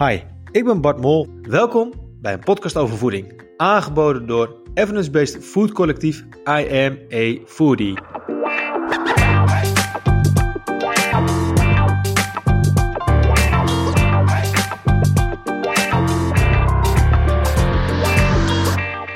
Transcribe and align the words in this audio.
Hi, 0.00 0.20
ik 0.50 0.64
ben 0.64 0.80
Bart 0.80 1.00
Mol. 1.00 1.28
Welkom 1.42 1.92
bij 2.20 2.32
een 2.32 2.38
podcast 2.38 2.76
over 2.76 2.96
voeding. 2.96 3.42
Aangeboden 3.56 4.26
door 4.26 4.62
evidence-based 4.74 5.44
food 5.44 5.72
collectief 5.72 6.24
I 6.48 6.86
Am 6.86 6.98
a 7.12 7.38
Foodie. 7.46 7.98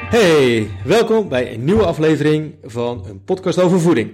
Hey, 0.08 0.70
welkom 0.84 1.28
bij 1.28 1.54
een 1.54 1.64
nieuwe 1.64 1.84
aflevering 1.84 2.54
van 2.62 3.04
een 3.06 3.24
podcast 3.24 3.60
over 3.60 3.80
voeding. 3.80 4.12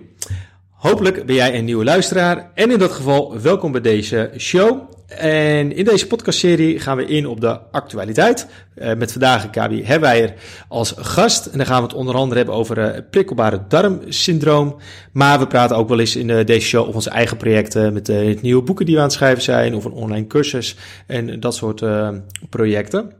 Hopelijk 0.84 1.26
ben 1.26 1.34
jij 1.34 1.58
een 1.58 1.64
nieuwe 1.64 1.84
luisteraar 1.84 2.50
en 2.54 2.70
in 2.70 2.78
dat 2.78 2.92
geval 2.92 3.40
welkom 3.40 3.72
bij 3.72 3.80
deze 3.80 4.30
show. 4.38 4.80
En 5.06 5.76
in 5.76 5.84
deze 5.84 6.06
podcastserie 6.06 6.80
gaan 6.80 6.96
we 6.96 7.04
in 7.04 7.26
op 7.26 7.40
de 7.40 7.58
actualiteit. 7.70 8.46
Uh, 8.76 8.94
met 8.94 9.12
vandaag 9.12 9.48
Gabi 9.50 9.84
Herwijer 9.84 10.34
als 10.68 10.94
gast. 10.96 11.46
En 11.46 11.58
dan 11.58 11.66
gaan 11.66 11.76
we 11.76 11.82
het 11.82 11.96
onder 11.96 12.14
andere 12.14 12.36
hebben 12.36 12.54
over 12.54 12.78
uh, 12.78 13.00
prikkelbare 13.10 13.60
darmsyndroom. 13.68 14.76
Maar 15.12 15.38
we 15.38 15.46
praten 15.46 15.76
ook 15.76 15.88
wel 15.88 16.00
eens 16.00 16.16
in 16.16 16.28
uh, 16.28 16.44
deze 16.44 16.66
show 16.66 16.80
over 16.80 16.94
onze 16.94 17.10
eigen 17.10 17.36
projecten. 17.36 17.92
Met 17.92 18.42
nieuwe 18.42 18.62
boeken 18.62 18.86
die 18.86 18.94
we 18.94 19.00
aan 19.00 19.06
het 19.06 19.16
schrijven 19.16 19.42
zijn. 19.42 19.74
Of 19.74 19.84
een 19.84 19.92
online 19.92 20.26
cursus. 20.26 20.76
En 21.06 21.40
dat 21.40 21.54
soort 21.54 21.84
projecten. 22.50 23.12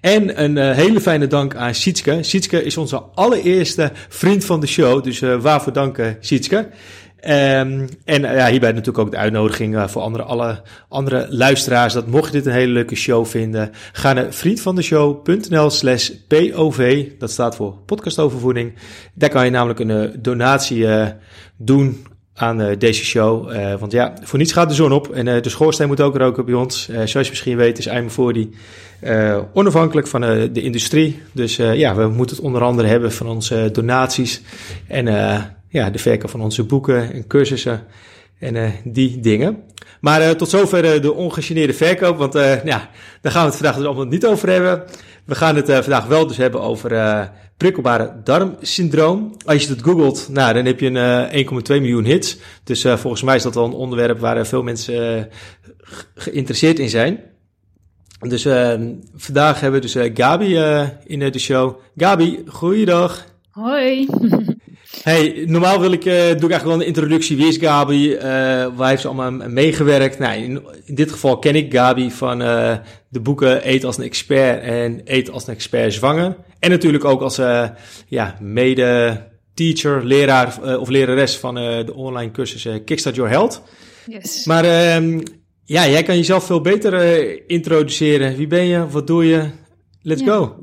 En 0.00 0.42
een 0.42 0.74
hele 0.74 1.00
fijne 1.00 1.26
dank 1.26 1.54
aan 1.54 1.74
Sietske. 1.74 2.22
Sietske 2.22 2.64
is 2.64 2.76
onze 2.76 3.02
allereerste 3.14 3.92
vriend 4.08 4.44
van 4.44 4.60
de 4.60 4.66
show. 4.66 5.04
Dus 5.04 5.20
waarvoor 5.20 5.72
danken, 5.72 6.16
Sietske. 6.20 6.68
Um, 7.24 7.88
en 8.04 8.22
uh, 8.22 8.34
ja, 8.34 8.48
hierbij 8.48 8.72
natuurlijk 8.72 8.98
ook 8.98 9.10
de 9.10 9.16
uitnodiging 9.16 9.74
uh, 9.74 9.88
voor 9.88 10.02
andere, 10.02 10.22
alle 10.22 10.62
andere 10.88 11.26
luisteraars. 11.30 11.92
Dat 11.92 12.06
mocht 12.06 12.26
je 12.26 12.32
dit 12.32 12.46
een 12.46 12.52
hele 12.52 12.72
leuke 12.72 12.94
show 12.94 13.26
vinden, 13.26 13.70
ga 13.92 14.12
naar 14.12 14.32
vriendvandeshow.nl 14.32 15.70
slash 15.70 16.10
POV. 16.28 17.06
Dat 17.18 17.30
staat 17.30 17.56
voor 17.56 17.74
podcast 17.86 18.18
overvoeding. 18.18 18.74
Daar 19.14 19.28
kan 19.28 19.44
je 19.44 19.50
namelijk 19.50 19.78
een 19.80 19.90
uh, 19.90 20.08
donatie 20.18 20.86
doen 21.56 22.06
aan 22.34 22.74
deze 22.78 23.04
show. 23.04 23.52
want 23.78 23.92
ja, 23.92 24.14
voor 24.22 24.38
niets 24.38 24.52
gaat 24.52 24.68
de 24.68 24.74
zon 24.74 24.92
op. 24.92 25.10
En 25.10 25.42
de 25.42 25.48
schoorsteen 25.48 25.88
moet 25.88 26.00
ook 26.00 26.16
roken 26.16 26.44
bij 26.44 26.54
ons. 26.54 26.88
zoals 26.88 27.12
je 27.12 27.30
misschien 27.30 27.56
weet 27.56 27.78
is 27.78 27.86
I'm 27.86 28.10
voor 28.10 28.32
die 28.32 28.50
onafhankelijk 29.52 30.06
van 30.06 30.20
de 30.20 30.62
industrie. 30.62 31.22
Dus 31.32 31.56
ja, 31.56 31.94
we 31.94 32.08
moeten 32.08 32.36
het 32.36 32.44
onder 32.44 32.62
andere 32.62 32.88
hebben 32.88 33.12
van 33.12 33.26
onze 33.26 33.68
donaties. 33.72 34.42
En 34.86 35.06
ja, 35.70 35.90
de 35.90 35.98
verkoop 35.98 36.30
van 36.30 36.40
onze 36.42 36.64
boeken 36.64 37.12
en 37.12 37.26
cursussen 37.26 37.86
en 38.38 38.54
uh, 38.54 38.68
die 38.84 39.20
dingen. 39.20 39.62
Maar 40.00 40.20
uh, 40.20 40.30
tot 40.30 40.48
zover 40.48 40.94
uh, 40.94 41.02
de 41.02 41.12
ongegeneerde 41.12 41.72
verkoop, 41.72 42.18
want 42.18 42.32
ja, 42.64 42.90
daar 43.20 43.32
gaan 43.32 43.42
we 43.42 43.48
het 43.48 43.56
vandaag 43.56 43.76
dus 43.76 43.84
allemaal 43.84 44.04
niet 44.04 44.26
over 44.26 44.50
hebben. 44.50 44.84
We 45.24 45.34
gaan 45.34 45.56
het 45.56 45.66
vandaag 45.66 46.06
wel 46.06 46.26
dus 46.26 46.36
hebben 46.36 46.60
over 46.60 47.30
prikkelbare 47.56 48.20
darmsyndroom. 48.24 49.34
Als 49.44 49.62
je 49.62 49.68
het 49.68 49.82
googelt, 49.82 50.28
nou, 50.30 50.54
dan 50.54 50.64
heb 50.64 50.80
je 50.80 50.86
een 50.86 51.46
1,2 51.46 51.52
miljoen 51.66 52.04
hits. 52.04 52.38
Dus 52.64 52.82
volgens 52.82 53.22
mij 53.22 53.36
is 53.36 53.42
dat 53.42 53.54
wel 53.54 53.64
een 53.64 53.72
onderwerp 53.72 54.18
waar 54.18 54.46
veel 54.46 54.62
mensen 54.62 55.28
geïnteresseerd 56.14 56.78
in 56.78 56.88
zijn. 56.88 57.20
Dus 58.20 58.42
vandaag 59.16 59.60
hebben 59.60 59.80
we 59.80 59.88
dus 59.88 60.10
Gabi 60.14 60.56
in 61.04 61.18
de 61.18 61.38
show. 61.38 61.78
Gabi, 61.96 62.42
goeiedag. 62.46 63.24
Hoi. 63.50 64.06
Hey, 65.02 65.44
normaal 65.46 65.80
wil 65.80 65.92
ik, 65.92 66.04
uh, 66.04 66.12
doe 66.14 66.20
ik 66.20 66.30
eigenlijk 66.30 66.64
wel 66.64 66.80
een 66.80 66.86
introductie. 66.86 67.36
Wie 67.36 67.46
is 67.46 67.56
Gabi? 67.56 68.12
Uh, 68.12 68.22
waar 68.76 68.88
heeft 68.88 69.00
ze 69.00 69.08
allemaal 69.08 69.48
meegewerkt? 69.48 70.18
Nou, 70.18 70.42
in, 70.42 70.62
in, 70.84 70.94
dit 70.94 71.10
geval 71.10 71.38
ken 71.38 71.54
ik 71.54 71.72
Gabi 71.72 72.10
van 72.10 72.42
uh, 72.42 72.76
de 73.08 73.20
boeken 73.20 73.68
Eet 73.68 73.84
als 73.84 73.98
een 73.98 74.04
expert 74.04 74.62
en 74.62 75.00
Eet 75.04 75.30
als 75.30 75.46
een 75.46 75.54
expert 75.54 75.92
zwanger. 75.92 76.36
En 76.58 76.70
natuurlijk 76.70 77.04
ook 77.04 77.20
als 77.20 77.36
ja, 78.06 78.36
mede-teacher, 78.40 80.04
leraar 80.04 80.78
of 80.78 80.88
lerares 80.88 81.36
van 81.36 81.54
de 81.54 81.92
online 81.94 82.30
cursus 82.30 82.68
Kickstart 82.84 83.14
Your 83.14 83.30
Health. 83.30 83.62
Yes. 84.06 84.44
Maar 84.44 84.64
ehm, 84.64 85.20
ja, 85.64 85.88
jij 85.88 86.02
kan 86.02 86.16
jezelf 86.16 86.44
veel 86.44 86.60
beter 86.60 87.48
introduceren. 87.48 88.36
Wie 88.36 88.46
ben 88.46 88.64
je? 88.64 88.88
Wat 88.88 89.06
doe 89.06 89.26
je? 89.26 89.48
Let's 90.02 90.20
ja. 90.20 90.26
go. 90.26 90.56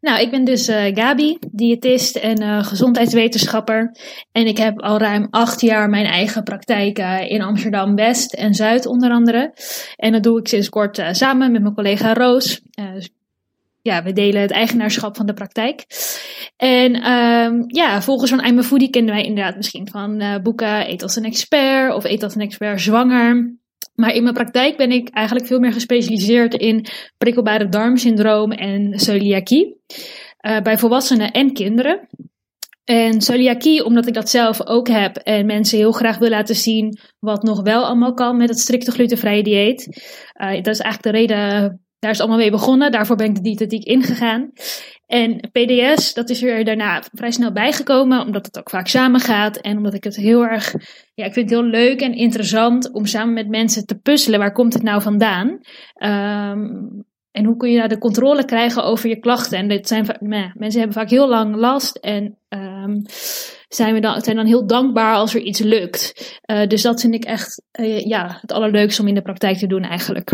Nou, 0.00 0.20
ik 0.20 0.30
ben 0.30 0.44
dus 0.44 0.68
uh, 0.68 0.84
Gabi, 0.94 1.38
diëtist 1.50 2.16
en 2.16 2.42
uh, 2.42 2.64
gezondheidswetenschapper. 2.64 3.96
En 4.32 4.46
ik 4.46 4.58
heb 4.58 4.80
al 4.80 4.98
ruim 4.98 5.26
acht 5.30 5.60
jaar 5.60 5.88
mijn 5.88 6.06
eigen 6.06 6.42
praktijk 6.42 6.98
uh, 6.98 7.30
in 7.30 7.42
Amsterdam 7.42 7.94
West 7.94 8.32
en 8.32 8.54
Zuid 8.54 8.86
onder 8.86 9.10
andere. 9.10 9.54
En 9.96 10.12
dat 10.12 10.22
doe 10.22 10.38
ik 10.38 10.48
sinds 10.48 10.68
kort 10.68 11.02
samen 11.10 11.52
met 11.52 11.62
mijn 11.62 11.74
collega 11.74 12.12
Roos. 12.12 12.60
Dus, 12.70 13.10
ja, 13.82 14.02
we 14.02 14.12
delen 14.12 14.40
het 14.40 14.50
eigenaarschap 14.50 15.16
van 15.16 15.26
de 15.26 15.34
praktijk. 15.34 15.84
En 16.56 17.10
um, 17.10 17.64
ja, 17.66 18.02
volgens 18.02 18.30
van 18.30 18.44
I'm 18.44 18.58
a 18.58 18.62
Foodie 18.62 18.90
kennen 18.90 19.14
wij 19.14 19.24
inderdaad 19.24 19.56
misschien 19.56 19.88
van 19.90 20.40
boeken 20.42 20.90
Eet 20.90 21.02
als 21.02 21.16
een 21.16 21.24
expert 21.24 21.94
of 21.94 22.04
Eet 22.04 22.22
als 22.22 22.34
een 22.34 22.40
expert 22.40 22.80
zwanger. 22.80 23.60
Maar 23.94 24.14
in 24.14 24.22
mijn 24.22 24.34
praktijk 24.34 24.76
ben 24.76 24.92
ik 24.92 25.08
eigenlijk 25.08 25.46
veel 25.46 25.58
meer 25.58 25.72
gespecialiseerd 25.72 26.54
in 26.54 26.86
prikkelbare 27.18 27.68
darmsyndroom 27.68 28.52
en 28.52 28.98
celiakie. 28.98 29.76
Uh, 30.46 30.60
bij 30.60 30.78
volwassenen 30.78 31.30
en 31.30 31.52
kinderen. 31.52 32.08
En 32.84 33.20
celiakie, 33.20 33.84
omdat 33.84 34.06
ik 34.06 34.14
dat 34.14 34.30
zelf 34.30 34.66
ook 34.66 34.88
heb 34.88 35.16
en 35.16 35.46
mensen 35.46 35.78
heel 35.78 35.92
graag 35.92 36.18
wil 36.18 36.28
laten 36.28 36.54
zien 36.54 36.98
wat 37.18 37.42
nog 37.42 37.62
wel 37.62 37.84
allemaal 37.84 38.14
kan 38.14 38.36
met 38.36 38.48
het 38.48 38.58
strikte 38.58 38.90
glutenvrije 38.90 39.42
dieet. 39.42 39.86
Uh, 40.42 40.54
dat 40.54 40.74
is 40.74 40.80
eigenlijk 40.80 41.02
de 41.02 41.10
reden, 41.10 41.80
daar 41.98 42.10
is 42.10 42.20
allemaal 42.20 42.38
mee 42.38 42.50
begonnen. 42.50 42.92
Daarvoor 42.92 43.16
ben 43.16 43.26
ik 43.26 43.34
de 43.34 43.40
diëtetiek 43.40 43.84
ingegaan. 43.84 44.52
En 45.12 45.40
PDS, 45.52 46.14
dat 46.14 46.30
is 46.30 46.42
er 46.42 46.64
daarna 46.64 47.02
vrij 47.12 47.30
snel 47.30 47.52
bijgekomen, 47.52 48.20
omdat 48.20 48.46
het 48.46 48.58
ook 48.58 48.70
vaak 48.70 48.86
samengaat. 48.86 49.56
En 49.56 49.76
omdat 49.76 49.94
ik 49.94 50.04
het 50.04 50.16
heel 50.16 50.44
erg, 50.44 50.74
ja, 51.14 51.24
ik 51.24 51.32
vind 51.32 51.50
het 51.50 51.58
heel 51.58 51.68
leuk 51.68 52.00
en 52.00 52.14
interessant 52.14 52.92
om 52.92 53.06
samen 53.06 53.34
met 53.34 53.48
mensen 53.48 53.86
te 53.86 53.98
puzzelen. 53.98 54.38
Waar 54.38 54.52
komt 54.52 54.72
het 54.72 54.82
nou 54.82 55.02
vandaan? 55.02 55.48
Um, 55.48 57.04
en 57.30 57.44
hoe 57.44 57.56
kun 57.56 57.70
je 57.70 57.76
nou 57.76 57.88
de 57.88 57.98
controle 57.98 58.44
krijgen 58.44 58.84
over 58.84 59.08
je 59.08 59.18
klachten? 59.18 59.58
En 59.58 59.68
dit 59.68 59.88
zijn, 59.88 60.06
nou, 60.20 60.50
mensen 60.54 60.80
hebben 60.80 60.98
vaak 60.98 61.10
heel 61.10 61.28
lang 61.28 61.56
last 61.56 61.96
en 61.96 62.38
um, 62.48 63.02
zijn, 63.68 63.94
we 63.94 64.00
dan, 64.00 64.20
zijn 64.20 64.36
dan 64.36 64.46
heel 64.46 64.66
dankbaar 64.66 65.14
als 65.14 65.34
er 65.34 65.40
iets 65.40 65.60
lukt. 65.60 66.40
Uh, 66.50 66.66
dus 66.66 66.82
dat 66.82 67.00
vind 67.00 67.14
ik 67.14 67.24
echt 67.24 67.62
uh, 67.80 68.04
ja, 68.04 68.38
het 68.40 68.52
allerleukste 68.52 69.02
om 69.02 69.08
in 69.08 69.14
de 69.14 69.22
praktijk 69.22 69.58
te 69.58 69.66
doen 69.66 69.82
eigenlijk. 69.82 70.30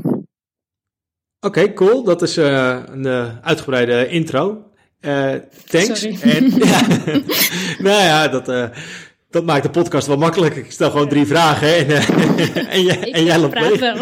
Oké, 1.40 1.72
cool. 1.72 2.04
Dat 2.04 2.22
is 2.22 2.38
uh, 2.38 2.82
een 2.86 3.06
uitgebreide 3.42 4.08
intro. 4.08 4.66
Uh, 5.00 5.34
thanks. 5.64 6.04
En, 6.04 6.52
ja, 6.56 6.80
nou 7.88 8.02
ja, 8.02 8.28
dat, 8.28 8.48
uh, 8.48 8.64
dat 9.30 9.44
maakt 9.44 9.62
de 9.62 9.70
podcast 9.70 10.06
wel 10.06 10.16
makkelijk. 10.16 10.56
Ik 10.56 10.72
stel 10.72 10.90
gewoon 10.90 11.08
drie 11.08 11.26
vragen 11.26 11.76
en, 11.76 11.90
uh, 11.90 12.08
en, 12.74 12.82
je, 12.82 13.10
en 13.10 13.24
jij 13.24 13.38
loopt 13.38 13.60
mee. 13.60 13.92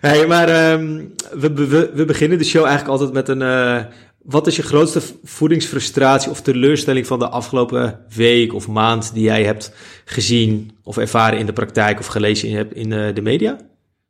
hey, 0.00 0.26
maar 0.26 0.72
um, 0.72 1.14
we, 1.32 1.52
we, 1.52 1.90
we, 1.94 2.04
beginnen 2.04 2.38
de 2.38 2.44
show 2.44 2.64
eigenlijk 2.64 3.00
altijd 3.00 3.12
met 3.12 3.28
een... 3.28 3.86
wat 4.22 4.46
is 4.46 4.56
je 4.56 4.62
grootste 4.62 5.00
voedingsfrustratie 5.24 6.30
of 6.30 6.40
teleurstelling 6.40 7.06
van 7.06 7.18
de 7.18 7.28
afgelopen 7.28 8.00
week 8.14 8.54
of 8.54 8.68
maand 8.68 9.14
die 9.14 9.22
jij 9.22 9.44
hebt 9.44 9.72
gezien 10.04 10.70
of 10.82 10.96
ervaren 10.96 11.38
in 11.38 11.46
de 11.46 11.52
praktijk 11.52 11.98
of 11.98 12.06
gelezen 12.06 12.48
in, 12.48 12.74
in 12.74 13.14
de 13.14 13.22
media? 13.22 13.56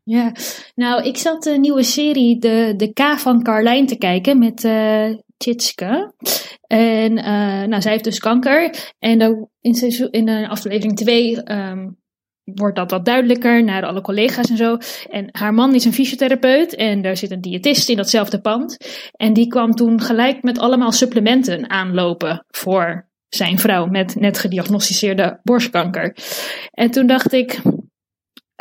Ja, 0.09 0.33
nou, 0.75 1.03
ik 1.03 1.17
zat 1.17 1.43
de 1.43 1.59
nieuwe 1.59 1.83
serie 1.83 2.39
De, 2.39 2.75
de 2.77 2.93
K 2.93 3.01
van 3.19 3.43
Carlijn 3.43 3.87
te 3.87 3.97
kijken 3.97 4.39
met 4.39 4.65
uh, 4.65 5.15
Tjitske. 5.37 6.13
En 6.67 7.19
uh, 7.19 7.63
nou, 7.63 7.83
zij 7.83 7.93
heeft 7.93 8.05
dus 8.05 8.19
kanker. 8.19 8.93
En 8.99 9.19
dan 9.19 9.49
in, 9.61 9.75
seizoen, 9.75 10.11
in 10.11 10.29
uh, 10.29 10.51
aflevering 10.51 10.97
2 10.97 11.37
um, 11.37 11.45
ehm, 11.45 11.89
wordt 12.45 12.77
dat 12.77 12.91
wat 12.91 13.05
duidelijker 13.05 13.65
naar 13.65 13.87
alle 13.87 14.01
collega's 14.01 14.51
en 14.51 14.57
zo. 14.57 14.79
En 15.11 15.29
haar 15.33 15.55
man 15.55 15.75
is 15.75 15.85
een 15.85 15.93
fysiotherapeut 15.93 16.75
en 16.75 17.03
daar 17.03 17.17
zit 17.17 17.31
een 17.31 17.41
diëtist 17.41 17.89
in 17.89 17.97
datzelfde 17.97 18.41
pand. 18.41 18.77
En 19.13 19.33
die 19.33 19.47
kwam 19.47 19.73
toen 19.73 20.01
gelijk 20.01 20.43
met 20.43 20.59
allemaal 20.59 20.93
supplementen 20.93 21.71
aanlopen 21.71 22.45
voor 22.49 23.09
zijn 23.29 23.59
vrouw 23.59 23.87
met 23.87 24.15
net 24.15 24.39
gediagnosticeerde 24.39 25.41
borstkanker. 25.43 26.17
En 26.71 26.91
toen 26.91 27.07
dacht 27.07 27.33
ik. 27.33 27.61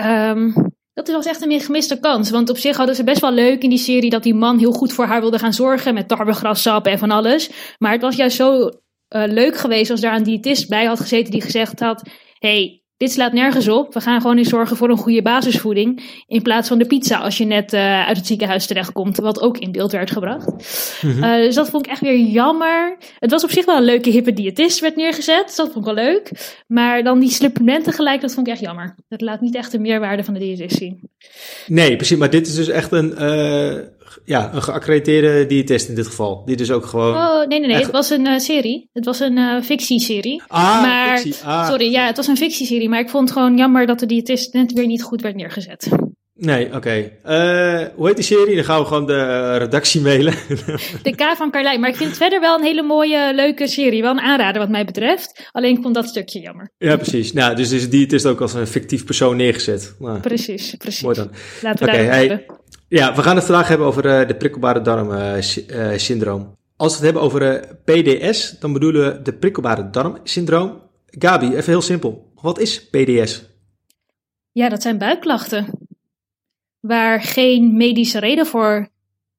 Um, 0.02 0.74
dat 0.96 1.12
was 1.12 1.26
echt 1.26 1.42
een 1.42 1.60
gemiste 1.60 2.00
kans. 2.00 2.30
Want 2.30 2.50
op 2.50 2.58
zich 2.58 2.78
hadden 2.78 2.96
ze 2.96 3.04
best 3.04 3.22
wel 3.22 3.32
leuk 3.32 3.64
in 3.64 3.70
die 3.70 3.78
serie 3.78 4.10
dat 4.10 4.24
die 4.24 4.34
man 4.34 4.58
heel 4.58 4.72
goed 4.72 4.94
voor 4.94 5.06
haar 5.06 5.22
wilde 5.22 5.40
gaan 5.40 5.54
zorgen. 5.54 5.94
Met 5.94 6.08
tarwegrassap 6.08 6.88
en 6.88 6.98
van 6.98 7.12
alles. 7.12 7.50
Maar 7.78 7.92
het 7.92 8.02
was 8.02 8.16
juist 8.16 8.36
zo 8.36 8.64
uh, 8.64 8.70
leuk 9.10 9.58
geweest 9.58 9.92
als 9.92 10.02
daar 10.02 10.16
een 10.16 10.24
diëtist 10.24 10.70
bij 10.70 10.86
had 10.86 11.00
gezeten 11.00 11.32
die 11.32 11.42
gezegd 11.42 11.80
had: 11.80 12.10
hey, 12.40 12.84
dit 12.98 13.12
slaat 13.12 13.34
nergens 13.34 13.68
op. 13.68 13.94
We 13.94 14.02
gaan 14.02 14.22
gewoon 14.22 14.38
eens 14.38 14.50
zorgen 14.50 14.78
voor 14.78 14.90
een 14.90 14.98
goede 14.98 15.22
basisvoeding. 15.22 16.04
In 16.28 16.42
plaats 16.42 16.68
van 16.68 16.78
de 16.78 16.86
pizza 16.86 17.18
als 17.18 17.38
je 17.38 17.46
net 17.46 17.74
uh, 17.74 18.06
uit 18.08 18.18
het 18.18 18.28
ziekenhuis 18.28 18.66
terechtkomt. 18.68 19.18
Wat 19.18 19.42
ook 19.42 19.58
in 19.58 19.72
beeld 19.72 19.92
werd 19.92 20.12
gebracht. 20.12 20.48
Mm 21.02 21.12
-hmm. 21.12 21.24
uh, 21.24 21.36
dus 21.36 21.56
dat 21.56 21.70
vond 21.70 21.86
ik 21.86 21.92
echt 21.92 22.02
weer 22.02 22.20
jammer. 22.20 22.98
Het 23.20 23.32
was 23.32 23.44
op 23.44 23.52
zich 23.52 23.66
wel 23.66 23.78
een 23.78 23.84
leuke 23.84 24.10
hippe 24.10 24.34
diëtist 24.34 24.80
werd 24.80 24.96
neergezet. 24.96 25.46
Dus 25.46 25.56
dat 25.56 25.72
vond 25.72 25.88
ik 25.88 25.96
wel 25.96 26.04
leuk. 26.04 26.32
Maar 26.68 27.04
dan 27.04 27.20
die 27.20 27.30
supplementen 27.30 27.94
gelijk, 27.94 28.22
dat 28.22 28.34
vond 28.34 28.48
ik 28.48 28.54
echt 28.54 28.62
jammer. 28.62 28.96
Dat 29.08 29.22
laat 29.22 29.42
niet 29.42 29.56
echt 29.56 29.72
de 29.72 29.80
meerwaarde 29.80 30.24
van 30.24 30.34
de 30.34 30.40
diëtist 30.40 30.78
zien. 30.78 31.10
Nee, 31.68 31.96
precies. 31.96 32.18
Maar 32.18 32.30
dit 32.30 32.48
is 32.48 32.56
dus 32.56 32.68
echt 32.68 32.92
een, 32.92 33.14
uh, 33.20 33.95
ja, 34.26 34.54
een 34.54 34.64
geaccrediteerde 34.64 35.46
diëtist 35.46 35.90
in 35.90 35.96
dit 35.96 36.08
geval. 36.08 36.44
Dit 36.46 36.60
is 36.60 36.72
ook 36.72 36.86
gewoon... 36.86 37.16
Oh, 37.16 37.38
nee, 37.38 37.60
nee, 37.60 37.68
nee. 37.68 37.78
Echt... 37.78 37.86
Het 37.86 37.92
was 37.92 38.10
een 38.10 38.40
serie. 38.40 38.90
Het 38.94 39.06
was 39.06 39.20
een 39.20 39.64
fictieserie. 39.64 40.44
Ah, 40.48 40.82
maar, 40.82 41.18
fictie. 41.18 41.46
Ah. 41.46 41.68
Sorry, 41.68 41.92
ja, 41.92 42.06
het 42.06 42.18
was 42.18 42.28
een 42.28 42.38
fictieserie. 42.38 42.90
Maar 42.90 43.00
ik 43.00 43.10
vond 43.10 43.30
het 43.30 43.38
gewoon 43.38 43.58
jammer 43.58 43.86
dat 43.86 44.00
de 44.00 44.06
diëtist 44.06 44.54
net 44.54 44.74
weer 44.74 44.88
niet 44.88 45.04
goed 45.04 45.22
werd 45.22 45.36
neergezet. 45.36 45.90
Nee, 46.38 46.66
oké. 46.66 46.76
Okay. 46.76 47.02
Uh, 47.26 47.88
hoe 47.96 48.08
heet 48.08 48.16
die 48.16 48.26
serie? 48.26 48.56
Dan 48.56 48.64
gaan 48.64 48.80
we 48.80 48.86
gewoon 48.86 49.06
de 49.06 49.58
redactie 49.58 50.02
mailen. 50.02 50.34
De 51.04 51.16
K 51.16 51.22
van 51.36 51.52
Carlijn. 51.52 51.80
Maar 51.80 51.90
ik 51.90 51.96
vind 51.96 52.10
het 52.10 52.18
verder 52.18 52.40
wel 52.40 52.58
een 52.58 52.64
hele 52.64 52.82
mooie, 52.82 53.32
leuke 53.34 53.68
serie. 53.68 54.02
Wel 54.02 54.12
een 54.12 54.20
aanrader 54.20 54.62
wat 54.62 54.70
mij 54.70 54.86
betreft. 54.86 55.50
Alleen 55.52 55.76
ik 55.76 55.82
vond 55.82 55.96
dat 55.96 56.08
stukje 56.08 56.40
jammer. 56.40 56.72
Ja, 56.78 56.96
precies. 56.96 57.34
Nou, 57.34 57.56
dus 57.56 57.72
is 57.72 57.90
die 57.90 58.06
het 58.06 58.26
ook 58.26 58.42
als 58.42 58.54
een 58.54 58.68
fictief 58.68 59.06
persoon 59.06 59.38
neergezet. 59.38 59.96
Nou, 60.00 60.20
precies, 60.20 60.76
precies. 60.78 61.02
Mooi 61.02 61.16
dan. 61.16 61.32
Laten 61.62 61.86
we 61.86 61.92
okay, 61.92 62.06
daar 62.06 62.14
hey, 62.16 62.28
hebben. 62.28 62.46
Ja, 62.88 63.16
we 63.16 63.22
gaan 63.22 63.36
het 63.36 63.46
vandaag 63.46 63.68
hebben 63.68 63.88
over 63.88 64.06
uh, 64.06 64.28
de 64.28 64.36
prikkelbare 64.36 64.82
darmsyndroom. 64.82 66.42
Uh, 66.42 66.48
als 66.76 66.92
we 66.92 66.96
het 66.96 67.06
hebben 67.06 67.22
over 67.22 67.68
PDS, 67.84 68.60
dan 68.60 68.74
bedoelen 68.74 69.14
we 69.14 69.22
de 69.22 69.34
prikkelbare 69.34 69.90
darmsyndroom. 69.90 70.82
Gabi, 71.06 71.56
even 71.56 71.72
heel 71.72 71.82
simpel. 71.82 72.32
Wat 72.42 72.60
is 72.60 72.90
PDS? 72.90 73.46
Ja, 74.52 74.70
dat 74.70 74.82
zijn 74.82 74.98
buikklachten. 74.98 75.66
Waar 76.80 77.22
geen 77.22 77.78
medische 77.78 78.20
reden 78.20 78.46
voor, 78.46 78.90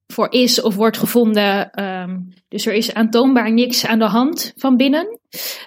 voor 0.07 0.31
is 0.31 0.61
of 0.61 0.75
wordt 0.75 0.97
gevonden. 0.97 1.83
Um, 1.83 2.33
dus 2.47 2.65
er 2.65 2.73
is 2.73 2.93
aantoonbaar 2.93 3.53
niks 3.53 3.85
aan 3.85 3.99
de 3.99 4.05
hand 4.05 4.53
van 4.55 4.77
binnen. 4.77 5.19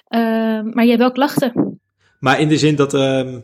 Um, 0.09 0.73
maar 0.73 0.83
je 0.83 0.89
hebt 0.89 1.01
wel 1.01 1.11
klachten. 1.11 1.79
Maar 2.19 2.39
in 2.39 2.47
de 2.47 2.57
zin 2.57 2.75
dat 2.75 2.93
um, 2.93 3.43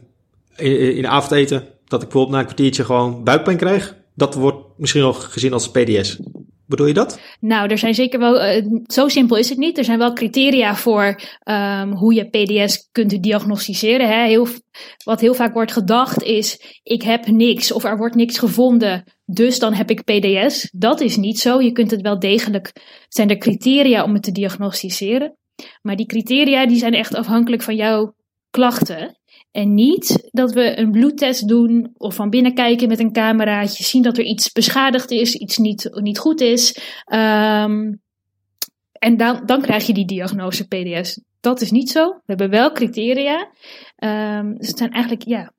in, 0.56 0.96
in 0.96 1.08
avondeten, 1.08 1.64
dat 1.86 2.02
ik 2.02 2.10
bijvoorbeeld 2.10 2.30
na 2.30 2.40
een 2.40 2.46
kwartiertje 2.46 2.86
gewoon 2.86 3.24
buikpijn 3.24 3.58
krijg. 3.58 3.96
Dat 4.18 4.36
wordt 4.36 4.68
misschien 4.78 5.02
wel 5.02 5.14
gezien 5.14 5.54
als 5.54 5.72
PDS. 5.72 6.20
Bedoel 6.66 6.88
je 6.88 6.94
dat? 6.94 7.20
Nou, 7.40 7.70
er 7.70 7.78
zijn 7.78 7.94
zeker 7.94 8.20
wel, 8.20 8.46
uh, 8.46 8.66
zo 8.86 9.08
simpel 9.08 9.38
is 9.38 9.50
het 9.50 9.58
niet. 9.58 9.78
Er 9.78 9.84
zijn 9.84 9.98
wel 9.98 10.14
criteria 10.14 10.76
voor 10.76 11.22
um, 11.44 11.92
hoe 11.92 12.14
je 12.14 12.30
PDS 12.30 12.90
kunt 12.92 13.24
diagnosticeren. 13.24 14.08
Hè. 14.08 14.28
Heel, 14.28 14.48
wat 15.04 15.22
heel 15.22 15.34
vaak 15.34 15.54
wordt 15.54 15.72
gedacht 15.72 16.24
is, 16.24 16.80
ik 16.84 17.02
heb 17.02 17.28
niks 17.28 17.72
of 17.72 17.84
er 17.84 17.98
wordt 17.98 18.16
niks 18.16 18.38
gevonden, 18.38 19.04
dus 19.26 19.60
dan 19.60 19.74
heb 19.74 19.90
ik 19.90 20.04
PDS. 20.04 20.70
Dat 20.72 21.02
is 21.02 21.18
niet 21.18 21.40
zo. 21.40 21.62
Je 21.62 21.72
kunt 21.72 21.92
het 21.92 22.02
wel 22.02 22.20
degelijk, 22.20 22.74
zijn 23.08 23.30
er 23.30 23.38
criteria 23.38 24.04
om 24.04 24.14
het 24.14 24.24
te 24.24 24.32
diagnosticeren. 24.32 25.36
Maar 25.82 25.96
die 25.96 26.06
criteria 26.06 26.68
die 26.68 26.78
zijn 26.78 26.94
echt 26.94 27.16
afhankelijk 27.16 27.62
van 27.62 27.76
jouw 27.76 28.16
klachten. 28.50 29.18
En 29.52 29.74
niet 29.74 30.30
dat 30.32 30.54
we 30.54 30.78
een 30.78 30.92
bloedtest 30.92 31.48
doen 31.48 31.92
of 31.98 32.16
van 32.16 32.30
binnen 32.30 32.54
kijken 32.54 32.88
met 32.88 33.00
een 33.00 33.12
cameraatje, 33.12 33.84
zien 33.84 34.02
dat 34.02 34.18
er 34.18 34.24
iets 34.24 34.52
beschadigd 34.52 35.12
is, 35.12 35.36
iets 35.36 35.58
niet, 35.58 35.90
niet 35.94 36.20
goed 36.20 36.42
is. 36.42 36.78
Um, 37.14 38.02
en 38.92 39.18
dan, 39.18 39.42
dan 39.46 39.62
krijg 39.62 39.88
je 39.88 39.94
die 39.94 40.06
diagnose 40.06 40.68
PDS. 40.68 41.22
Dat 41.40 41.62
is 41.62 41.72
niet 41.72 41.90
zo. 41.90 42.10
We 42.10 42.22
hebben 42.26 42.50
wel 42.50 42.72
criteria. 42.72 43.50
Um, 43.98 44.58
dus 44.58 44.68
het 44.68 44.78
zijn 44.78 44.92
eigenlijk, 44.92 45.24
ja, 45.24 45.52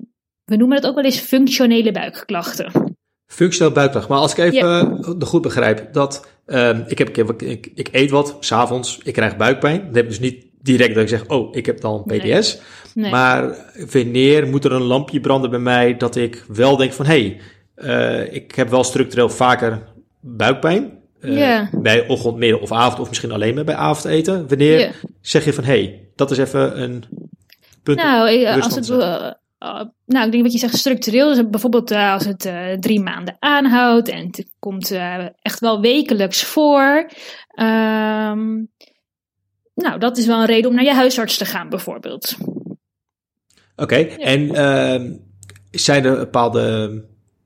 we 0.44 0.56
noemen 0.56 0.76
het 0.76 0.86
ook 0.86 0.94
wel 0.94 1.04
eens 1.04 1.20
functionele 1.20 1.92
buikklachten. 1.92 2.96
Functioneel 3.26 3.72
buikklacht. 3.72 4.08
Maar 4.08 4.18
als 4.18 4.32
ik 4.32 4.38
even 4.38 4.68
ja. 4.68 4.98
uh, 5.00 5.20
goed 5.20 5.42
begrijp, 5.42 5.92
dat 5.92 6.38
um, 6.46 6.84
ik, 6.86 6.98
heb, 6.98 7.18
ik, 7.18 7.42
ik, 7.42 7.70
ik 7.74 7.88
eet 7.92 8.10
wat, 8.10 8.36
s'avonds, 8.40 9.00
ik 9.02 9.12
krijg 9.12 9.36
buikpijn. 9.36 9.86
Dat 9.86 9.94
heb 9.94 10.04
ik 10.04 10.10
dus 10.10 10.20
niet 10.20 10.46
direct 10.62 10.94
dat 10.94 11.02
ik 11.02 11.08
zeg, 11.08 11.26
oh, 11.26 11.56
ik 11.56 11.66
heb 11.66 11.80
dan 11.80 12.04
PDS. 12.04 12.54
Nee. 12.54 12.66
Nee. 12.94 13.10
Maar 13.10 13.56
wanneer 13.92 14.46
moet 14.46 14.64
er 14.64 14.72
een 14.72 14.82
lampje 14.82 15.20
branden 15.20 15.50
bij 15.50 15.58
mij 15.58 15.96
dat 15.96 16.16
ik 16.16 16.44
wel 16.48 16.76
denk 16.76 16.92
van, 16.92 17.06
hé, 17.06 17.38
hey, 17.76 18.24
uh, 18.24 18.34
ik 18.34 18.54
heb 18.54 18.68
wel 18.68 18.84
structureel 18.84 19.30
vaker 19.30 19.82
buikpijn. 20.20 20.98
Uh, 21.20 21.36
yeah. 21.36 21.72
Bij 21.72 22.08
ochtend, 22.08 22.36
middag 22.36 22.60
of 22.60 22.72
avond, 22.72 23.00
of 23.00 23.08
misschien 23.08 23.32
alleen 23.32 23.54
maar 23.54 23.64
bij 23.64 23.74
avondeten. 23.74 24.48
Wanneer 24.48 24.78
yeah. 24.78 24.92
zeg 25.20 25.44
je 25.44 25.52
van, 25.52 25.64
hé, 25.64 25.82
hey, 25.82 26.08
dat 26.14 26.30
is 26.30 26.38
even 26.38 26.82
een 26.82 27.04
punt. 27.82 27.98
Nou, 27.98 28.46
als 28.46 28.74
het, 28.74 28.88
uh, 28.88 28.98
uh, 28.98 29.82
nou, 30.06 30.26
ik 30.26 30.32
denk 30.32 30.42
wat 30.42 30.52
je 30.52 30.58
zegt 30.58 30.76
structureel. 30.76 31.28
Dus 31.28 31.48
bijvoorbeeld 31.50 31.90
als 31.90 32.24
het 32.24 32.50
drie 32.80 33.00
maanden 33.00 33.36
aanhoudt 33.38 34.08
en 34.08 34.26
het 34.26 34.46
komt 34.58 34.90
echt 35.42 35.60
wel 35.60 35.80
wekelijks 35.80 36.44
voor. 36.44 37.10
Um, 37.60 38.68
nou, 39.82 39.98
dat 39.98 40.16
is 40.16 40.26
wel 40.26 40.40
een 40.40 40.46
reden 40.46 40.70
om 40.70 40.76
naar 40.76 40.84
je 40.84 40.94
huisarts 40.94 41.36
te 41.36 41.44
gaan, 41.44 41.68
bijvoorbeeld. 41.68 42.36
Oké, 42.40 43.82
okay. 43.82 44.08
ja. 44.08 44.16
en 44.16 44.40
uh, 44.40 45.10
zijn 45.70 46.04
er 46.04 46.16
bepaalde 46.16 47.04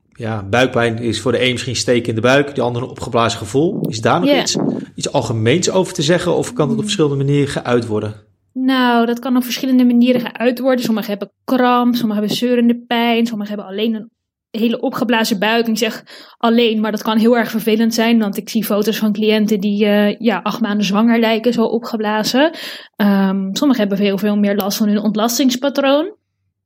ja, 0.09 0.43
buikpijn 0.43 0.97
is 0.97 1.21
voor 1.21 1.31
de 1.31 1.43
een 1.43 1.51
misschien 1.51 1.75
steken 1.75 2.09
in 2.09 2.15
de 2.15 2.21
buik, 2.21 2.55
de 2.55 2.61
ander 2.61 2.81
een 2.81 2.89
opgeblazen 2.89 3.39
gevoel. 3.39 3.87
Is 3.89 4.01
daar 4.01 4.19
nog 4.19 4.29
yeah. 4.29 4.41
iets, 4.41 4.57
iets 4.95 5.11
algemeens 5.11 5.69
over 5.69 5.93
te 5.93 6.01
zeggen 6.01 6.35
of 6.35 6.53
kan 6.53 6.67
dat 6.67 6.77
op 6.77 6.83
verschillende 6.83 7.23
manieren 7.23 7.47
geuit 7.47 7.87
worden? 7.87 8.15
Nou, 8.53 9.05
dat 9.05 9.19
kan 9.19 9.35
op 9.35 9.43
verschillende 9.43 9.85
manieren 9.85 10.21
geuit 10.21 10.59
worden. 10.59 10.85
Sommigen 10.85 11.09
hebben 11.09 11.31
kramp, 11.43 11.95
sommigen 11.95 12.21
hebben 12.21 12.37
zeurende 12.37 12.83
pijn, 12.87 13.25
sommigen 13.25 13.55
hebben 13.55 13.71
alleen 13.71 13.93
een 13.93 14.11
hele 14.57 14.79
opgeblazen 14.79 15.39
buik. 15.39 15.67
Ik 15.67 15.77
zeg 15.77 16.03
alleen, 16.37 16.81
maar 16.81 16.91
dat 16.91 17.01
kan 17.01 17.17
heel 17.17 17.37
erg 17.37 17.49
vervelend 17.49 17.93
zijn. 17.93 18.19
Want 18.19 18.37
ik 18.37 18.49
zie 18.49 18.65
foto's 18.65 18.97
van 18.97 19.13
cliënten 19.13 19.59
die 19.59 19.85
uh, 19.85 20.19
ja, 20.19 20.39
acht 20.43 20.61
maanden 20.61 20.85
zwanger 20.85 21.19
lijken, 21.19 21.53
zo 21.53 21.63
opgeblazen. 21.63 22.51
Um, 22.95 23.55
sommigen 23.55 23.81
hebben 23.81 23.97
veel, 23.97 24.17
veel 24.17 24.37
meer 24.37 24.55
last 24.55 24.77
van 24.77 24.87
hun 24.87 25.01
ontlastingspatroon. 25.01 26.15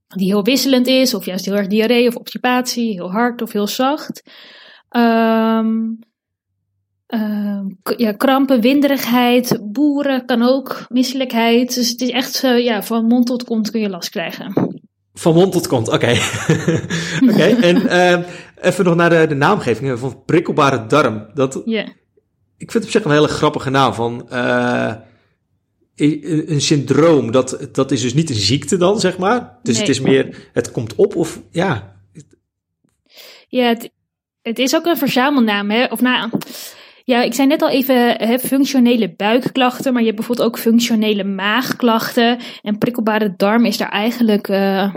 Die 0.07 0.27
heel 0.27 0.43
wisselend 0.43 0.87
is, 0.87 1.13
of 1.13 1.25
juist 1.25 1.45
heel 1.45 1.55
erg 1.55 1.67
diarree 1.67 2.07
of 2.07 2.15
obstipatie, 2.15 2.93
heel 2.93 3.11
hard 3.11 3.41
of 3.41 3.51
heel 3.51 3.67
zacht. 3.67 4.23
Um, 4.89 5.99
uh, 7.07 7.65
ja, 7.97 8.11
krampen, 8.11 8.61
winderigheid, 8.61 9.59
boeren 9.63 10.25
kan 10.25 10.41
ook, 10.41 10.85
misselijkheid. 10.89 11.75
Dus 11.75 11.89
het 11.89 12.01
is 12.01 12.09
echt, 12.09 12.43
uh, 12.43 12.63
ja, 12.63 12.83
van 12.83 13.05
mond 13.05 13.25
tot 13.25 13.43
kont 13.43 13.71
kun 13.71 13.81
je 13.81 13.89
last 13.89 14.09
krijgen. 14.09 14.76
Van 15.17 15.33
mond 15.33 15.51
tot 15.51 15.67
kont, 15.67 15.87
oké. 15.87 15.95
Okay. 15.95 16.15
oké, 17.23 17.33
okay. 17.33 17.55
en 17.59 17.81
uh, 17.81 18.27
even 18.61 18.85
nog 18.85 18.95
naar 18.95 19.09
de, 19.09 19.25
de 19.27 19.35
naamgeving 19.35 19.99
van 19.99 20.23
prikkelbare 20.25 20.85
darm. 20.85 21.27
Dat, 21.33 21.61
yeah. 21.65 21.87
Ik 22.57 22.71
vind 22.71 22.73
het 22.73 22.83
op 22.83 22.89
zich 22.89 23.03
een 23.03 23.11
hele 23.11 23.27
grappige 23.27 23.69
naam 23.69 23.93
van 23.93 24.27
uh, 24.31 24.93
een, 25.95 26.61
syndroom. 26.61 27.31
Dat, 27.31 27.67
dat 27.71 27.91
is 27.91 28.01
dus 28.01 28.13
niet 28.13 28.29
een 28.29 28.35
ziekte 28.35 28.77
dan, 28.77 28.99
zeg 28.99 29.17
maar. 29.17 29.57
Dus 29.63 29.73
nee. 29.73 29.85
het 29.85 29.95
is 29.95 30.01
meer, 30.01 30.49
het 30.53 30.71
komt 30.71 30.95
op 30.95 31.15
of 31.15 31.41
ja. 31.51 31.95
Ja, 33.47 33.67
het, 33.67 33.89
het 34.41 34.59
is 34.59 34.75
ook 34.75 34.85
een 34.85 34.97
verzamelnaam, 34.97 35.69
hè? 35.69 35.85
Of 35.85 36.01
nou, 36.01 36.29
ja, 37.03 37.21
ik 37.21 37.33
zei 37.33 37.47
net 37.47 37.61
al 37.61 37.69
even 37.69 38.11
hè, 38.11 38.39
functionele 38.39 39.13
buikklachten, 39.15 39.94
maar 39.94 40.01
je 40.01 40.07
hebt 40.07 40.19
bijvoorbeeld 40.19 40.47
ook 40.47 40.59
functionele 40.59 41.23
maagklachten. 41.23 42.39
En 42.61 42.77
prikkelbare 42.77 43.33
darm 43.37 43.65
is 43.65 43.77
daar 43.77 43.89
eigenlijk 43.92 44.47
uh, 44.47 44.95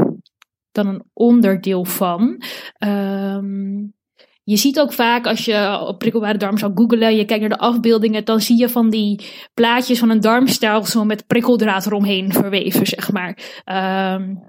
dan 0.73 0.87
een 0.87 1.03
onderdeel 1.13 1.85
van. 1.85 2.43
Um, 2.79 3.95
je 4.43 4.57
ziet 4.57 4.81
ook 4.81 4.93
vaak 4.93 5.27
als 5.27 5.45
je 5.45 5.81
op 5.87 5.99
prikkelbare 5.99 6.39
darm 6.39 6.59
zou 6.59 6.73
googlen, 6.75 7.17
je 7.17 7.25
kijkt 7.25 7.41
naar 7.41 7.59
de 7.59 7.65
afbeeldingen, 7.65 8.25
dan 8.25 8.41
zie 8.41 8.59
je 8.59 8.69
van 8.69 8.91
die 8.91 9.25
plaatjes 9.55 9.99
van 9.99 10.11
een 10.11 10.21
darmstelsel 10.21 11.05
met 11.05 11.27
prikkeldraad 11.27 11.87
eromheen 11.87 12.33
verweven, 12.33 12.87
zeg 12.87 13.13
maar. 13.13 13.63
Um, 14.15 14.49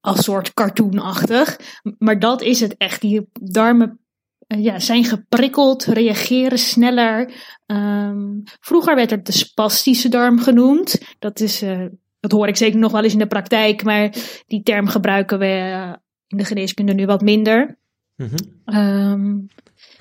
als 0.00 0.24
soort 0.24 0.54
cartoonachtig. 0.54 1.58
Maar 1.98 2.18
dat 2.18 2.42
is 2.42 2.60
het 2.60 2.76
echt. 2.76 3.00
Die 3.00 3.28
darmen 3.32 4.00
ja, 4.46 4.78
zijn 4.78 5.04
geprikkeld, 5.04 5.84
reageren 5.84 6.58
sneller. 6.58 7.32
Um, 7.66 8.42
vroeger 8.60 8.94
werd 8.94 9.10
het 9.10 9.26
de 9.26 9.32
spastische 9.32 10.08
darm 10.08 10.40
genoemd. 10.40 11.00
Dat, 11.18 11.40
is, 11.40 11.62
uh, 11.62 11.84
dat 12.20 12.32
hoor 12.32 12.48
ik 12.48 12.56
zeker 12.56 12.78
nog 12.78 12.92
wel 12.92 13.02
eens 13.02 13.12
in 13.12 13.18
de 13.18 13.26
praktijk, 13.26 13.84
maar 13.84 14.14
die 14.46 14.62
term 14.62 14.88
gebruiken 14.88 15.38
we 15.38 15.46
uh, 15.46 15.92
in 16.26 16.38
de 16.38 16.44
geneeskunde 16.44 16.94
nu 16.94 17.06
wat 17.06 17.20
minder. 17.20 17.78
Mm 18.16 18.28
-hmm. 18.28 18.76
um, 18.76 19.48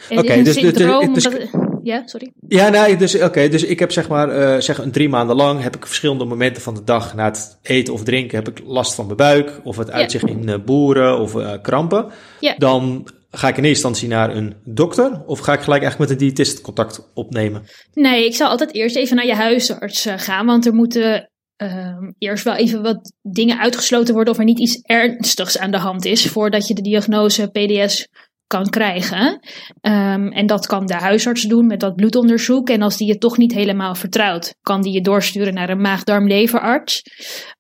Oké, 0.10 0.20
okay, 0.20 0.44
dus, 0.44 0.54
syndroom, 0.54 1.14
dus, 1.14 1.24
dus, 1.24 1.50
ja, 1.84 2.08
sorry. 2.08 2.32
Ja, 2.48 2.70
nee, 2.70 2.96
dus, 2.96 3.16
oké, 3.16 3.26
okay, 3.26 3.50
dus 3.50 3.64
ik 3.64 3.80
heb 3.80 3.92
zeg 3.92 4.08
maar, 4.08 4.40
uh, 4.40 4.62
zeg 4.62 4.78
een 4.78 4.92
drie 4.92 5.10
maanden 5.10 5.36
lang 5.36 5.62
heb 5.62 5.76
ik 5.76 5.86
verschillende 5.86 6.26
momenten 6.26 6.62
van 6.62 6.74
de 6.74 6.84
dag 6.84 7.16
na 7.16 7.26
het 7.26 7.60
eten 7.62 7.94
of 7.94 8.04
drinken 8.04 8.38
heb 8.38 8.48
ik 8.48 8.62
last 8.66 8.94
van 8.94 9.06
mijn 9.06 9.18
buik 9.18 9.60
of 9.64 9.78
het 9.78 9.92
uitzicht 9.92 10.28
in 10.28 10.48
uh, 10.48 10.56
boeren 10.66 11.20
of 11.20 11.36
uh, 11.36 11.54
krampen. 11.62 12.12
Ja. 12.40 12.56
Dan 12.58 13.08
ga 13.32 13.48
ik 13.48 13.58
in 13.58 13.64
eerste 13.64 13.88
instantie 13.88 14.08
naar 14.08 14.36
een 14.36 14.56
dokter 14.64 15.24
of 15.26 15.40
ga 15.40 15.54
ik 15.54 15.62
gelijk 15.62 15.82
eigenlijk 15.82 16.12
met 16.12 16.22
een 16.22 16.28
diëtist 16.28 16.62
contact 16.62 17.12
opnemen? 17.14 17.64
Nee, 17.94 18.26
ik 18.26 18.36
zou 18.36 18.50
altijd 18.50 18.74
eerst 18.74 18.96
even 18.96 19.16
naar 19.16 19.26
je 19.26 19.36
huisarts 19.36 20.08
gaan, 20.16 20.46
want 20.46 20.66
er 20.66 20.74
moeten 20.74 21.30
ehm, 21.60 22.12
eerst 22.18 22.44
wel 22.44 22.56
even 22.56 22.82
wat 22.82 23.13
dingen 23.22 23.60
uitgesloten 23.60 24.13
worden 24.13 24.34
of 24.34 24.39
er 24.39 24.46
niet 24.46 24.60
iets 24.60 24.82
ernstigs 24.82 25.58
aan 25.58 25.72
de 25.72 25.78
hand 25.78 26.06
is 26.06 26.28
voordat 26.28 26.68
je 26.68 26.74
de 26.74 26.82
diagnose 26.82 27.48
PDS 27.48 28.08
kan 28.50 28.70
krijgen. 28.70 29.39
Ehm, 29.82 30.27
en 30.27 30.46
dat 30.46 30.68
kan 30.68 30.86
de 30.86 30.94
huisarts 30.94 31.44
doen 31.44 31.68
met 31.68 31.79
dat 31.79 31.96
bloedonderzoek. 31.96 32.70
En 32.70 32.82
als 32.82 32.98
die 32.98 33.08
je 33.08 33.18
toch 33.18 33.38
niet 33.38 33.53
helemaal 33.53 33.96
vertrouwt, 33.96 34.56
kan 34.62 34.82
die 34.82 34.94
je 34.94 35.01
doorsturen 35.01 35.53
naar 35.53 35.70
een 35.70 35.82
maag-darm-leverarts. 35.82 37.01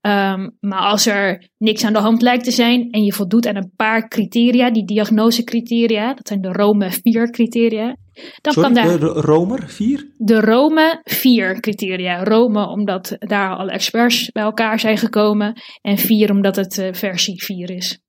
Ehm, 0.01 0.49
maar 0.59 0.79
als 0.79 1.05
er 1.05 1.49
niks 1.57 1.83
aan 1.83 1.93
de 1.93 1.99
hand 1.99 2.21
lijkt 2.21 2.43
te 2.43 2.51
zijn 2.51 2.91
en 2.91 3.03
je 3.03 3.13
voldoet 3.13 3.47
aan 3.47 3.55
een 3.55 3.71
paar 3.75 4.07
criteria, 4.07 4.71
die 4.71 4.85
diagnosecriteria, 4.85 6.13
dat 6.13 6.27
zijn 6.27 6.41
de 6.41 6.51
Rome 6.51 6.91
4 6.91 7.29
criteria. 7.29 7.95
Dan 8.41 8.53
Sorry, 8.53 8.73
kan 8.73 8.83
daar, 8.83 8.99
de 8.99 9.05
Romer 9.05 9.63
4? 9.67 10.11
De 10.17 10.39
Rome 10.39 11.01
4 11.03 11.59
criteria. 11.59 12.23
Rome 12.23 12.67
omdat 12.67 13.15
daar 13.19 13.55
alle 13.55 13.71
experts 13.71 14.31
bij 14.31 14.43
elkaar 14.43 14.79
zijn 14.79 14.97
gekomen. 14.97 15.61
En 15.81 15.97
4 15.97 16.31
omdat 16.31 16.55
het 16.55 16.77
uh, 16.77 16.93
versie 16.93 17.43
4 17.43 17.69
is. 17.69 17.99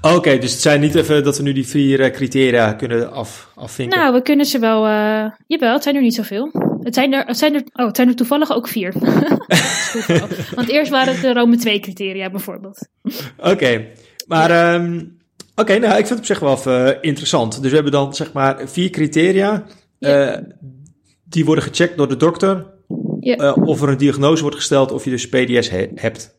Oké, 0.00 0.38
dus 0.38 0.52
het 0.52 0.60
zijn 0.60 0.80
niet 0.80 0.94
even 0.94 1.24
dat 1.24 1.36
we 1.36 1.42
nu 1.42 1.52
die 1.52 1.66
vier 1.66 2.00
eh, 2.00 2.10
criteria 2.10 2.72
kunnen 2.72 3.12
af, 3.12 3.50
afvinken. 3.54 3.98
Nou, 3.98 4.12
we 4.12 4.22
kunnen 4.22 4.46
ze 4.46 4.58
wel. 4.58 4.86
Uh, 4.86 5.30
jawel, 5.46 5.72
het 5.72 5.82
zijn 5.82 5.94
er 5.96 6.02
niet 6.02 6.14
zoveel. 6.14 6.50
Het 6.82 6.94
zijn 6.94 7.12
er, 7.12 7.24
het 7.26 7.38
zijn 7.38 7.54
er, 7.54 7.62
oh, 7.72 7.86
het 7.86 7.96
zijn 7.96 8.08
er 8.08 8.14
toevallig 8.14 8.52
ook 8.52 8.68
vier. 8.68 8.92
Want 10.54 10.68
eerst 10.68 10.90
waren 10.90 11.12
het 11.12 11.22
de 11.22 11.32
Rome 11.32 11.56
2 11.56 11.80
criteria 11.80 12.30
bijvoorbeeld. 12.30 12.88
Oké, 13.38 13.86
maar 14.26 14.74
um, 14.74 15.18
oké, 15.54 15.78
nou, 15.78 15.98
ik 15.98 16.06
vind 16.06 16.08
het 16.08 16.18
op 16.18 16.24
zich 16.24 16.38
wel 16.38 16.54
even 16.54 17.02
interessant. 17.02 17.60
Dus 17.60 17.68
we 17.68 17.74
hebben 17.74 17.92
dan 17.92 18.14
zeg 18.14 18.32
maar 18.32 18.68
vier 18.68 18.90
criteria. 18.90 19.64
Ja. 19.98 20.32
Uh, 20.32 20.42
die 21.24 21.44
worden 21.44 21.64
gecheckt 21.64 21.96
door 21.96 22.08
de 22.08 22.16
dokter. 22.16 22.66
Ja. 23.20 23.52
Of 23.52 23.82
er 23.82 23.88
een 23.88 23.96
diagnose 23.96 24.42
wordt 24.42 24.56
gesteld 24.56 24.92
of 24.92 25.04
je 25.04 25.10
dus 25.10 25.28
PDS 25.28 25.70
he 25.70 25.88
hebt. 25.94 26.35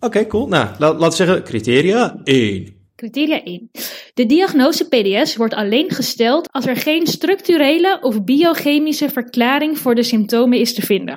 Oké, 0.00 0.26
cool. 0.26 0.48
Nou, 0.48 0.78
laten 0.78 1.08
we 1.08 1.10
zeggen 1.10 1.44
criteria 1.44 2.20
1. 2.24 2.76
Criteria 2.94 3.42
1. 3.44 3.70
De 4.14 4.26
diagnose 4.26 4.88
PDS 4.88 5.36
wordt 5.36 5.54
alleen 5.54 5.90
gesteld 5.90 6.52
als 6.52 6.66
er 6.66 6.76
geen 6.76 7.06
structurele 7.06 7.98
of 8.00 8.24
biochemische 8.24 9.08
verklaring 9.08 9.78
voor 9.78 9.94
de 9.94 10.02
symptomen 10.02 10.58
is 10.58 10.74
te 10.74 10.82
vinden. 10.82 11.16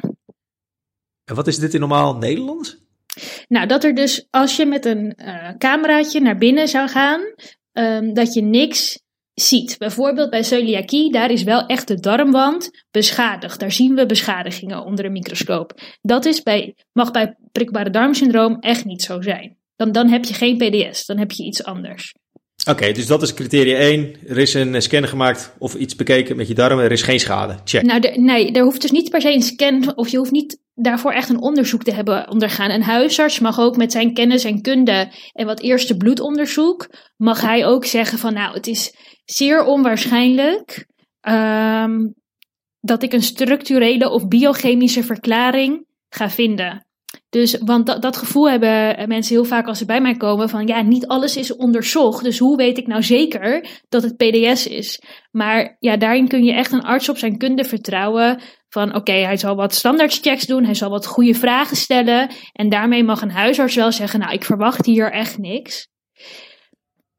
En 1.25 1.35
wat 1.35 1.47
is 1.47 1.57
dit 1.57 1.73
in 1.73 1.79
normaal 1.79 2.15
Nederlands? 2.15 2.77
Nou, 3.47 3.67
dat 3.67 3.83
er 3.83 3.95
dus 3.95 4.27
als 4.29 4.55
je 4.55 4.65
met 4.65 4.85
een 4.85 5.13
uh, 5.17 5.49
cameraatje 5.57 6.19
naar 6.19 6.37
binnen 6.37 6.67
zou 6.67 6.89
gaan, 6.89 7.21
um, 7.73 8.13
dat 8.13 8.33
je 8.33 8.41
niks 8.41 8.99
ziet. 9.41 9.75
Bijvoorbeeld 9.77 10.29
bij 10.29 10.43
celiakie, 10.43 11.11
daar 11.11 11.31
is 11.31 11.43
wel 11.43 11.65
echt 11.65 11.87
de 11.87 11.99
darmwand 11.99 12.69
beschadigd. 12.91 13.59
Daar 13.59 13.71
zien 13.71 13.95
we 13.95 14.05
beschadigingen 14.05 14.85
onder 14.85 15.05
een 15.05 15.11
microscoop. 15.11 15.81
Dat 16.01 16.25
is 16.25 16.43
bij, 16.43 16.75
mag 16.93 17.11
bij 17.11 17.35
prikbare 17.51 17.89
darmsyndroom 17.89 18.57
echt 18.59 18.85
niet 18.85 19.01
zo 19.01 19.21
zijn. 19.21 19.57
Dan, 19.75 19.91
dan 19.91 20.09
heb 20.09 20.25
je 20.25 20.33
geen 20.33 20.57
PDS, 20.57 21.05
dan 21.05 21.17
heb 21.17 21.31
je 21.31 21.43
iets 21.43 21.63
anders. 21.63 22.13
Oké, 22.69 22.91
dus 22.91 23.07
dat 23.07 23.21
is 23.21 23.33
criteria 23.33 23.77
1. 23.77 24.15
Er 24.27 24.37
is 24.37 24.53
een 24.53 24.81
scan 24.81 25.07
gemaakt 25.07 25.53
of 25.57 25.75
iets 25.75 25.95
bekeken 25.95 26.35
met 26.35 26.47
je 26.47 26.53
darmen. 26.53 26.83
Er 26.83 26.91
is 26.91 27.01
geen 27.01 27.19
schade. 27.19 27.57
Check. 27.63 27.81
Nou, 27.81 28.21
nee, 28.21 28.51
er 28.51 28.63
hoeft 28.63 28.81
dus 28.81 28.91
niet 28.91 29.09
per 29.09 29.21
se 29.21 29.33
een 29.33 29.41
scan 29.41 29.95
of 29.95 30.07
je 30.07 30.17
hoeft 30.17 30.31
niet 30.31 30.59
daarvoor 30.73 31.11
echt 31.11 31.29
een 31.29 31.41
onderzoek 31.41 31.83
te 31.83 31.93
hebben 31.93 32.29
ondergaan. 32.29 32.71
Een 32.71 32.83
huisarts 32.83 33.39
mag 33.39 33.59
ook 33.59 33.77
met 33.77 33.91
zijn 33.91 34.13
kennis 34.13 34.43
en 34.43 34.61
kunde 34.61 35.11
en 35.33 35.45
wat 35.45 35.59
eerste 35.59 35.97
bloedonderzoek, 35.97 36.89
mag 37.17 37.41
hij 37.41 37.65
ook 37.65 37.85
zeggen 37.85 38.17
van 38.17 38.33
nou, 38.33 38.53
het 38.53 38.67
is 38.67 38.95
zeer 39.25 39.63
onwaarschijnlijk 39.63 40.87
um, 41.21 42.13
dat 42.79 43.03
ik 43.03 43.13
een 43.13 43.23
structurele 43.23 44.09
of 44.09 44.27
biochemische 44.27 45.03
verklaring 45.03 45.85
ga 46.09 46.29
vinden. 46.29 46.85
Dus, 47.29 47.57
want 47.57 47.85
dat, 47.85 48.01
dat 48.01 48.17
gevoel 48.17 48.49
hebben 48.49 49.07
mensen 49.07 49.35
heel 49.35 49.45
vaak 49.45 49.67
als 49.67 49.77
ze 49.77 49.85
bij 49.85 50.01
mij 50.01 50.17
komen 50.17 50.49
van 50.49 50.67
ja, 50.67 50.81
niet 50.81 51.07
alles 51.07 51.37
is 51.37 51.55
onderzocht. 51.55 52.23
Dus 52.23 52.39
hoe 52.39 52.57
weet 52.57 52.77
ik 52.77 52.87
nou 52.87 53.03
zeker 53.03 53.67
dat 53.89 54.03
het 54.03 54.17
PDS 54.17 54.67
is? 54.67 55.01
Maar 55.31 55.75
ja, 55.79 55.97
daarin 55.97 56.27
kun 56.27 56.43
je 56.43 56.53
echt 56.53 56.71
een 56.71 56.83
arts 56.83 57.09
op 57.09 57.17
zijn 57.17 57.37
kunde 57.37 57.63
vertrouwen. 57.63 58.41
Van 58.69 58.95
oké, 58.95 59.11
hij 59.11 59.37
zal 59.37 59.55
wat 59.55 59.73
standaardchecks 59.73 60.45
doen, 60.45 60.65
hij 60.65 60.73
zal 60.73 60.89
wat 60.89 61.05
goede 61.05 61.33
vragen 61.33 61.77
stellen. 61.77 62.31
En 62.51 62.69
daarmee 62.69 63.03
mag 63.03 63.21
een 63.21 63.31
huisarts 63.31 63.75
wel 63.75 63.91
zeggen, 63.91 64.19
nou 64.19 64.33
ik 64.33 64.43
verwacht 64.43 64.85
hier 64.85 65.11
echt 65.11 65.37
niks. 65.37 65.87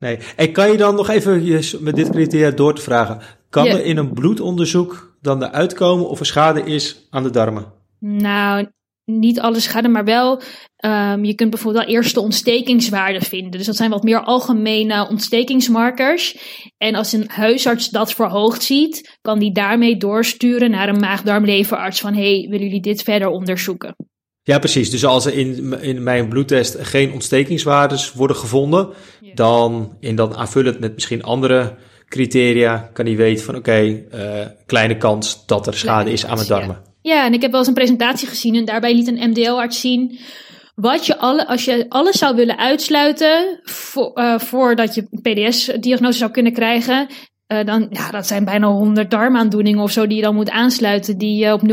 Nee, 0.03 0.19
en 0.37 0.53
kan 0.53 0.71
je 0.71 0.77
dan 0.77 0.95
nog 0.95 1.09
even 1.09 1.59
met 1.81 1.95
dit 1.95 2.11
criteria 2.11 2.51
door 2.51 2.75
te 2.75 2.83
vragen? 2.83 3.21
Kan 3.51 3.67
er 3.67 3.85
in 3.85 3.97
een 3.97 4.13
bloedonderzoek 4.13 5.17
dan 5.21 5.43
eruit 5.43 5.75
komen 5.75 6.09
of 6.09 6.21
er 6.21 6.27
schade 6.27 6.63
is 6.63 7.07
aan 7.11 7.23
de 7.23 7.31
darmen? 7.31 7.73
Nou, 7.99 8.69
niet 9.05 9.41
alle 9.41 9.61
schade, 9.61 9.89
maar 9.89 10.05
wel. 10.05 10.43
Um, 10.85 11.25
je 11.25 11.35
kunt 11.35 11.51
bijvoorbeeld 11.51 11.85
wel 11.85 11.95
eerst 11.95 12.15
de 12.15 12.21
ontstekingswaarden 12.21 13.23
vinden. 13.23 13.51
Dus 13.51 13.67
dat 13.67 13.77
zijn 13.77 13.91
wat 13.91 14.03
meer 14.03 14.25
algemene 14.25 15.09
ontstekingsmarkers. 15.09 16.37
En 16.79 16.95
als 16.95 17.13
een 17.13 17.29
huisarts 17.29 17.89
dat 17.89 18.13
verhoogd 18.13 18.63
ziet, 18.63 19.19
kan 19.21 19.39
die 19.39 19.53
daarmee 19.53 19.97
doorsturen 19.97 20.71
naar 20.71 20.89
een 20.89 21.01
maagdarmleverarts 21.01 22.01
van 22.01 22.15
hey, 22.15 22.47
willen 22.51 22.67
jullie 22.67 22.81
dit 22.81 23.03
verder 23.03 23.29
onderzoeken? 23.29 23.97
Ja, 24.45 24.59
precies. 24.59 24.91
Dus 24.91 25.05
als 25.05 25.27
er 25.27 25.35
in, 25.35 25.81
in 25.81 26.03
mijn 26.03 26.29
bloedtest 26.29 26.77
geen 26.81 27.13
ontstekingswaardes 27.13 28.13
worden 28.13 28.37
gevonden, 28.37 28.89
dan 29.35 29.97
in 30.01 30.17
dan 30.17 30.37
aanvullend 30.37 30.81
met 30.81 30.95
misschien 30.95 31.23
andere 31.23 31.75
criteria 32.09 32.91
kan 32.93 33.07
hij 33.07 33.17
weten 33.17 33.45
van 33.45 33.57
oké, 33.57 33.71
okay, 33.71 34.07
uh, 34.15 34.47
kleine 34.67 34.97
kans 34.97 35.47
dat 35.47 35.67
er 35.67 35.75
schade 35.75 36.13
is 36.13 36.27
aan 36.27 36.35
mijn 36.37 36.49
darmen. 36.49 36.83
Ja, 37.03 37.27
en 37.27 37.33
ik 37.33 37.43
heb 37.43 37.51
wel 37.51 37.61
eens 37.61 37.69
een 37.69 37.75
presentatie 37.75 38.29
gezien 38.29 38.55
en 38.55 38.65
daarbij 38.65 38.95
liet 38.95 39.09
een 39.09 39.31
MDL-arts 39.31 39.81
zien 39.81 40.19
wat 40.75 41.07
je 41.07 41.19
alle, 41.19 41.47
als 41.47 41.65
je 41.65 41.87
alles 41.89 42.19
zou 42.19 42.37
willen 42.37 42.59
uitsluiten 42.59 43.61
voor, 43.63 44.11
uh, 44.15 44.39
voordat 44.39 44.95
je 44.95 45.03
PDS-diagnose 45.03 46.19
zou 46.19 46.31
kunnen 46.31 46.53
krijgen, 46.53 47.07
uh, 47.53 47.65
dan, 47.65 47.87
ja, 47.91 48.11
dat 48.11 48.27
zijn 48.27 48.45
bijna 48.45 48.67
100 48.67 49.11
darmaandoeningen 49.11 49.83
of 49.83 49.91
zo 49.91 50.07
die 50.07 50.17
je 50.17 50.23
dan 50.23 50.35
moet 50.35 50.51
aansluiten, 50.51 51.19
die 51.19 51.45
uh, 51.45 51.53
op 51.53 51.61
0,01% 51.61 51.67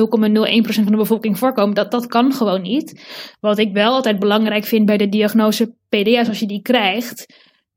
van 0.73 0.85
de 0.85 0.97
bevolking 0.97 1.37
voorkomen. 1.37 1.75
Dat, 1.75 1.91
dat 1.91 2.07
kan 2.07 2.33
gewoon 2.33 2.61
niet. 2.61 3.01
Wat 3.39 3.57
ik 3.57 3.73
wel 3.73 3.93
altijd 3.93 4.19
belangrijk 4.19 4.65
vind 4.65 4.85
bij 4.85 4.97
de 4.97 5.09
diagnose 5.09 5.73
PDS, 5.89 6.27
als 6.27 6.39
je 6.39 6.47
die 6.47 6.61
krijgt, 6.61 7.25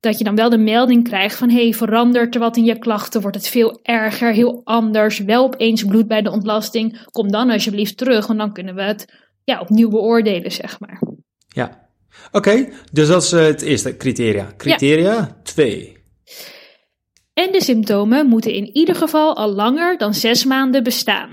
dat 0.00 0.18
je 0.18 0.24
dan 0.24 0.34
wel 0.34 0.50
de 0.50 0.58
melding 0.58 1.04
krijgt 1.04 1.36
van 1.36 1.50
hey, 1.50 1.72
verandert 1.72 2.34
er 2.34 2.40
wat 2.40 2.56
in 2.56 2.64
je 2.64 2.78
klachten? 2.78 3.20
Wordt 3.20 3.36
het 3.36 3.48
veel 3.48 3.78
erger, 3.82 4.32
heel 4.32 4.60
anders? 4.64 5.18
Wel 5.18 5.44
opeens 5.44 5.84
bloed 5.84 6.08
bij 6.08 6.22
de 6.22 6.30
ontlasting? 6.30 7.06
Kom 7.10 7.30
dan 7.30 7.50
alsjeblieft 7.50 7.96
terug, 7.96 8.26
want 8.26 8.38
dan 8.38 8.52
kunnen 8.52 8.74
we 8.74 8.82
het 8.82 9.12
ja, 9.44 9.60
opnieuw 9.60 9.88
beoordelen, 9.88 10.52
zeg 10.52 10.80
maar. 10.80 11.02
Ja, 11.48 11.88
oké. 12.32 12.68
dus 12.92 13.08
dat 13.08 13.22
is 13.22 13.32
uh, 13.32 13.44
het 13.44 13.62
eerste 13.62 13.96
criteria. 13.96 14.52
Criteria 14.56 15.36
2. 15.42 15.92
Ja. 15.92 16.00
En 17.34 17.52
de 17.52 17.62
symptomen 17.62 18.26
moeten 18.26 18.52
in 18.52 18.76
ieder 18.76 18.94
geval 18.94 19.36
al 19.36 19.52
langer 19.54 19.98
dan 19.98 20.14
zes 20.14 20.44
maanden 20.44 20.82
bestaan. 20.82 21.30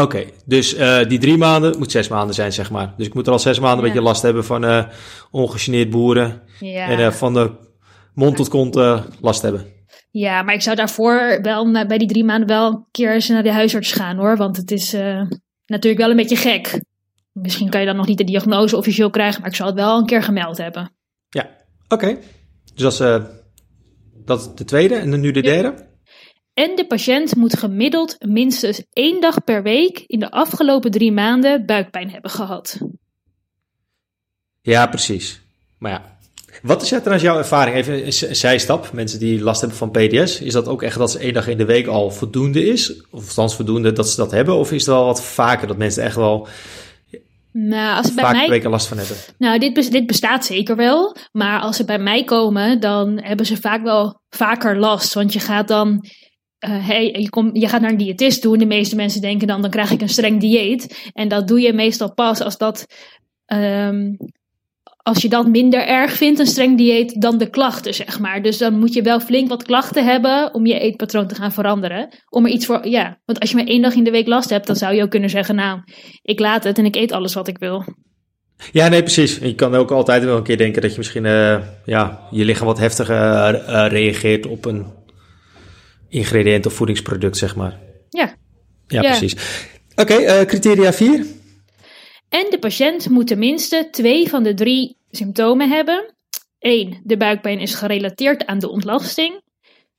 Oké, 0.00 0.24
dus 0.46 0.74
uh, 0.74 1.04
die 1.04 1.18
drie 1.18 1.36
maanden 1.36 1.78
moet 1.78 1.90
zes 1.90 2.08
maanden 2.08 2.34
zijn, 2.34 2.52
zeg 2.52 2.70
maar. 2.70 2.94
Dus 2.96 3.06
ik 3.06 3.14
moet 3.14 3.26
er 3.26 3.32
al 3.32 3.38
zes 3.38 3.58
maanden 3.58 3.78
een 3.78 3.84
beetje 3.84 4.06
last 4.06 4.22
hebben 4.22 4.44
van 4.44 4.64
uh, 4.64 4.84
ongegeneerd 5.30 5.90
boeren. 5.90 6.42
Ja. 6.60 6.88
En 6.88 6.98
uh, 6.98 7.10
van 7.10 7.34
de 7.34 7.50
mond 8.14 8.36
tot 8.36 8.48
kont 8.48 8.74
last 9.20 9.42
hebben. 9.42 9.66
Ja, 10.10 10.42
maar 10.42 10.54
ik 10.54 10.62
zou 10.62 10.76
daarvoor 10.76 11.38
wel 11.42 11.86
bij 11.86 11.98
die 11.98 12.08
drie 12.08 12.24
maanden 12.24 12.48
wel 12.48 12.66
een 12.66 12.86
keer 12.90 13.12
eens 13.12 13.28
naar 13.28 13.42
de 13.42 13.52
huisarts 13.52 13.92
gaan 13.92 14.16
hoor. 14.16 14.36
Want 14.36 14.56
het 14.56 14.70
is 14.70 14.92
natuurlijk 15.66 16.02
wel 16.02 16.10
een 16.10 16.16
beetje 16.16 16.36
gek. 16.36 16.80
Misschien 17.32 17.70
kan 17.70 17.80
je 17.80 17.86
dan 17.86 17.96
nog 17.96 18.06
niet 18.06 18.18
de 18.18 18.24
diagnose 18.24 18.76
officieel 18.76 19.10
krijgen, 19.10 19.40
maar 19.40 19.50
ik 19.50 19.56
zal 19.56 19.66
het 19.66 19.74
wel 19.74 19.98
een 19.98 20.06
keer 20.06 20.22
gemeld 20.22 20.58
hebben. 20.58 20.92
Ja, 21.28 21.50
oké. 21.88 22.18
Dus 22.74 22.82
dat 22.82 22.92
is, 22.92 23.26
dat 24.24 24.40
is 24.40 24.48
de 24.54 24.64
tweede 24.64 24.94
en 24.94 25.10
dan 25.10 25.20
nu 25.20 25.30
de 25.30 25.42
derde. 25.42 25.92
En 26.54 26.76
de 26.76 26.86
patiënt 26.86 27.36
moet 27.36 27.58
gemiddeld 27.58 28.16
minstens 28.26 28.82
één 28.92 29.20
dag 29.20 29.44
per 29.44 29.62
week 29.62 30.04
in 30.06 30.18
de 30.18 30.30
afgelopen 30.30 30.90
drie 30.90 31.12
maanden 31.12 31.66
buikpijn 31.66 32.10
hebben 32.10 32.30
gehad. 32.30 32.78
Ja, 34.60 34.86
precies. 34.86 35.40
Maar 35.78 35.90
ja, 35.90 36.14
wat 36.62 36.82
is 36.82 36.88
trouwens 36.88 37.22
jouw 37.22 37.38
ervaring? 37.38 37.76
Even 37.76 38.06
een 38.06 38.12
zijstap. 38.36 38.92
Mensen 38.92 39.18
die 39.18 39.42
last 39.42 39.60
hebben 39.60 39.78
van 39.78 39.90
PDS, 39.90 40.40
is 40.40 40.52
dat 40.52 40.68
ook 40.68 40.82
echt 40.82 40.98
dat 40.98 41.10
ze 41.10 41.18
één 41.18 41.32
dag 41.32 41.48
in 41.48 41.58
de 41.58 41.64
week 41.64 41.86
al 41.86 42.10
voldoende 42.10 42.66
is? 42.66 43.00
Of 43.10 43.28
althans 43.28 43.54
voldoende 43.54 43.92
dat 43.92 44.08
ze 44.08 44.16
dat 44.16 44.30
hebben? 44.30 44.54
Of 44.54 44.72
is 44.72 44.86
het 44.86 44.94
wel 44.94 45.04
wat 45.04 45.24
vaker 45.24 45.66
dat 45.66 45.76
mensen 45.76 46.02
echt 46.02 46.16
wel 46.16 46.48
nou, 47.56 47.96
als 47.96 48.06
ze 48.06 48.14
bij 48.14 48.32
mij 48.32 48.48
weken 48.48 48.70
last 48.70 48.86
van 48.86 48.98
hebben? 48.98 49.16
Nou, 49.38 49.58
dit, 49.58 49.92
dit 49.92 50.06
bestaat 50.06 50.44
zeker 50.44 50.76
wel. 50.76 51.16
Maar 51.32 51.60
als 51.60 51.76
ze 51.76 51.84
bij 51.84 51.98
mij 51.98 52.24
komen, 52.24 52.80
dan 52.80 53.20
hebben 53.22 53.46
ze 53.46 53.56
vaak 53.56 53.82
wel 53.82 54.20
vaker 54.28 54.78
last. 54.78 55.14
Want 55.14 55.32
je 55.32 55.40
gaat 55.40 55.68
dan 55.68 56.06
uh, 56.68 56.86
hey, 56.86 57.14
je, 57.18 57.28
kom, 57.28 57.54
je 57.56 57.68
gaat 57.68 57.80
naar 57.80 57.90
een 57.90 57.96
diëtist 57.96 58.42
toe. 58.42 58.52
En 58.52 58.58
de 58.58 58.66
meeste 58.66 58.96
mensen 58.96 59.20
denken 59.20 59.46
dan, 59.46 59.60
dan 59.60 59.70
krijg 59.70 59.90
ik 59.90 60.00
een 60.00 60.08
streng 60.08 60.40
dieet. 60.40 61.10
En 61.12 61.28
dat 61.28 61.48
doe 61.48 61.60
je 61.60 61.72
meestal 61.72 62.14
pas 62.14 62.40
als 62.40 62.56
dat, 62.56 62.86
um, 63.46 64.16
als 65.04 65.22
je 65.22 65.28
dat 65.28 65.46
minder 65.46 65.86
erg 65.86 66.12
vindt, 66.12 66.38
een 66.38 66.46
streng 66.46 66.76
dieet, 66.76 67.20
dan 67.20 67.38
de 67.38 67.50
klachten, 67.50 67.94
zeg 67.94 68.18
maar. 68.18 68.42
Dus 68.42 68.58
dan 68.58 68.78
moet 68.78 68.94
je 68.94 69.02
wel 69.02 69.20
flink 69.20 69.48
wat 69.48 69.62
klachten 69.62 70.04
hebben 70.04 70.54
om 70.54 70.66
je 70.66 70.78
eetpatroon 70.78 71.28
te 71.28 71.34
gaan 71.34 71.52
veranderen. 71.52 72.08
Om 72.28 72.44
er 72.44 72.50
iets 72.50 72.66
voor, 72.66 72.88
ja. 72.88 73.20
Want 73.24 73.40
als 73.40 73.50
je 73.50 73.56
maar 73.56 73.66
één 73.66 73.82
dag 73.82 73.94
in 73.94 74.04
de 74.04 74.10
week 74.10 74.26
last 74.26 74.50
hebt, 74.50 74.66
dan 74.66 74.76
zou 74.76 74.94
je 74.94 75.02
ook 75.02 75.10
kunnen 75.10 75.30
zeggen, 75.30 75.54
nou, 75.54 75.80
ik 76.22 76.38
laat 76.38 76.64
het 76.64 76.78
en 76.78 76.84
ik 76.84 76.96
eet 76.96 77.12
alles 77.12 77.34
wat 77.34 77.48
ik 77.48 77.58
wil. 77.58 77.84
Ja, 78.72 78.88
nee, 78.88 79.02
precies. 79.02 79.38
Je 79.38 79.54
kan 79.54 79.74
ook 79.74 79.90
altijd 79.90 80.24
wel 80.24 80.36
een 80.36 80.42
keer 80.42 80.56
denken 80.56 80.82
dat 80.82 80.90
je 80.90 80.98
misschien 80.98 81.24
uh, 81.24 81.58
ja, 81.84 82.20
je 82.30 82.44
lichaam 82.44 82.66
wat 82.66 82.78
heftiger 82.78 83.54
uh, 83.54 83.86
reageert 83.88 84.46
op 84.46 84.64
een 84.64 84.86
ingrediënt 86.08 86.66
of 86.66 86.72
voedingsproduct, 86.72 87.36
zeg 87.36 87.56
maar. 87.56 87.78
Ja. 88.10 88.34
Ja, 88.86 89.02
ja. 89.02 89.08
precies. 89.08 89.36
Oké, 89.96 90.12
okay, 90.12 90.40
uh, 90.40 90.46
criteria 90.46 90.92
4. 90.92 91.26
En 92.34 92.46
de 92.50 92.58
patiënt 92.58 93.08
moet 93.08 93.26
tenminste 93.26 93.88
twee 93.90 94.28
van 94.28 94.42
de 94.42 94.54
drie 94.54 94.96
symptomen 95.10 95.68
hebben. 95.68 96.14
1. 96.58 97.00
De 97.04 97.16
buikpijn 97.16 97.58
is 97.60 97.74
gerelateerd 97.74 98.46
aan 98.46 98.58
de 98.58 98.70
ontlasting. 98.70 99.42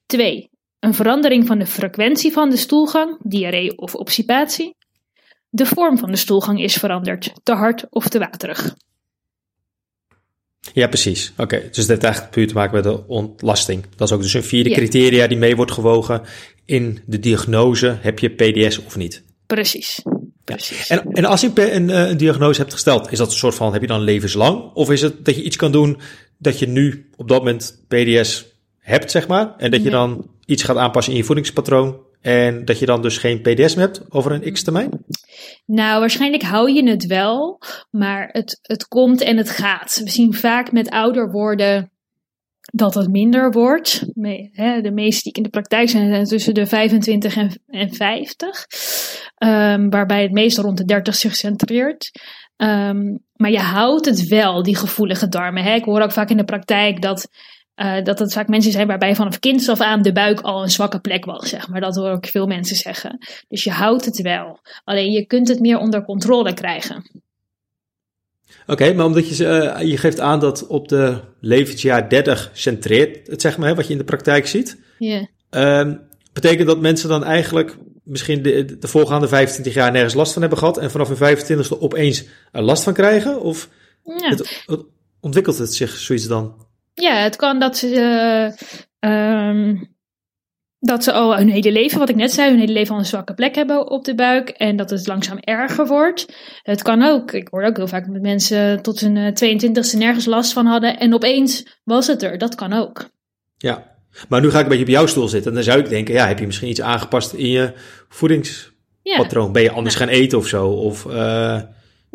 2. 0.06 0.50
Een 0.80 0.94
verandering 0.94 1.48
van 1.48 1.60
de 1.60 1.66
frequentie 1.66 2.32
van 2.32 2.50
de 2.50 2.58
stoelgang, 2.58 3.18
diarree 3.22 3.78
of 3.78 3.96
obstipatie. 3.96 4.76
De 5.50 5.66
vorm 5.66 5.98
van 5.98 6.12
de 6.12 6.18
stoelgang 6.18 6.62
is 6.62 6.74
veranderd, 6.74 7.34
te 7.44 7.54
hard 7.54 7.86
of 7.90 8.08
te 8.08 8.20
waterig. 8.20 8.76
Ja, 10.74 10.88
precies. 10.88 11.34
Oké, 11.38 11.60
dus 11.60 11.76
dat 11.76 11.88
heeft 11.88 12.04
eigenlijk 12.04 12.34
puur 12.34 12.48
te 12.48 12.54
maken 12.54 12.76
met 12.76 12.84
de 12.84 13.08
ontlasting. 13.08 13.84
Dat 13.96 14.08
is 14.08 14.14
ook 14.16 14.22
dus 14.22 14.34
een 14.34 14.44
vierde 14.44 14.70
ja. 14.70 14.76
criteria 14.76 15.28
die 15.28 15.38
mee 15.38 15.56
wordt 15.56 15.72
gewogen 15.72 16.22
in 16.66 17.00
de 17.06 17.20
diagnose. 17.20 17.98
Heb 18.02 18.20
je 18.20 18.30
PDS 18.30 18.86
of 18.86 18.96
niet? 18.96 19.24
Precies. 19.46 20.02
Precies. 20.46 20.88
En, 20.90 21.12
en 21.12 21.26
als 21.26 21.42
je 21.42 21.72
een, 21.74 21.90
eh, 21.90 22.10
een, 22.10 22.18
diagnose 22.18 22.60
hebt 22.60 22.74
gesteld, 22.74 23.12
is 23.12 23.18
dat 23.18 23.28
een 23.28 23.38
soort 23.38 23.56
van, 23.56 23.74
heb 23.74 23.82
je 23.82 23.88
dan 23.88 24.02
levenslang? 24.02 24.74
Of 24.74 24.92
is 24.92 25.02
het 25.02 25.26
dat 25.26 25.36
je 25.36 25.44
iets 25.44 25.56
kan 25.56 25.72
doen 25.72 26.00
dat 26.38 26.60
je 26.60 26.68
nu 26.68 27.10
op 27.16 27.28
dat 27.28 27.38
moment 27.38 27.84
PDS 27.88 28.46
hebt, 28.80 29.12
zeg 29.12 29.28
maar, 29.28 29.54
en 29.58 29.72
dat 29.72 29.84
je 29.84 29.90
dan 29.90 30.30
iets 30.46 30.64
gaat 30.64 30.78
aanpassen 30.78 31.14
in 31.14 31.20
je 31.20 31.26
voedingspatroon 31.26 32.00
en 32.22 32.66
dat 32.66 32.80
je 32.80 32.86
dan 32.86 33.02
dus 33.02 33.18
geen 33.18 33.42
PDS 33.42 33.76
meer 33.76 33.86
hebt 33.86 34.02
over 34.10 34.32
een 34.32 34.54
x-termijn? 34.54 34.90
Nou, 35.66 36.00
waarschijnlijk 36.00 36.44
hou 36.44 36.72
je 36.72 36.90
het 36.90 37.06
wel, 37.06 37.62
maar 37.92 38.30
het, 38.32 38.60
het 38.62 38.88
komt 38.88 39.22
en 39.22 39.38
het 39.38 39.50
gaat. 39.50 40.02
We 40.04 40.10
zien 40.10 40.34
vaak 40.34 40.72
met 40.72 40.90
ouder 40.90 41.32
worden 41.32 41.92
dat 42.74 42.94
het 42.94 43.10
minder 43.10 43.52
wordt. 43.52 44.06
De 44.14 44.92
meeste 44.94 45.22
die 45.22 45.32
ik 45.32 45.38
in 45.38 45.44
de 45.44 45.50
praktijk 45.50 45.90
zijn, 45.90 46.10
zijn 46.10 46.26
tussen 46.26 46.54
de 46.54 46.66
25 46.66 47.38
en 47.68 47.94
50. 47.94 48.66
Um, 49.38 49.90
waarbij 49.90 50.22
het 50.22 50.32
meestal 50.32 50.64
rond 50.64 50.78
de 50.78 50.86
30 50.86 51.16
zich 51.16 51.36
centreert. 51.36 52.12
Um, 52.58 53.24
maar 53.36 53.52
je 53.52 53.60
houdt 53.60 54.06
het 54.06 54.28
wel, 54.28 54.64
die 54.64 54.76
gevoelige 54.76 55.28
darmen. 55.28 55.64
Hè? 55.64 55.74
Ik 55.74 55.84
hoor 55.84 56.02
ook 56.02 56.12
vaak 56.12 56.30
in 56.30 56.38
de 56.38 56.44
praktijk 56.44 57.02
dat, 57.02 57.28
uh, 57.76 58.04
dat 58.04 58.20
het 58.20 58.34
vaak 58.34 58.48
mensen 58.48 58.72
zijn 58.72 58.88
waarbij 58.88 59.16
vanaf 59.16 59.40
kinds 59.40 59.70
af 59.70 59.80
aan 59.80 60.02
de 60.02 60.12
buik 60.12 60.42
al 60.42 60.64
een 60.64 60.70
zwakke 60.70 61.00
plek 61.00 61.26
was. 61.26 61.50
Zeg 61.50 61.68
maar. 61.68 61.82
Dat 61.82 61.96
hoor 61.96 62.14
ik 62.14 62.26
veel 62.26 62.48
mensen 62.48 62.76
zeggen. 62.76 63.18
Dus 63.48 63.64
je 63.64 63.72
houdt 63.72 64.06
het 64.06 64.22
wel. 64.22 64.60
Alleen 64.84 65.12
je 65.12 65.26
kunt 65.26 65.48
het 65.48 65.60
meer 65.60 65.78
onder 65.78 66.04
controle 66.04 66.54
krijgen. 66.54 67.24
Oké, 68.68 68.94
maar 68.94 69.06
omdat 69.06 69.38
je, 69.38 69.44
uh, 69.44 69.90
je 69.90 69.98
geeft 69.98 70.20
aan 70.20 70.40
dat 70.40 70.68
op 70.68 70.88
de 70.88 71.20
levensjaar 71.40 72.10
30 72.10 72.52
centreert 72.54 73.28
het, 73.28 73.42
zeg 73.42 73.58
maar, 73.58 73.68
hè, 73.70 73.76
wat 73.76 73.86
je 73.86 73.92
in 73.92 73.98
de 73.98 74.04
praktijk 74.04 74.48
ziet. 74.48 74.78
Ja. 74.98 75.28
Yeah. 75.50 75.80
Um, 75.80 76.02
betekent 76.34 76.68
dat 76.68 76.80
mensen 76.80 77.10
dan 77.10 77.24
eigenlijk 77.24 77.78
misschien 78.04 78.42
de, 78.42 78.78
de 78.80 78.88
voorgaande 78.88 79.28
25 79.28 79.74
jaar 79.74 79.92
nergens 79.92 80.14
last 80.14 80.34
van 80.34 80.42
hebben 80.42 80.60
gehad 80.60 80.78
en 80.78 80.92
vanaf 80.92 81.20
hun 81.20 81.38
25e 81.38 81.80
opeens 81.80 82.26
er 82.52 82.62
last 82.62 82.84
van 82.84 82.94
krijgen? 82.94 83.42
Of 83.42 83.70
ja. 84.04 84.30
het, 84.30 84.66
ontwikkelt 85.20 85.58
het 85.58 85.74
zich 85.74 85.98
zoiets 85.98 86.28
dan? 86.28 86.66
Ja, 86.94 87.16
het 87.16 87.36
kan 87.36 87.60
dat 87.60 87.78
ze, 87.78 87.88
uh, 89.00 89.12
um, 89.50 89.95
dat 90.86 91.04
ze 91.04 91.12
al 91.12 91.38
hun 91.38 91.50
hele 91.50 91.72
leven, 91.72 92.00
wat 92.00 92.10
ik 92.10 92.16
net 92.16 92.32
zei, 92.32 92.50
hun 92.50 92.60
hele 92.60 92.74
leven 92.74 92.94
al 92.94 93.00
een 93.00 93.06
zwakke 93.06 93.34
plek 93.34 93.56
hebben 93.56 93.90
op 93.90 94.06
de 94.06 94.16
buik 94.16 94.50
en 94.50 94.76
dat 94.76 94.90
het 94.90 95.08
langzaam 95.08 95.38
erger 95.40 95.88
wordt. 95.88 96.26
Het 96.64 96.82
kan 96.82 97.04
ook, 97.04 97.32
ik 97.32 97.48
hoor 97.52 97.64
ook 97.64 97.78
heel 97.78 97.88
vaak 97.88 98.08
met 98.08 98.22
mensen 98.22 98.82
tot 98.82 99.00
hun 99.00 99.34
22e 99.34 99.98
nergens 99.98 100.26
last 100.26 100.54
van 100.54 100.66
hadden 100.66 101.00
en 101.00 101.14
opeens 101.14 101.80
was 101.84 102.08
het 102.08 102.24
er. 102.24 102.38
Dat 102.38 102.56
kan 102.56 102.74
ook. 102.74 103.10
Ja, 103.58 103.96
maar 104.30 104.42
nu 104.42 104.50
ga 104.50 104.58
ik 104.58 104.64
een 104.64 104.70
beetje 104.70 104.84
op 104.84 104.90
jouw 104.90 105.06
stoel 105.06 105.28
zitten. 105.28 105.50
En 105.50 105.56
dan 105.56 105.66
zou 105.66 105.80
ik 105.80 105.90
denken, 105.90 106.14
ja, 106.14 106.28
heb 106.28 106.40
je 106.40 106.46
misschien 106.46 106.70
iets 106.70 106.82
aangepast 106.82 107.34
in 107.34 107.48
je 107.48 107.74
voedingspatroon? 108.10 109.52
Ben 109.52 109.62
je 109.62 109.72
anders 109.72 109.96
gaan 109.96 110.08
eten 110.08 110.38
of 110.38 110.48
zo? 110.48 110.68
Of, 110.68 111.06
uh, 111.06 111.62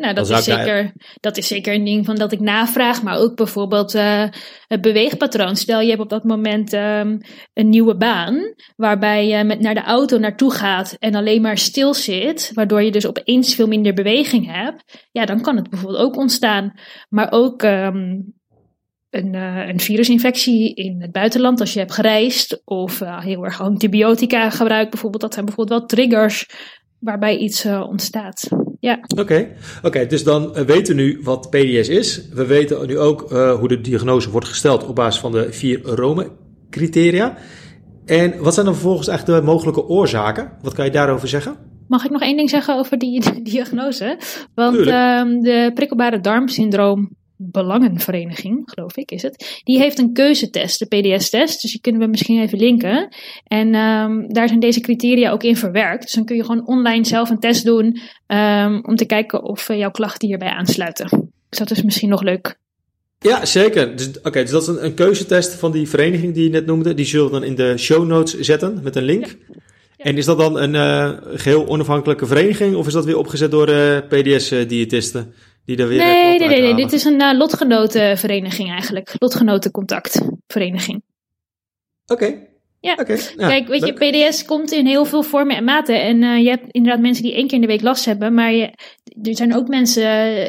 nou, 0.01 0.13
dat 0.13 0.29
is, 0.29 0.43
zeker, 0.43 0.93
dat 1.19 1.37
is 1.37 1.47
zeker 1.47 1.73
een 1.73 1.83
ding 1.83 2.05
van 2.05 2.15
dat 2.15 2.31
ik 2.31 2.39
navraag. 2.39 3.03
Maar 3.03 3.17
ook 3.17 3.35
bijvoorbeeld 3.35 3.95
uh, 3.95 4.25
het 4.67 4.81
beweegpatroon. 4.81 5.55
Stel, 5.55 5.81
je 5.81 5.89
hebt 5.89 6.01
op 6.01 6.09
dat 6.09 6.23
moment 6.23 6.73
um, 6.73 7.17
een 7.53 7.69
nieuwe 7.69 7.95
baan. 7.95 8.53
Waarbij 8.75 9.27
je 9.27 9.43
met 9.43 9.59
naar 9.59 9.73
de 9.73 9.83
auto 9.83 10.17
naartoe 10.17 10.51
gaat 10.51 10.95
en 10.99 11.15
alleen 11.15 11.41
maar 11.41 11.57
stil 11.57 11.93
zit. 11.93 12.51
Waardoor 12.53 12.81
je 12.81 12.91
dus 12.91 13.07
opeens 13.07 13.55
veel 13.55 13.67
minder 13.67 13.93
beweging 13.93 14.51
hebt. 14.53 15.07
Ja, 15.11 15.25
dan 15.25 15.41
kan 15.41 15.55
het 15.55 15.69
bijvoorbeeld 15.69 16.03
ook 16.03 16.17
ontstaan. 16.17 16.73
Maar 17.09 17.31
ook 17.31 17.63
um, 17.63 18.33
een, 19.09 19.33
uh, 19.33 19.67
een 19.67 19.79
virusinfectie 19.79 20.73
in 20.73 21.01
het 21.01 21.11
buitenland 21.11 21.59
als 21.59 21.73
je 21.73 21.79
hebt 21.79 21.93
gereisd 21.93 22.61
of 22.65 23.01
uh, 23.01 23.19
heel 23.19 23.43
erg 23.43 23.61
antibiotica 23.61 24.49
gebruikt 24.49 24.89
bijvoorbeeld. 24.89 25.21
Dat 25.21 25.33
zijn 25.33 25.45
bijvoorbeeld 25.45 25.79
wel 25.79 25.87
triggers 25.87 26.49
waarbij 26.99 27.37
iets 27.37 27.65
ontstaat. 27.65 28.49
Ja. 28.81 28.99
Oké, 29.07 29.21
okay. 29.21 29.51
okay, 29.81 30.07
dus 30.07 30.23
dan 30.23 30.53
weten 30.53 30.95
we 30.95 31.01
nu 31.01 31.19
wat 31.23 31.49
PDS 31.49 31.89
is. 31.89 32.27
We 32.33 32.45
weten 32.45 32.87
nu 32.87 32.97
ook 32.97 33.29
hoe 33.59 33.67
de 33.67 33.81
diagnose 33.81 34.31
wordt 34.31 34.47
gesteld 34.47 34.87
op 34.87 34.95
basis 34.95 35.21
van 35.21 35.31
de 35.31 35.53
vier 35.53 35.81
Rome-criteria. 35.83 37.37
En 38.05 38.43
wat 38.43 38.53
zijn 38.53 38.65
dan 38.65 38.75
vervolgens 38.75 39.07
eigenlijk 39.07 39.39
de 39.39 39.45
mogelijke 39.45 39.87
oorzaken? 39.87 40.51
Wat 40.61 40.73
kan 40.73 40.85
je 40.85 40.91
daarover 40.91 41.27
zeggen? 41.27 41.55
Mag 41.87 42.05
ik 42.05 42.11
nog 42.11 42.21
één 42.21 42.37
ding 42.37 42.49
zeggen 42.49 42.77
over 42.77 42.97
die 42.97 43.23
diagnose? 43.51 44.17
Want 44.55 44.77
um, 44.77 45.41
de 45.41 45.71
prikkelbare 45.73 46.19
darmsyndroom 46.19 47.09
Belangenvereniging, 47.43 48.61
geloof 48.65 48.97
ik, 48.97 49.11
is 49.11 49.21
het. 49.21 49.61
Die 49.63 49.79
heeft 49.79 49.99
een 49.99 50.13
keuzetest, 50.13 50.79
de 50.79 50.85
PDS-test. 50.85 51.61
Dus 51.61 51.71
die 51.71 51.81
kunnen 51.81 52.01
we 52.01 52.07
misschien 52.07 52.41
even 52.41 52.57
linken. 52.57 53.15
En 53.43 53.75
um, 53.75 54.33
daar 54.33 54.47
zijn 54.47 54.59
deze 54.59 54.79
criteria 54.79 55.31
ook 55.31 55.43
in 55.43 55.55
verwerkt. 55.55 56.01
Dus 56.01 56.13
dan 56.13 56.25
kun 56.25 56.35
je 56.35 56.43
gewoon 56.43 56.67
online 56.67 57.05
zelf 57.05 57.29
een 57.29 57.39
test 57.39 57.65
doen 57.65 57.99
um, 58.27 58.85
om 58.85 58.95
te 58.95 59.05
kijken 59.05 59.43
of 59.43 59.69
uh, 59.69 59.77
jouw 59.77 59.91
klachten 59.91 60.27
hierbij 60.27 60.49
aansluiten. 60.49 61.31
Dus 61.49 61.59
dat 61.59 61.71
is 61.71 61.83
misschien 61.83 62.09
nog 62.09 62.21
leuk. 62.21 62.59
Ja, 63.19 63.45
zeker. 63.45 63.95
Dus, 63.95 64.07
Oké, 64.07 64.27
okay, 64.27 64.41
dus 64.41 64.51
dat 64.51 64.61
is 64.61 64.67
een, 64.67 64.85
een, 64.85 64.93
keuzetest 64.93 65.53
van 65.53 65.71
die 65.71 65.89
vereniging 65.89 66.33
die 66.33 66.43
je 66.43 66.49
net 66.49 66.65
noemde. 66.65 66.93
Die 66.93 67.05
zullen 67.05 67.25
we 67.25 67.31
dan 67.31 67.43
in 67.43 67.55
de 67.55 67.77
show 67.77 68.07
notes 68.07 68.39
zetten 68.39 68.79
met 68.83 68.95
een 68.95 69.03
link. 69.03 69.25
Ja. 69.25 69.61
En 69.97 70.17
is 70.17 70.25
dat 70.25 70.37
dan 70.37 70.57
een 70.57 70.73
uh, 70.73 71.37
geheel 71.39 71.67
onafhankelijke 71.67 72.25
vereniging 72.25 72.75
of 72.75 72.87
is 72.87 72.93
dat 72.93 73.05
weer 73.05 73.17
opgezet 73.17 73.51
door 73.51 73.69
uh, 73.69 73.97
PDS-diëtisten? 74.09 75.33
Die 75.65 75.75
daar 75.75 75.87
weer 75.87 75.97
nee, 75.97 76.39
nee, 76.39 76.47
nee, 76.47 76.61
nee, 76.61 76.75
dit 76.75 76.93
is 76.93 77.03
een 77.03 77.21
uh, 77.21 77.33
lotgenotenvereniging 77.33 78.69
eigenlijk. 78.69 79.13
Lotgenotencontactvereniging. 79.17 81.03
Oké. 82.05 82.23
Okay. 82.25 82.49
Ja, 82.79 82.95
okay. 82.99 83.19
ja, 83.37 83.47
kijk, 83.47 83.67
weet 83.67 83.81
leuk. 83.81 84.01
je, 84.01 84.27
PDS 84.29 84.45
komt 84.45 84.71
in 84.71 84.85
heel 84.85 85.05
veel 85.05 85.23
vormen 85.23 85.55
en 85.55 85.63
maten. 85.63 86.01
En 86.01 86.21
uh, 86.21 86.43
je 86.43 86.49
hebt 86.49 86.71
inderdaad 86.71 87.01
mensen 87.01 87.23
die 87.23 87.33
één 87.33 87.47
keer 87.47 87.55
in 87.55 87.61
de 87.61 87.67
week 87.67 87.81
last 87.81 88.05
hebben, 88.05 88.33
maar 88.33 88.51
je, 88.51 88.65
er 89.21 89.35
zijn 89.35 89.55
ook 89.55 89.67
mensen 89.67 90.03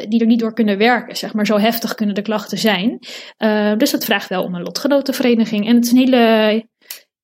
die 0.09 0.19
er 0.19 0.25
niet 0.25 0.39
door 0.39 0.53
kunnen 0.53 0.77
werken, 0.77 1.15
zeg 1.15 1.33
maar. 1.33 1.45
Zo 1.45 1.57
heftig 1.57 1.95
kunnen 1.95 2.15
de 2.15 2.21
klachten 2.21 2.57
zijn. 2.57 2.99
Uh, 3.37 3.77
dus 3.77 3.91
dat 3.91 4.05
vraagt 4.05 4.29
wel 4.29 4.43
om 4.43 4.55
een 4.55 4.63
lotgenotenvereniging. 4.63 5.67
En 5.67 5.75
het 5.75 5.85
is 5.85 5.91
een 5.91 5.97
hele 5.97 6.65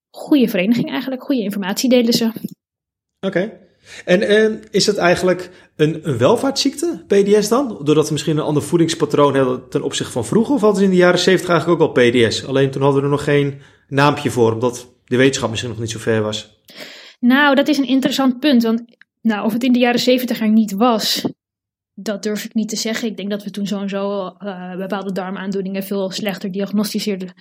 goede 0.09 0.47
vereniging 0.47 0.89
eigenlijk. 0.89 1.23
Goede 1.23 1.41
informatie 1.41 1.89
delen 1.89 2.13
ze. 2.13 2.25
Oké. 2.25 2.37
Okay. 3.19 3.68
En, 4.05 4.21
en 4.27 4.61
is 4.71 4.85
het 4.85 4.97
eigenlijk 4.97 5.49
een, 5.75 6.17
welvaartsziekte, 6.17 7.03
PDS 7.07 7.47
dan? 7.47 7.79
Doordat 7.83 8.05
we 8.07 8.13
misschien 8.13 8.37
een 8.37 8.43
ander 8.43 8.63
voedingspatroon 8.63 9.35
hebben 9.35 9.69
ten 9.69 9.83
opzichte 9.83 10.11
van 10.11 10.25
vroeger? 10.25 10.55
Of 10.55 10.61
hadden 10.61 10.79
ze 10.79 10.85
in 10.85 10.91
de 10.91 10.97
jaren 10.97 11.19
70 11.19 11.49
eigenlijk 11.49 11.81
ook 11.81 11.87
al 11.87 12.03
PDS? 12.03 12.45
Alleen 12.45 12.71
toen 12.71 12.81
hadden 12.81 12.99
we 12.99 13.05
er 13.05 13.13
nog 13.13 13.23
geen 13.23 13.61
naampje 13.87 14.29
voor, 14.29 14.53
omdat 14.53 14.93
de 15.05 15.17
wetenschap 15.17 15.49
misschien 15.49 15.71
nog 15.71 15.79
niet 15.79 15.91
zo 15.91 15.99
ver 15.99 16.21
was. 16.21 16.57
Nou, 17.19 17.55
dat 17.55 17.67
is 17.67 17.77
een 17.77 17.87
interessant 17.87 18.39
punt. 18.39 18.63
Want 18.63 18.83
nou, 19.21 19.45
of 19.45 19.53
het 19.53 19.63
in 19.63 19.71
de 19.71 19.79
jaren 19.79 19.99
70 19.99 20.41
er 20.41 20.49
niet 20.49 20.71
was, 20.71 21.25
dat 21.93 22.23
durf 22.23 22.45
ik 22.45 22.53
niet 22.53 22.69
te 22.69 22.75
zeggen. 22.75 23.07
Ik 23.07 23.17
denk 23.17 23.29
dat 23.29 23.43
we 23.43 23.51
toen 23.51 23.67
sowieso 23.67 24.35
uh, 24.39 24.75
bepaalde 24.75 25.11
darmaandoeningen 25.11 25.83
veel 25.83 26.11
slechter 26.11 26.51
diagnosticeerden. 26.51 27.33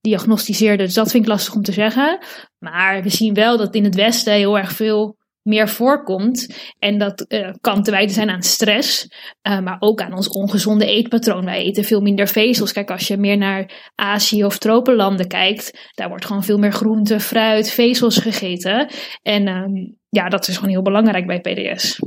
diagnosticeerden. 0.00 0.86
Dus 0.86 0.94
dat 0.94 1.10
vind 1.10 1.24
ik 1.24 1.28
lastig 1.28 1.54
om 1.54 1.62
te 1.62 1.72
zeggen. 1.72 2.18
Maar 2.58 3.02
we 3.02 3.08
zien 3.08 3.34
wel 3.34 3.56
dat 3.56 3.74
in 3.74 3.84
het 3.84 3.94
Westen 3.94 4.32
heel 4.32 4.58
erg 4.58 4.72
veel 4.72 5.16
meer 5.44 5.68
voorkomt. 5.68 6.54
En 6.78 6.98
dat 6.98 7.24
uh, 7.28 7.50
kan 7.60 7.82
te 7.82 7.90
wijten 7.90 8.14
zijn 8.14 8.30
aan 8.30 8.42
stress, 8.42 9.08
uh, 9.48 9.60
maar 9.60 9.76
ook 9.80 10.00
aan 10.00 10.14
ons 10.14 10.28
ongezonde 10.28 10.86
eetpatroon. 10.86 11.44
Wij 11.44 11.62
eten 11.62 11.84
veel 11.84 12.00
minder 12.00 12.28
vezels. 12.28 12.72
Kijk, 12.72 12.90
als 12.90 13.08
je 13.08 13.16
meer 13.16 13.36
naar 13.36 13.90
Azië 13.94 14.44
of 14.44 14.58
tropenlanden 14.58 15.28
kijkt, 15.28 15.90
daar 15.94 16.08
wordt 16.08 16.24
gewoon 16.24 16.44
veel 16.44 16.58
meer 16.58 16.72
groente, 16.72 17.20
fruit, 17.20 17.70
vezels 17.70 18.18
gegeten. 18.18 18.90
En 19.22 19.46
uh, 19.46 19.86
ja, 20.08 20.28
dat 20.28 20.48
is 20.48 20.54
gewoon 20.54 20.70
heel 20.70 20.82
belangrijk 20.82 21.26
bij 21.26 21.40
PDS. 21.40 21.98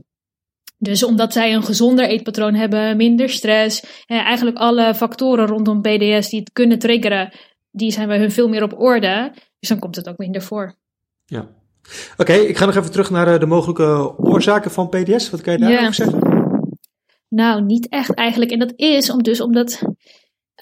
Dus 0.80 1.04
omdat 1.04 1.34
zij 1.34 1.54
een 1.54 1.64
gezonder 1.64 2.08
eetpatroon 2.08 2.54
hebben, 2.54 2.98
minder 2.98 3.30
stress, 3.30 4.04
eh, 4.06 4.18
eigenlijk 4.18 4.58
alle 4.58 4.96
factoren 4.96 5.48
rondom 5.48 5.82
PDS 5.82 6.30
die 6.30 6.40
het 6.40 6.52
kunnen 6.54 6.80
triggeren, 6.80 7.34
die 7.72 7.92
zijn 7.92 8.08
bij 8.08 8.18
hun 8.18 8.32
veel 8.32 8.48
meer 8.48 8.64
op 8.64 8.80
orde. 8.80 9.32
Dus 9.60 9.70
dan 9.70 9.80
komt 9.80 9.96
het 9.96 10.10
ook 10.10 10.18
minder 10.18 10.42
voor. 10.42 10.76
Ja. 11.26 11.50
Oké, 12.18 12.34
ik 12.34 12.58
ga 12.58 12.66
nog 12.66 12.76
even 12.76 12.92
terug 12.92 13.10
naar 13.10 13.40
de 13.40 13.46
mogelijke 13.46 14.18
oorzaken 14.18 14.72
van 14.72 14.90
PDS. 14.90 15.30
Wat 15.30 15.42
kan 15.42 15.54
je 15.54 15.60
daarover 15.60 15.94
zeggen? 15.94 16.20
Nou, 17.30 17.64
niet 17.64 17.90
echt 17.90 18.14
eigenlijk. 18.14 18.52
En 18.52 18.60
dat 18.60 18.74
is 18.76 19.10
om 19.10 19.24
dus 19.24 19.42
omdat. 19.42 19.82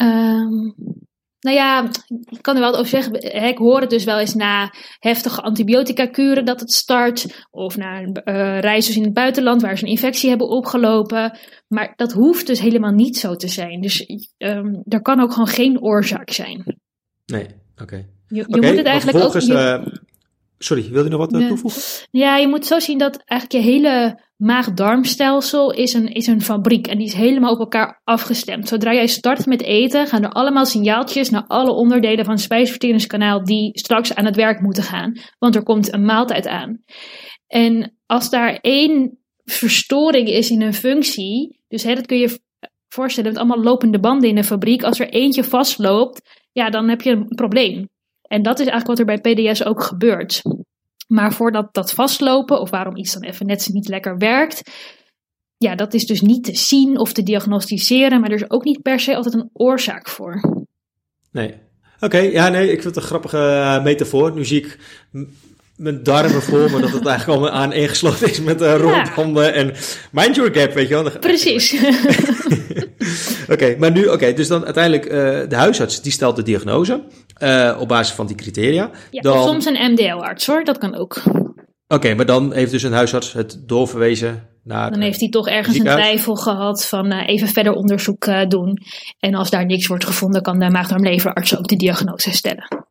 Um, 0.02 0.76
nou 1.40 1.58
ja, 1.58 1.90
ik 2.30 2.42
kan 2.42 2.56
er 2.56 2.62
wel 2.62 2.74
over 2.74 2.88
zeggen. 2.88 3.46
Ik 3.46 3.58
hoor 3.58 3.82
het 3.82 3.90
dus 3.90 4.04
wel 4.04 4.20
eens 4.20 4.34
na 4.34 4.74
heftige 5.00 5.42
antibiotica-kuren 5.42 6.46
dat 6.46 6.60
het 6.60 6.72
start. 6.72 7.48
Of 7.52 7.78
na 7.78 8.02
uh, 8.02 8.60
reizigers 8.60 8.98
in 8.98 9.04
het 9.04 9.14
buitenland 9.14 9.62
waar 9.62 9.78
ze 9.78 9.84
een 9.84 9.90
infectie 9.90 10.30
hebben 10.30 10.48
opgelopen. 10.48 11.38
Maar 11.68 11.94
dat 11.96 12.12
hoeft 12.12 12.48
dus 12.48 12.60
helemaal 12.60 12.92
niet 12.92 13.18
zo 13.18 13.36
te 13.36 13.48
zijn. 13.48 13.82
Dus 13.82 14.06
um, 14.38 14.84
er 14.88 15.02
kan 15.02 15.20
ook 15.20 15.32
gewoon 15.32 15.48
geen 15.48 15.82
oorzaak 15.82 16.30
zijn. 16.30 16.80
Nee, 17.26 17.48
oké. 17.82 18.06
Je, 18.28 18.44
je 18.48 18.62
moet 18.62 18.78
het 18.78 18.86
eigenlijk 18.86 19.26
ook. 19.26 19.40
Je, 19.40 19.54
uh, 19.54 19.94
sorry, 20.58 20.90
wil 20.90 21.04
je 21.04 21.10
nog 21.10 21.20
wat 21.20 21.34
uh, 21.34 21.48
toevoegen? 21.48 21.82
Ja, 22.12 22.38
je 22.38 22.48
moet 22.48 22.66
zo 22.66 22.80
zien 22.80 22.98
dat 22.98 23.24
eigenlijk 23.26 23.66
je 23.66 23.72
hele 23.72 24.24
maag-darmstelsel 24.36 25.74
is 25.74 25.94
een, 25.94 26.14
is 26.14 26.28
een 26.28 26.42
fabriek 26.42 26.88
en 26.88 26.98
die 26.98 27.08
is 27.08 27.14
helemaal 27.14 27.54
op 27.54 27.60
elkaar 27.60 28.02
afgestemd. 28.04 28.68
Zodra 28.68 28.94
jij 28.94 29.08
start 29.08 29.46
met 29.46 29.62
eten, 29.62 30.08
gaan 30.08 30.24
er 30.24 30.30
allemaal 30.30 30.66
signaaltjes 30.66 31.30
naar 31.30 31.44
alle 31.48 31.72
onderdelen 31.72 32.26
van 32.26 32.34
het 32.34 32.44
spijsverteringskanaal 32.44 33.44
die 33.44 33.80
straks 33.80 34.16
aan 34.16 34.26
het 34.26 34.36
werk 34.36 34.62
moeten 34.62 34.84
gaan. 34.84 35.20
Want 35.40 35.56
er 35.56 35.64
komt 35.64 35.94
een 35.94 36.06
maaltijd 36.06 36.48
aan. 36.48 36.84
En 37.48 37.98
als 38.06 38.30
daar 38.30 38.58
één 38.62 39.20
verstoring 39.44 40.28
is 40.28 40.50
in 40.50 40.62
een 40.62 40.74
functie, 40.74 41.64
dus 41.68 41.84
hè, 41.84 41.96
dat 41.96 42.06
kun 42.06 42.18
je 42.18 42.40
voorstellen 42.88 43.32
met 43.32 43.40
allemaal 43.40 43.64
lopende 43.64 44.00
banden 44.00 44.30
in 44.30 44.38
een 44.38 44.44
fabriek, 44.44 44.84
als 44.84 45.00
er 45.00 45.10
eentje 45.10 45.44
vastloopt, 45.44 46.22
ja, 46.52 46.70
dan 46.70 46.90
heb 46.90 47.02
je 47.02 47.12
een 47.12 47.28
probleem. 47.28 47.90
En 48.28 48.42
dat 48.42 48.60
is 48.60 48.68
eigenlijk 48.68 49.00
wat 49.00 49.00
er 49.00 49.22
bij 49.22 49.34
PDS 49.34 49.66
ook 49.66 49.84
gebeurt. 49.84 50.42
Maar 51.08 51.34
voordat 51.34 51.74
dat 51.74 51.92
vastlopen, 51.92 52.60
of 52.60 52.70
waarom 52.70 52.96
iets 52.96 53.14
dan 53.14 53.24
even 53.24 53.46
net 53.46 53.70
niet 53.72 53.88
lekker 53.88 54.18
werkt, 54.18 54.62
ja, 55.58 55.76
dat 55.76 55.94
is 55.94 56.06
dus 56.06 56.22
niet 56.22 56.44
te 56.44 56.56
zien 56.56 57.00
of 57.00 57.14
te 57.14 57.24
diagnosticeren, 57.24 58.22
maar 58.22 58.30
er 58.30 58.36
is 58.36 58.50
ook 58.50 58.64
niet 58.64 58.82
per 58.82 59.00
se 59.00 59.16
altijd 59.16 59.34
een 59.34 59.50
oorzaak 59.54 60.10
voor. 60.10 60.66
Nee. 61.32 61.54
Oké, 62.00 62.18
ja, 62.18 62.50
nee, 62.50 62.64
ik 62.64 62.82
vind 62.82 62.84
het 62.84 62.96
een 62.96 63.02
grappige 63.02 63.38
uh, 63.38 63.84
metafoor. 63.84 64.32
Nu 64.32 64.46
zie 64.46 64.60
ik 64.60 64.78
mijn 65.76 66.04
darmen 66.04 66.42
voor 66.50 66.72
me 66.72 66.80
dat 66.80 66.92
het 66.92 67.06
eigenlijk 67.06 67.42
al 67.42 67.50
aan 67.50 67.74
ingesloten 67.74 68.30
is 68.30 68.42
met 68.42 68.62
uh, 68.62 68.76
rondhanden 68.76 69.54
en 69.54 69.74
mind 70.12 70.36
your 70.36 70.54
gap, 70.54 70.74
weet 70.74 70.88
je 70.88 71.04
wel. 71.04 71.20
Precies. 71.20 71.76
oké, 73.54 73.76
maar 73.80 73.92
nu, 73.92 74.08
oké, 74.08 74.34
dus 74.34 74.48
dan 74.48 74.66
uiteindelijk 74.66 75.06
uh, 75.06 75.12
de 75.50 75.56
huisarts 75.56 76.02
die 76.02 76.12
stelt 76.12 76.36
de 76.36 76.44
diagnose 76.44 77.04
uh, 77.44 77.78
op 77.80 77.88
basis 77.88 78.16
van 78.16 78.28
die 78.28 78.36
criteria. 78.36 78.90
Ja, 79.12 79.22
dan... 79.22 79.44
soms 79.44 79.66
een 79.66 79.92
MDL-arts 79.92 80.48
hoor, 80.48 80.64
dat 80.64 80.78
kan 80.78 80.96
ook. 80.96 81.22
Oké, 81.88 82.14
maar 82.14 82.26
dan 82.26 82.54
heeft 82.54 82.72
dus 82.72 82.84
een 82.84 82.94
huisarts 82.94 83.34
het 83.34 83.64
doorverwezen 83.66 84.48
naar. 84.64 84.92
Dan 84.92 85.02
heeft 85.02 85.20
hij 85.20 85.30
toch 85.30 85.48
ergens 85.48 85.78
een 85.78 85.84
twijfel 85.84 86.36
gehad 86.36 86.86
van 86.86 87.12
uh, 87.12 87.28
even 87.28 87.48
verder 87.48 87.74
onderzoek 87.74 88.26
uh, 88.26 88.48
doen. 88.48 88.78
En 89.20 89.36
als 89.36 89.50
daar 89.50 89.66
niks 89.66 89.88
wordt 89.88 90.06
gevonden, 90.06 90.42
kan 90.42 90.60
de 90.60 90.70
maagdarmleverarts 90.70 91.58
ook 91.58 91.68
de 91.68 91.76
diagnose 91.76 92.32
stellen. 92.32 92.86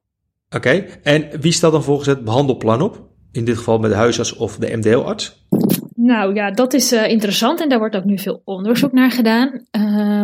Oké, 0.50 0.84
en 1.02 1.28
wie 1.40 1.52
stelt 1.52 1.72
dan 1.72 1.82
volgens 1.82 2.08
het 2.08 2.24
behandelplan 2.24 2.82
op? 2.82 3.02
In 3.32 3.44
dit 3.44 3.56
geval 3.56 3.78
met 3.78 3.90
de 3.90 3.96
huisarts 3.96 4.36
of 4.36 4.56
de 4.56 4.76
MDL-arts? 4.76 5.46
Nou 5.94 6.34
ja, 6.34 6.50
dat 6.50 6.72
is 6.72 6.92
uh, 6.92 7.08
interessant 7.08 7.60
en 7.60 7.68
daar 7.68 7.78
wordt 7.78 7.96
ook 7.96 8.04
nu 8.04 8.18
veel 8.18 8.42
onderzoek 8.44 8.92
naar 8.92 9.10
gedaan. 9.10 9.66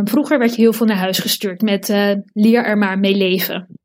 vroeger 0.05 0.39
werd 0.39 0.55
je 0.55 0.61
heel 0.61 0.73
veel 0.73 0.87
naar 0.87 0.97
huis 0.97 1.19
gestuurd 1.19 1.61
met 1.61 1.89
leer 2.33 2.65
er 2.65 2.79
maar 2.79 2.99
mee 2.99 3.17
leven. 3.17 3.80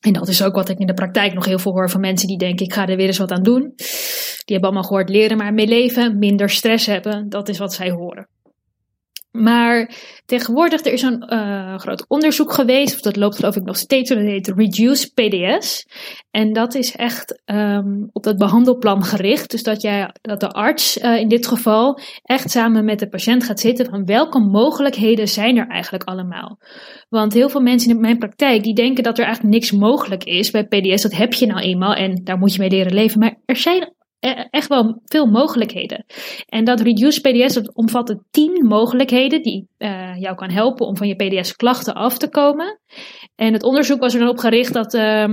En 0.00 0.12
dat 0.12 0.28
is 0.28 0.42
ook 0.42 0.54
wat 0.54 0.68
ik 0.68 0.78
in 0.78 0.86
de 0.86 0.94
praktijk 0.94 1.34
nog 1.34 1.44
heel 1.44 1.58
veel 1.58 1.72
hoor 1.72 1.90
van 1.90 2.00
mensen 2.00 2.28
die 2.28 2.38
denken: 2.38 2.66
ik 2.66 2.72
ga 2.72 2.86
er 2.86 2.96
weer 2.96 3.06
eens 3.06 3.18
wat 3.18 3.32
aan 3.32 3.42
doen. 3.42 3.72
Die 3.76 4.56
hebben 4.56 4.70
allemaal 4.70 4.88
gehoord 4.88 5.08
leren 5.08 5.36
maar 5.36 5.54
mee 5.54 5.66
leven, 5.66 6.18
minder 6.18 6.50
stress 6.50 6.86
hebben. 6.86 7.28
Dat 7.28 7.48
is 7.48 7.58
wat 7.58 7.74
zij 7.74 7.90
horen. 7.90 8.28
Maar 9.30 9.94
tegenwoordig, 10.24 10.84
er 10.84 10.92
is 10.92 11.02
een 11.02 11.24
uh, 11.32 11.78
groot 11.78 12.04
onderzoek 12.08 12.52
geweest, 12.52 12.94
of 12.94 13.00
dat 13.00 13.16
loopt 13.16 13.36
geloof 13.36 13.56
ik 13.56 13.64
nog 13.64 13.76
steeds, 13.76 14.08
dat 14.08 14.18
heet 14.18 14.48
Reduce 14.56 15.12
PDS. 15.12 15.86
En 16.30 16.52
dat 16.52 16.74
is 16.74 16.96
echt 16.96 17.42
um, 17.46 18.08
op 18.12 18.22
dat 18.22 18.36
behandelplan 18.36 19.04
gericht. 19.04 19.50
Dus 19.50 19.62
dat, 19.62 19.82
jij, 19.82 20.10
dat 20.20 20.40
de 20.40 20.48
arts 20.48 20.98
uh, 20.98 21.16
in 21.16 21.28
dit 21.28 21.46
geval 21.46 22.00
echt 22.22 22.50
samen 22.50 22.84
met 22.84 22.98
de 22.98 23.08
patiënt 23.08 23.44
gaat 23.44 23.60
zitten 23.60 23.86
van 23.86 24.04
welke 24.04 24.38
mogelijkheden 24.38 25.28
zijn 25.28 25.56
er 25.56 25.68
eigenlijk 25.68 26.04
allemaal. 26.04 26.58
Want 27.08 27.32
heel 27.32 27.48
veel 27.48 27.60
mensen 27.60 27.90
in 27.90 28.00
mijn 28.00 28.18
praktijk, 28.18 28.62
die 28.62 28.74
denken 28.74 29.02
dat 29.02 29.18
er 29.18 29.24
eigenlijk 29.24 29.54
niks 29.54 29.72
mogelijk 29.72 30.24
is 30.24 30.50
bij 30.50 30.66
PDS. 30.66 31.02
Dat 31.02 31.16
heb 31.16 31.32
je 31.32 31.46
nou 31.46 31.60
eenmaal 31.60 31.94
en 31.94 32.20
daar 32.24 32.38
moet 32.38 32.52
je 32.52 32.60
mee 32.60 32.70
leren 32.70 32.94
leven. 32.94 33.20
Maar 33.20 33.40
er 33.44 33.56
zijn 33.56 33.92
echt 34.50 34.68
wel 34.68 35.00
veel 35.04 35.26
mogelijkheden. 35.26 36.04
En 36.46 36.64
dat 36.64 36.80
Reduce 36.80 37.20
PDS 37.20 37.54
dat 37.54 37.74
omvatte 37.74 38.22
10 38.30 38.66
mogelijkheden 38.66 39.42
die 39.42 39.68
uh, 39.78 40.20
jou 40.20 40.36
kan 40.36 40.50
helpen 40.50 40.86
om 40.86 40.96
van 40.96 41.08
je 41.08 41.14
PDS-klachten 41.14 41.94
af 41.94 42.18
te 42.18 42.28
komen. 42.28 42.80
En 43.36 43.52
het 43.52 43.62
onderzoek 43.62 44.00
was 44.00 44.14
er 44.14 44.20
dan 44.20 44.28
op 44.28 44.38
gericht 44.38 44.72
dat, 44.72 44.94
uh, 44.94 45.28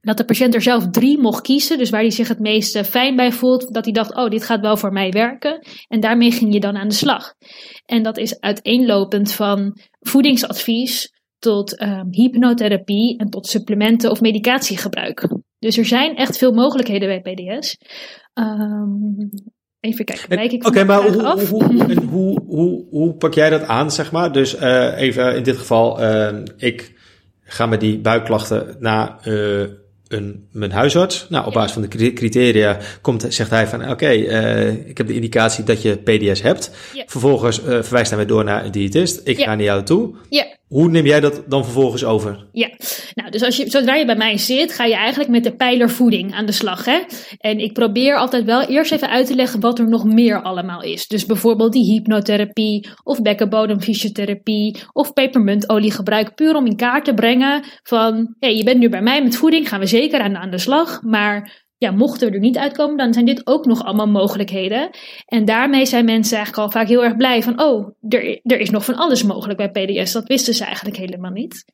dat 0.00 0.16
de 0.16 0.24
patiënt 0.24 0.54
er 0.54 0.62
zelf 0.62 0.90
drie 0.90 1.18
mocht 1.18 1.42
kiezen. 1.42 1.78
Dus 1.78 1.90
waar 1.90 2.00
hij 2.00 2.10
zich 2.10 2.28
het 2.28 2.38
meest 2.38 2.78
fijn 2.78 3.16
bij 3.16 3.32
voelt. 3.32 3.74
Dat 3.74 3.84
hij 3.84 3.94
dacht, 3.94 4.14
oh, 4.14 4.28
dit 4.28 4.44
gaat 4.44 4.60
wel 4.60 4.76
voor 4.76 4.92
mij 4.92 5.10
werken. 5.10 5.66
En 5.88 6.00
daarmee 6.00 6.30
ging 6.30 6.52
je 6.52 6.60
dan 6.60 6.76
aan 6.76 6.88
de 6.88 6.94
slag. 6.94 7.34
En 7.86 8.02
dat 8.02 8.16
is 8.16 8.40
uiteenlopend 8.40 9.32
van 9.32 9.78
voedingsadvies 10.00 11.16
tot 11.38 11.82
um, 11.82 12.08
hypnotherapie 12.10 13.18
en 13.18 13.30
tot 13.30 13.46
supplementen 13.46 14.10
of 14.10 14.20
medicatiegebruik. 14.20 15.28
Dus 15.58 15.76
er 15.76 15.84
zijn 15.84 16.16
echt 16.16 16.38
veel 16.38 16.52
mogelijkheden 16.52 17.22
bij 17.22 17.34
PDS. 17.34 17.76
Um, 18.34 19.30
even 19.80 20.04
kijken, 20.04 20.66
Oké, 20.66 20.84
maar 20.84 21.02
hoe, 21.02 21.46
hoe, 21.46 21.64
hoe, 22.10 22.40
hoe, 22.46 22.86
hoe, 22.90 23.14
pak 23.14 23.34
jij 23.34 23.50
dat 23.50 23.62
aan, 23.62 23.90
zeg 23.90 24.12
maar? 24.12 24.32
Dus 24.32 24.60
uh, 24.60 25.00
even 25.00 25.36
in 25.36 25.42
dit 25.42 25.56
geval, 25.56 26.02
uh, 26.02 26.28
ik 26.56 26.94
ga 27.40 27.66
met 27.66 27.80
die 27.80 27.98
buikklachten 27.98 28.76
naar 28.78 29.18
uh, 29.24 29.66
een, 30.08 30.48
mijn 30.52 30.72
huisarts. 30.72 31.26
Nou, 31.28 31.46
op 31.46 31.52
basis 31.52 31.72
van 31.72 31.82
de 31.82 32.12
criteria 32.12 32.78
komt, 33.00 33.26
zegt 33.28 33.50
hij 33.50 33.66
van, 33.66 33.82
oké, 33.82 33.90
okay, 33.90 34.16
ik 34.68 34.98
heb 34.98 35.06
de 35.06 35.14
indicatie 35.14 35.64
dat 35.64 35.82
je 35.82 35.96
PDS 35.96 36.42
hebt. 36.42 36.70
Vervolgens 37.06 37.58
verwijst 37.60 38.08
hij 38.08 38.16
mij 38.16 38.26
door 38.26 38.44
naar 38.44 38.64
een 38.64 38.72
diëtist. 38.72 39.20
Ik 39.24 39.38
ga 39.38 39.54
naar 39.54 39.64
jou 39.64 39.82
toe. 39.82 40.14
Ja. 40.28 40.57
Hoe 40.68 40.88
neem 40.88 41.06
jij 41.06 41.20
dat 41.20 41.42
dan 41.46 41.64
vervolgens 41.64 42.04
over? 42.04 42.46
Ja, 42.52 42.70
nou, 43.14 43.30
dus 43.30 43.42
als 43.42 43.56
je, 43.56 43.70
zodra 43.70 43.94
je 43.94 44.04
bij 44.04 44.16
mij 44.16 44.38
zit, 44.38 44.72
ga 44.72 44.84
je 44.84 44.94
eigenlijk 44.94 45.30
met 45.30 45.44
de 45.44 45.56
pijler 45.56 45.90
voeding 45.90 46.34
aan 46.34 46.46
de 46.46 46.52
slag. 46.52 46.84
Hè? 46.84 46.98
En 47.38 47.58
ik 47.58 47.72
probeer 47.72 48.16
altijd 48.16 48.44
wel 48.44 48.62
eerst 48.62 48.92
even 48.92 49.08
uit 49.08 49.26
te 49.26 49.34
leggen 49.34 49.60
wat 49.60 49.78
er 49.78 49.88
nog 49.88 50.04
meer 50.04 50.42
allemaal 50.42 50.82
is. 50.82 51.06
Dus 51.06 51.26
bijvoorbeeld 51.26 51.72
die 51.72 51.92
hypnotherapie, 51.92 52.88
of 53.02 53.22
bekkenbodemfysiotherapie, 53.22 54.76
of 54.92 55.12
pepermuntolie 55.12 55.90
gebruik. 55.90 56.34
Puur 56.34 56.54
om 56.54 56.66
in 56.66 56.76
kaart 56.76 57.04
te 57.04 57.14
brengen 57.14 57.64
van, 57.82 58.34
hey, 58.38 58.56
je 58.56 58.64
bent 58.64 58.78
nu 58.78 58.88
bij 58.88 59.02
mij 59.02 59.22
met 59.22 59.36
voeding, 59.36 59.68
gaan 59.68 59.80
we 59.80 59.86
zeker 59.86 60.20
aan, 60.20 60.36
aan 60.36 60.50
de 60.50 60.58
slag. 60.58 61.02
Maar 61.02 61.66
ja, 61.78 61.90
mochten 61.90 62.28
we 62.28 62.34
er 62.34 62.40
niet 62.40 62.58
uitkomen, 62.58 62.96
dan 62.96 63.12
zijn 63.12 63.24
dit 63.24 63.46
ook 63.46 63.64
nog 63.64 63.84
allemaal 63.84 64.06
mogelijkheden. 64.06 64.90
En 65.26 65.44
daarmee 65.44 65.86
zijn 65.86 66.04
mensen 66.04 66.36
eigenlijk 66.36 66.66
al 66.66 66.72
vaak 66.72 66.88
heel 66.88 67.04
erg 67.04 67.16
blij 67.16 67.42
van, 67.42 67.62
oh, 67.62 67.88
er, 68.08 68.40
er 68.42 68.60
is 68.60 68.70
nog 68.70 68.84
van 68.84 68.94
alles 68.94 69.22
mogelijk 69.22 69.58
bij 69.58 69.70
PDS. 69.70 70.12
Dat 70.12 70.28
wisten 70.28 70.54
ze 70.54 70.64
eigenlijk 70.64 70.96
helemaal 70.96 71.30
niet. 71.30 71.64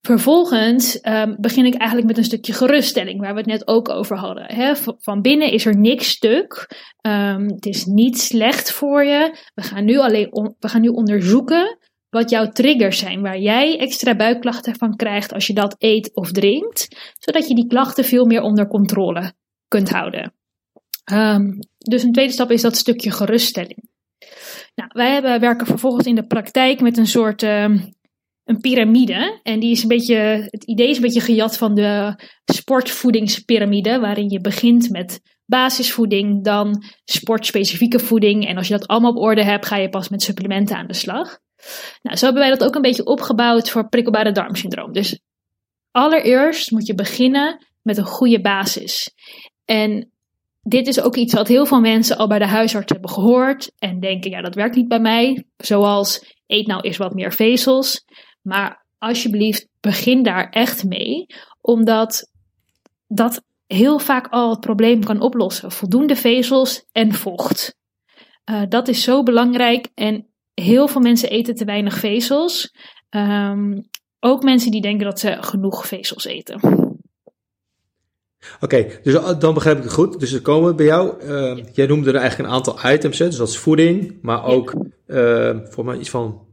Vervolgens 0.00 0.98
um, 1.02 1.36
begin 1.40 1.64
ik 1.64 1.74
eigenlijk 1.74 2.08
met 2.08 2.18
een 2.18 2.24
stukje 2.24 2.52
geruststelling, 2.52 3.20
waar 3.20 3.32
we 3.32 3.38
het 3.38 3.48
net 3.48 3.68
ook 3.68 3.88
over 3.88 4.16
hadden. 4.16 4.44
Hè? 4.54 4.72
Van 4.98 5.20
binnen 5.20 5.52
is 5.52 5.66
er 5.66 5.76
niks 5.76 6.08
stuk. 6.08 6.70
Um, 7.02 7.48
het 7.48 7.66
is 7.66 7.84
niet 7.84 8.18
slecht 8.18 8.72
voor 8.72 9.04
je. 9.04 9.36
We 9.54 9.62
gaan 9.62 9.84
nu, 9.84 9.98
alleen 9.98 10.54
we 10.58 10.68
gaan 10.68 10.80
nu 10.80 10.88
onderzoeken 10.88 11.78
wat 12.12 12.30
jouw 12.30 12.48
triggers 12.48 12.98
zijn, 12.98 13.20
waar 13.20 13.38
jij 13.38 13.78
extra 13.78 14.16
buikklachten 14.16 14.76
van 14.76 14.96
krijgt 14.96 15.32
als 15.32 15.46
je 15.46 15.52
dat 15.52 15.76
eet 15.78 16.14
of 16.14 16.32
drinkt, 16.32 16.88
zodat 17.18 17.48
je 17.48 17.54
die 17.54 17.66
klachten 17.66 18.04
veel 18.04 18.24
meer 18.24 18.42
onder 18.42 18.68
controle 18.68 19.32
kunt 19.68 19.90
houden. 19.90 20.34
Um, 21.12 21.58
dus 21.78 22.02
een 22.02 22.12
tweede 22.12 22.32
stap 22.32 22.50
is 22.50 22.62
dat 22.62 22.76
stukje 22.76 23.10
geruststelling. 23.10 23.88
Nou, 24.74 24.90
wij 24.92 25.12
hebben, 25.12 25.40
werken 25.40 25.66
vervolgens 25.66 26.06
in 26.06 26.14
de 26.14 26.26
praktijk 26.26 26.80
met 26.80 26.96
een 26.96 27.06
soort 27.06 27.42
um, 27.42 27.94
een 28.44 28.60
piramide. 28.60 29.40
En 29.42 29.60
die 29.60 29.70
is 29.70 29.82
een 29.82 29.88
beetje, 29.88 30.14
het 30.50 30.64
idee 30.64 30.88
is 30.88 30.96
een 30.96 31.02
beetje 31.02 31.20
gejat 31.20 31.56
van 31.56 31.74
de 31.74 32.14
sportvoedingspyramide, 32.44 33.98
waarin 33.98 34.30
je 34.30 34.40
begint 34.40 34.90
met 34.90 35.20
basisvoeding, 35.44 36.44
dan 36.44 36.84
sportspecifieke 37.04 37.98
voeding. 37.98 38.46
En 38.46 38.56
als 38.56 38.68
je 38.68 38.78
dat 38.78 38.86
allemaal 38.86 39.10
op 39.10 39.22
orde 39.22 39.44
hebt, 39.44 39.66
ga 39.66 39.76
je 39.76 39.88
pas 39.88 40.08
met 40.08 40.22
supplementen 40.22 40.76
aan 40.76 40.86
de 40.86 40.94
slag. 40.94 41.40
Nou, 42.02 42.16
zo 42.16 42.24
hebben 42.24 42.42
wij 42.42 42.50
dat 42.50 42.64
ook 42.64 42.74
een 42.74 42.82
beetje 42.82 43.04
opgebouwd 43.04 43.70
voor 43.70 43.88
prikkelbare 43.88 44.32
darmsyndroom. 44.32 44.92
Dus 44.92 45.20
allereerst 45.90 46.70
moet 46.70 46.86
je 46.86 46.94
beginnen 46.94 47.66
met 47.82 47.98
een 47.98 48.04
goede 48.04 48.40
basis. 48.40 49.14
En 49.64 50.10
dit 50.62 50.86
is 50.86 51.00
ook 51.00 51.16
iets 51.16 51.34
wat 51.34 51.48
heel 51.48 51.66
veel 51.66 51.80
mensen 51.80 52.16
al 52.16 52.26
bij 52.26 52.38
de 52.38 52.46
huisarts 52.46 52.92
hebben 52.92 53.10
gehoord 53.10 53.72
en 53.78 54.00
denken, 54.00 54.30
ja, 54.30 54.40
dat 54.40 54.54
werkt 54.54 54.76
niet 54.76 54.88
bij 54.88 55.00
mij. 55.00 55.44
Zoals, 55.56 56.34
eet 56.46 56.66
nou 56.66 56.80
eens 56.80 56.96
wat 56.96 57.14
meer 57.14 57.32
vezels. 57.32 58.04
Maar 58.42 58.86
alsjeblieft, 58.98 59.68
begin 59.80 60.22
daar 60.22 60.48
echt 60.50 60.84
mee, 60.84 61.26
omdat 61.60 62.30
dat 63.08 63.42
heel 63.66 63.98
vaak 63.98 64.28
al 64.28 64.50
het 64.50 64.60
probleem 64.60 65.04
kan 65.04 65.20
oplossen. 65.20 65.72
Voldoende 65.72 66.16
vezels 66.16 66.84
en 66.92 67.12
vocht. 67.12 67.76
Uh, 68.50 68.62
dat 68.68 68.88
is 68.88 69.02
zo 69.02 69.22
belangrijk 69.22 69.88
en 69.94 70.26
heel 70.54 70.88
veel 70.88 71.00
mensen 71.00 71.30
eten 71.30 71.54
te 71.54 71.64
weinig 71.64 71.98
vezels. 71.98 72.74
Um, 73.10 73.88
ook 74.20 74.42
mensen 74.42 74.70
die 74.70 74.80
denken 74.80 75.04
dat 75.04 75.20
ze 75.20 75.36
genoeg 75.40 75.86
vezels 75.86 76.24
eten. 76.24 76.60
Oké, 78.60 78.86
dus 79.02 79.38
dan 79.38 79.54
begrijp 79.54 79.76
ik 79.76 79.82
het 79.82 79.92
goed. 79.92 80.20
Dus 80.20 80.32
er 80.32 80.40
komen 80.40 80.76
bij 80.76 80.86
jou, 80.86 81.24
uh, 81.24 81.64
jij 81.72 81.86
noemde 81.86 82.10
er 82.10 82.16
eigenlijk 82.16 82.48
een 82.48 82.54
aantal 82.54 82.92
items, 82.92 83.18
hè? 83.18 83.26
dus 83.26 83.36
dat 83.36 83.48
is 83.48 83.58
voeding, 83.58 84.18
maar 84.22 84.44
ook 84.44 84.74
uh, 85.06 85.56
voor 85.64 85.84
mij 85.84 85.98
iets 85.98 86.10
van 86.10 86.46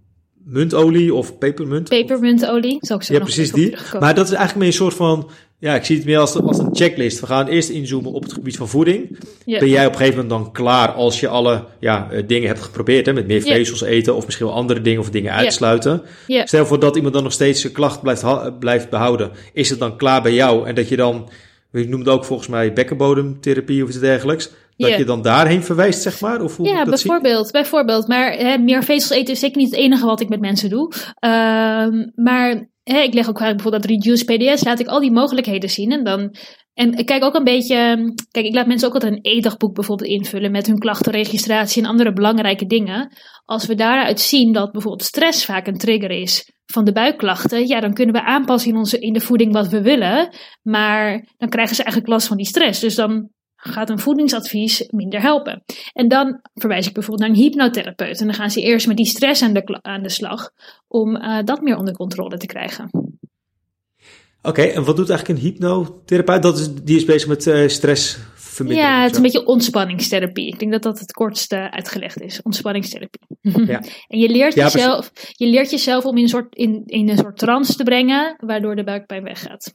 muntolie 0.44 1.14
of 1.14 1.38
pepermunt. 1.38 1.90
Pepermuntolie, 1.90 2.78
zou 2.82 3.00
ik 3.00 3.06
zo 3.06 3.14
Ja, 3.14 3.20
precies 3.20 3.52
die. 3.52 3.78
Maar 4.00 4.16
dat 4.16 4.26
is 4.26 4.34
eigenlijk 4.34 4.56
meer 4.56 4.68
een 4.68 4.74
soort 4.74 4.94
van, 4.94 5.30
ja, 5.60 5.76
ik 5.76 5.86
zie 5.86 5.96
het 5.96 6.06
meer 6.06 6.18
als, 6.18 6.36
als 6.36 6.58
een 6.58 6.76
checklist. 6.76 7.20
We 7.20 7.26
gaan 7.26 7.48
eerst 7.48 7.70
inzoomen 7.70 8.12
op 8.12 8.24
het 8.24 8.34
gebied 8.34 8.58
van 8.58 8.68
voeding. 8.68 9.18
Ben 9.46 9.70
jij 9.70 9.86
op 9.86 9.92
een 9.92 9.98
gegeven 9.98 10.22
moment 10.22 10.44
dan 10.44 10.52
klaar 10.52 10.92
als 10.92 11.20
je 11.20 11.28
alle 11.28 11.66
ja, 11.80 12.08
eh, 12.12 12.24
dingen 12.28 12.48
hebt 12.48 12.62
geprobeerd, 12.62 13.06
hè, 13.06 13.14
met 13.14 13.28
meer 13.28 13.42
vezels 13.42 13.82
eten 13.82 14.16
of 14.16 14.26
misschien 14.26 14.46
wel 14.46 14.56
andere 14.56 14.82
dingen 14.82 15.00
of 15.00 15.10
dingen 15.10 15.34
uitsluiten. 15.34 16.02
Stel 16.28 16.66
voor 16.66 16.80
dat 16.80 16.96
iemand 16.96 17.14
dan 17.14 17.24
nog 17.24 17.32
steeds 17.32 17.62
zijn 17.62 17.74
klacht 17.74 18.02
blijft, 18.02 18.60
blijft 18.60 18.90
behouden. 18.90 19.32
Is 19.54 19.70
het 19.70 19.80
dan 19.80 19.98
klaar 19.98 20.22
bij 20.22 20.34
jou 20.34 20.68
en 20.68 20.76
dat 20.76 20.90
je 20.90 20.96
dan 20.96 21.30
je 21.72 21.88
noemde 21.88 22.12
ook 22.12 22.26
volgens 22.26 22.48
mij 22.48 22.74
bekkenbodemtherapie 22.74 23.84
of 23.84 23.90
iets 23.90 24.00
dergelijks. 24.00 24.50
Dat 24.78 24.98
je 24.98 25.06
dan 25.06 25.22
daarheen 25.22 25.64
verwijst, 25.64 26.02
zeg 26.02 26.22
maar? 26.22 26.42
Of 26.42 26.58
hoe 26.58 26.68
ja, 26.68 26.86
bijvoorbeeld, 26.86 27.52
bijvoorbeeld. 27.52 28.08
Maar 28.08 28.32
hè, 28.32 28.58
meer 28.58 28.84
vezels 28.84 29.20
eten 29.20 29.34
is 29.34 29.40
zeker 29.40 29.58
niet 29.58 29.72
het 29.72 29.80
enige 29.80 30.06
wat 30.06 30.22
ik 30.22 30.30
met 30.30 30.40
mensen 30.40 30.70
doe. 30.70 30.92
Uh, 30.94 31.32
maar 32.16 32.70
hè, 32.92 33.00
ik 33.00 33.14
leg 33.14 33.30
ook 33.30 33.38
vaak 33.38 33.56
bijvoorbeeld 33.56 33.84
dat 33.84 33.92
Reduce 33.92 34.26
PDS, 34.26 34.64
laat 34.64 34.80
ik 34.80 34.88
al 34.88 35.00
die 35.00 35.12
mogelijkheden 35.12 35.70
zien. 35.70 35.92
En 35.92 36.04
dan 36.04 36.36
en 36.74 36.94
ik 36.94 37.06
kijk 37.06 37.24
ook 37.24 37.36
een 37.36 37.44
beetje. 37.44 37.76
Kijk, 38.32 38.46
ik 38.46 38.54
laat 38.54 38.68
mensen 38.68 38.88
ook 38.88 38.94
altijd 38.94 39.14
een 39.14 39.32
e-dagboek 39.32 39.74
bijvoorbeeld 39.74 40.10
invullen 40.10 40.52
met 40.52 40.68
hun 40.68 40.80
klachtenregistratie 40.80 41.84
en 41.84 41.90
andere 41.90 42.14
belangrijke 42.14 42.66
dingen. 42.66 43.16
Als 43.46 43.66
we 43.66 43.76
daaruit 43.76 44.20
zien 44.20 44.54
dat 44.54 44.72
bijvoorbeeld 44.72 45.04
stress 45.04 45.46
vaak 45.46 45.68
een 45.68 45.78
trigger 45.78 46.12
is 46.12 46.52
van 46.66 46.86
de 46.86 46.92
buikklachten, 46.92 47.68
ja, 47.68 47.80
dan 47.80 47.94
kunnen 47.94 48.16
we 48.16 48.24
aanpassen 48.24 48.72
in, 48.72 48.78
onze, 48.78 49.00
in 49.00 49.14
de 49.14 49.20
voeding 49.20 49.54
wat 49.54 49.68
we 49.68 49.82
willen. 49.82 50.36
Maar 50.62 51.28
dan 51.38 51.50
krijgen 51.50 51.76
ze 51.76 51.84
eigenlijk 51.84 52.12
last 52.12 52.28
van 52.28 52.38
die 52.38 52.46
stress. 52.46 52.80
Dus 52.80 52.96
dan 52.96 53.30
gaat 53.60 53.90
een 53.90 54.00
voedingsadvies 54.00 54.88
minder 54.90 55.22
helpen. 55.22 55.64
En 55.94 56.08
dan 56.08 56.40
verwijs 56.54 56.88
ik 56.88 56.94
bijvoorbeeld 56.94 57.30
naar 57.30 57.38
een 57.38 57.44
hypnotherapeut. 57.44 58.20
En 58.20 58.26
dan 58.26 58.36
gaan 58.36 58.52
ze 58.52 58.62
eerst 58.62 58.88
met 58.88 58.98
die 58.98 59.06
stress 59.06 59.42
aan 59.42 59.54
de, 59.54 59.80
aan 59.82 60.04
de 60.04 60.10
slag 60.10 60.52
om 60.88 61.16
uh, 61.16 61.40
dat 61.44 61.62
meer 61.62 61.78
onder 61.78 61.94
controle 61.94 62.38
te 62.38 62.46
krijgen. 62.46 62.90
Oké, 64.42 64.62
en 64.62 64.84
wat 64.84 64.96
doet 64.96 65.10
eigenlijk 65.10 65.40
een 65.40 65.46
hypnotherapeut? 65.46 66.42
Dat 66.42 66.60
is, 66.60 66.74
die 66.74 66.96
is 66.96 67.06
bezig 67.06 67.28
met 67.28 67.46
uh, 67.46 67.68
stress 67.68 68.18
verminderen. 68.36 68.92
Ja, 68.92 69.02
het 69.02 69.12
is 69.12 69.18
een 69.18 69.24
beetje 69.24 69.46
ontspanningstherapie. 69.46 70.48
Ik 70.48 70.60
denk 70.60 70.72
dat 70.72 70.84
dat 70.84 71.00
het 71.00 71.12
kortste 71.12 71.72
uitgelegd 71.72 72.22
is. 72.22 72.42
Ontspanningstherapie. 72.42 73.22
Ja. 73.42 73.82
en 74.08 74.20
je 74.20 74.30
leert, 74.30 74.54
jezelf, 74.54 75.12
je 75.32 75.48
leert 75.48 75.72
jezelf 75.72 76.06
om 76.06 76.18
in 76.18 76.24
een, 76.24 76.30
soort, 76.30 76.56
in, 76.56 76.84
in 76.86 77.10
een 77.10 77.18
soort 77.18 77.38
trance 77.38 77.76
te 77.76 77.84
brengen, 77.84 78.36
waardoor 78.38 78.76
de 78.76 78.84
buikpijn 78.84 79.24
weggaat. 79.24 79.74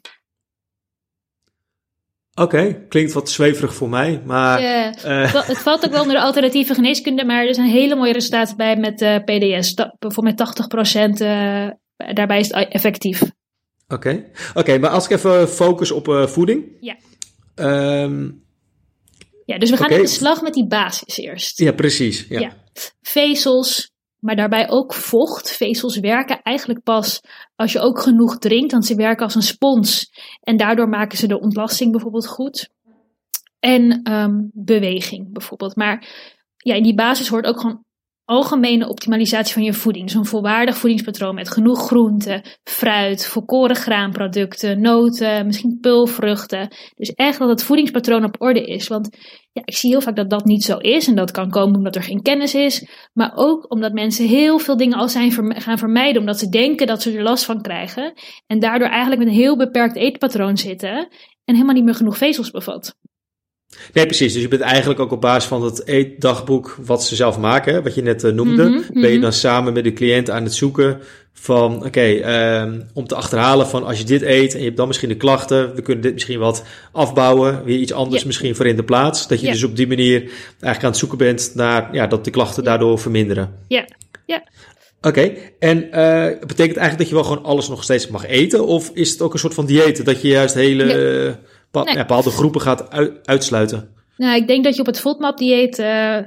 Oké, 2.35 2.87
klinkt 2.89 3.13
wat 3.13 3.31
zweverig 3.31 3.75
voor 3.75 3.89
mij, 3.89 4.23
maar... 4.25 4.63
Uh, 5.05 5.35
het 5.35 5.59
valt 5.59 5.85
ook 5.85 5.91
wel 5.91 6.01
onder 6.01 6.17
de 6.17 6.23
alternatieve 6.23 6.75
geneeskunde, 6.75 7.25
maar 7.25 7.47
er 7.47 7.55
zijn 7.55 7.69
hele 7.69 7.95
mooie 7.95 8.13
resultaten 8.13 8.57
bij 8.57 8.77
met 8.77 9.03
uh, 9.03 9.17
PDS. 9.17 9.75
Voor 9.99 10.23
mij 10.23 10.33
80% 10.33 11.11
uh, 11.11 11.69
daarbij 12.15 12.39
is 12.39 12.53
het 12.53 12.69
effectief. 12.69 13.23
Oké, 13.89 14.25
oké, 14.55 14.79
maar 14.79 14.91
als 14.91 15.05
ik 15.05 15.11
even 15.11 15.49
focus 15.49 15.91
op 15.91 16.09
uh, 16.09 16.27
voeding. 16.27 16.65
Ja. 16.81 16.97
Um, 18.03 18.45
ja, 19.45 19.59
dus 19.59 19.71
we 19.71 19.77
gaan 19.77 19.93
aan 19.93 20.01
de 20.01 20.07
slag 20.07 20.43
met 20.43 20.55
die 20.55 20.67
basis 20.67 21.17
eerst. 21.17 21.59
Ja, 21.59 21.73
precies. 21.73 22.27
Ja. 22.29 22.41
ja. 22.41 22.53
Vezels, 23.03 23.93
maar 24.25 24.37
daarbij 24.37 24.71
ook 24.71 24.95
vocht. 24.95 25.57
Vezels 25.57 25.99
werken 25.99 26.43
eigenlijk 26.43 26.83
pas 26.83 27.21
als 27.57 27.73
je 27.73 27.81
ook 27.81 28.01
genoeg 28.01 28.39
drinkt, 28.39 28.73
want 28.73 28.87
ze 28.87 28.95
werken 28.95 29.25
als 29.25 29.35
een 29.35 29.43
spons. 29.43 30.13
En 30.41 30.57
daardoor 30.57 30.89
maken 30.89 31.19
ze 31.19 31.27
de 31.27 31.41
ontlasting 31.41 31.91
bijvoorbeeld 31.93 32.27
goed. 32.27 32.71
En 33.59 34.13
um, 34.13 34.51
beweging 34.53 35.33
bijvoorbeeld. 35.33 35.77
Maar 35.77 36.09
ja, 36.57 36.75
in 36.75 36.83
die 36.83 36.95
basis 36.95 37.29
hoort 37.29 37.47
ook 37.47 37.61
gewoon 37.61 37.85
algemene 38.25 38.89
optimalisatie 38.89 39.53
van 39.53 39.63
je 39.63 39.73
voeding. 39.73 40.07
Dus 40.07 40.15
een 40.15 40.25
volwaardig 40.25 40.77
voedingspatroon 40.77 41.35
met 41.35 41.51
genoeg 41.51 41.87
groenten, 41.87 42.43
fruit, 42.65 43.27
volkoren 43.27 43.77
graanproducten, 43.77 44.81
noten, 44.81 45.47
misschien 45.47 45.79
pulvruchten. 45.81 46.69
Dus 46.95 47.13
echt 47.13 47.39
dat 47.39 47.49
het 47.49 47.63
voedingspatroon 47.63 48.25
op 48.25 48.37
orde 48.39 48.65
is. 48.67 48.89
Want 48.89 49.17
ja, 49.53 49.63
ik 49.65 49.77
zie 49.77 49.91
heel 49.91 50.01
vaak 50.01 50.17
dat 50.17 50.31
dat 50.31 50.45
niet 50.45 50.65
zo 50.65 50.77
is. 50.77 51.09
En 51.09 51.15
dat 51.15 51.31
kan 51.31 51.51
komen 51.51 51.77
omdat 51.77 51.97
er 51.97 52.03
geen 52.03 52.23
kennis 52.23 52.55
is. 52.55 52.89
Maar 53.13 53.33
ook 53.35 53.71
omdat 53.73 53.93
mensen 53.93 54.27
heel 54.27 54.59
veel 54.59 54.77
dingen 54.77 54.99
al 54.99 55.09
zijn 55.09 55.33
gaan 55.61 55.79
vermijden. 55.79 56.21
Omdat 56.21 56.39
ze 56.39 56.49
denken 56.49 56.87
dat 56.87 57.03
ze 57.03 57.13
er 57.13 57.23
last 57.23 57.45
van 57.45 57.63
krijgen. 57.63 58.13
En 58.47 58.59
daardoor 58.59 58.89
eigenlijk 58.89 59.21
met 59.21 59.29
een 59.29 59.41
heel 59.41 59.57
beperkt 59.57 59.97
eetpatroon 59.97 60.57
zitten. 60.57 61.09
En 61.45 61.55
helemaal 61.55 61.75
niet 61.75 61.85
meer 61.85 61.95
genoeg 61.95 62.17
vezels 62.17 62.51
bevat. 62.51 62.97
Nee, 63.93 64.07
precies. 64.07 64.33
Dus 64.33 64.43
je 64.43 64.49
bent 64.49 64.63
eigenlijk 64.63 65.01
ook 65.01 65.13
op 65.13 65.21
basis 65.21 65.49
van 65.49 65.63
het 65.63 65.87
eetdagboek 65.87 66.77
wat 66.85 67.05
ze 67.05 67.15
zelf 67.15 67.39
maken, 67.39 67.83
wat 67.83 67.95
je 67.95 68.03
net 68.03 68.25
uh, 68.25 68.33
noemde, 68.33 68.65
mm 68.65 68.73
-hmm, 68.73 69.01
ben 69.01 69.11
je 69.11 69.21
dan 69.21 69.33
samen 69.33 69.73
met 69.73 69.85
de 69.85 69.93
cliënt 69.93 70.31
aan 70.31 70.45
het 70.45 70.55
zoeken 70.55 71.01
van, 71.33 71.77
oké, 71.77 71.87
okay, 71.87 72.61
um, 72.63 72.87
om 72.95 73.07
te 73.07 73.15
achterhalen 73.15 73.67
van 73.67 73.85
als 73.85 73.99
je 73.99 74.05
dit 74.05 74.23
eet 74.23 74.53
en 74.53 74.59
je 74.59 74.65
hebt 74.65 74.77
dan 74.77 74.87
misschien 74.87 75.09
de 75.09 75.17
klachten, 75.17 75.75
we 75.75 75.83
kunnen 75.83 76.03
dit 76.03 76.13
misschien 76.13 76.39
wat 76.39 76.65
afbouwen, 76.93 77.65
weer 77.65 77.79
iets 77.79 77.93
anders 77.93 78.25
misschien 78.25 78.57
voor 78.57 78.67
in 78.67 78.77
de 78.77 78.85
plaats. 78.85 79.29
Dat 79.29 79.41
je 79.41 79.51
dus 79.51 79.65
op 79.65 79.77
die 79.77 79.87
manier 79.87 80.21
eigenlijk 80.21 80.83
aan 80.83 80.91
het 80.91 80.97
zoeken 80.97 81.19
bent 81.19 81.53
naar, 81.55 81.89
ja, 81.93 82.07
dat 82.07 82.25
de 82.25 82.31
klachten 82.31 82.65
daardoor 82.65 82.99
verminderen. 82.99 83.55
Ja, 83.69 83.85
ja. 84.27 84.45
Oké, 84.99 85.09
okay. 85.09 85.53
en 85.59 85.85
uh, 85.85 86.47
betekent 86.47 86.77
eigenlijk 86.77 86.99
dat 86.99 87.09
je 87.09 87.15
wel 87.15 87.25
gewoon 87.25 87.45
alles 87.45 87.69
nog 87.69 87.83
steeds 87.83 88.09
mag 88.09 88.27
eten? 88.27 88.67
Of 88.67 88.91
is 88.95 89.11
het 89.11 89.23
ook 89.23 89.33
een 89.33 89.39
soort 89.39 89.55
van 89.55 89.67
dieet, 89.67 90.05
dat 90.05 90.23
je 90.23 90.29
juist 90.29 90.55
hele... 90.55 91.39
Nee. 91.75 91.97
bepaalde 91.97 92.31
groepen 92.31 92.61
gaat 92.61 92.91
uitsluiten? 93.25 93.95
Nou, 94.17 94.37
ik 94.37 94.47
denk 94.47 94.65
dat 94.65 94.75
je 94.75 94.81
op 94.81 94.87
het 94.87 95.01
FODMAP-dieet 95.01 95.79
uh, 95.79 96.19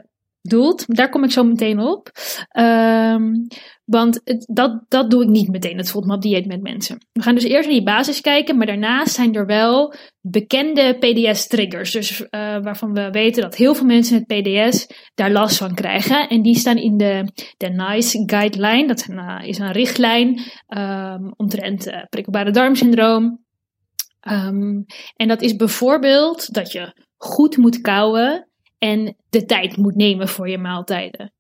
doelt. 0.42 0.96
Daar 0.96 1.10
kom 1.10 1.24
ik 1.24 1.32
zo 1.32 1.44
meteen 1.44 1.80
op. 1.80 2.12
Um, 2.60 3.48
want 3.86 4.22
het, 4.24 4.46
dat, 4.50 4.84
dat 4.88 5.12
doe 5.12 5.24
ik 5.24 5.30
niet 5.30 5.48
meteen, 5.48 5.78
het 5.78 5.90
FODMAP-dieet 5.90 6.46
met 6.46 6.62
mensen. 6.62 6.98
We 7.12 7.22
gaan 7.22 7.36
dus 7.36 7.44
eerst 7.44 7.66
naar 7.66 7.78
die 7.78 7.84
basis 7.84 8.22
kijken, 8.22 8.58
maar 8.58 8.66
daarnaast 8.66 9.16
zijn 9.16 9.36
er 9.36 9.46
wel 9.46 9.94
bekende 10.22 10.98
PDS-triggers. 11.00 11.92
Dus 11.92 12.22
uh, 12.22 12.28
waarvan 12.62 12.94
we 12.94 13.10
weten 13.10 13.42
dat 13.42 13.56
heel 13.56 13.76
veel 13.76 13.86
mensen 13.86 14.26
met 14.28 14.42
PDS 14.42 14.88
daar 15.16 15.32
last 15.32 15.58
van 15.58 15.74
krijgen. 15.74 16.30
En 16.30 16.42
die 16.42 16.56
staan 16.56 16.78
in 16.78 16.98
de, 16.98 17.32
de 17.58 17.70
NICE 17.70 18.24
guideline. 18.26 18.88
Dat 18.88 19.00
is 19.00 19.08
een, 19.08 19.20
uh, 19.20 19.48
is 19.48 19.58
een 19.58 19.72
richtlijn 19.72 20.42
um, 20.78 21.34
omtrent 21.36 21.92
prikkelbare 22.10 22.52
darmsyndroom. 22.52 23.46
Um, 24.32 24.86
en 25.16 25.28
dat 25.28 25.42
is 25.42 25.56
bijvoorbeeld 25.56 26.54
dat 26.54 26.72
je 26.72 26.94
goed 27.18 27.58
moet 27.58 27.82
kouwen 27.82 28.48
en 28.78 29.16
de 29.30 29.46
tijd 29.46 29.78
moet 29.78 29.96
nemen 29.96 30.28
voor 30.28 30.50
je 30.50 30.58
maaltijden. 30.58 31.32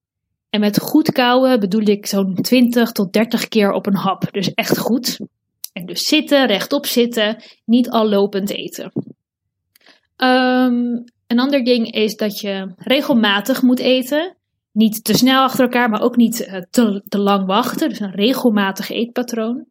En 0.49 0.59
met 0.59 0.79
goed 0.79 1.11
kouwen 1.11 1.59
bedoel 1.59 1.87
ik 1.87 2.05
zo'n 2.05 2.35
20 2.35 2.91
tot 2.91 3.13
30 3.13 3.47
keer 3.47 3.71
op 3.71 3.85
een 3.85 3.95
hap. 3.95 4.31
Dus 4.31 4.53
echt 4.53 4.77
goed. 4.77 5.19
En 5.73 5.85
dus 5.85 6.07
zitten, 6.07 6.47
rechtop 6.47 6.85
zitten, 6.85 7.43
niet 7.65 7.89
al 7.89 8.09
lopend 8.09 8.49
eten. 8.49 8.91
Um, 10.17 11.03
een 11.27 11.39
ander 11.39 11.63
ding 11.63 11.91
is 11.91 12.15
dat 12.15 12.39
je 12.39 12.73
regelmatig 12.77 13.61
moet 13.61 13.79
eten. 13.79 14.35
Niet 14.71 15.03
te 15.03 15.17
snel 15.17 15.43
achter 15.43 15.63
elkaar, 15.63 15.89
maar 15.89 16.01
ook 16.01 16.15
niet 16.15 16.47
uh, 16.47 16.61
te, 16.69 17.03
te 17.07 17.19
lang 17.19 17.45
wachten. 17.45 17.89
Dus 17.89 17.99
een 17.99 18.11
regelmatig 18.11 18.89
eetpatroon. 18.89 19.65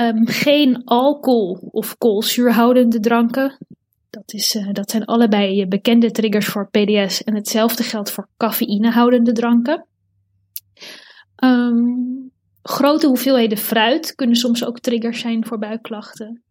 Um, 0.00 0.26
geen 0.26 0.84
alcohol 0.84 1.68
of 1.70 1.98
koolzuurhoudende 1.98 3.00
dranken. 3.00 3.58
Dat, 4.10 4.32
is, 4.32 4.54
uh, 4.54 4.72
dat 4.72 4.90
zijn 4.90 5.04
allebei 5.04 5.66
bekende 5.66 6.10
triggers 6.10 6.46
voor 6.46 6.70
PDS. 6.70 7.24
En 7.24 7.34
hetzelfde 7.34 7.82
geldt 7.82 8.10
voor 8.10 8.28
cafeïnehoudende 8.36 9.32
dranken. 9.32 9.86
Um, 11.44 12.30
grote 12.62 13.06
hoeveelheden 13.06 13.58
fruit 13.58 14.14
kunnen 14.14 14.36
soms 14.36 14.64
ook 14.64 14.80
triggers 14.80 15.20
zijn 15.20 15.46
voor 15.46 15.58
buikklachten. 15.58 16.42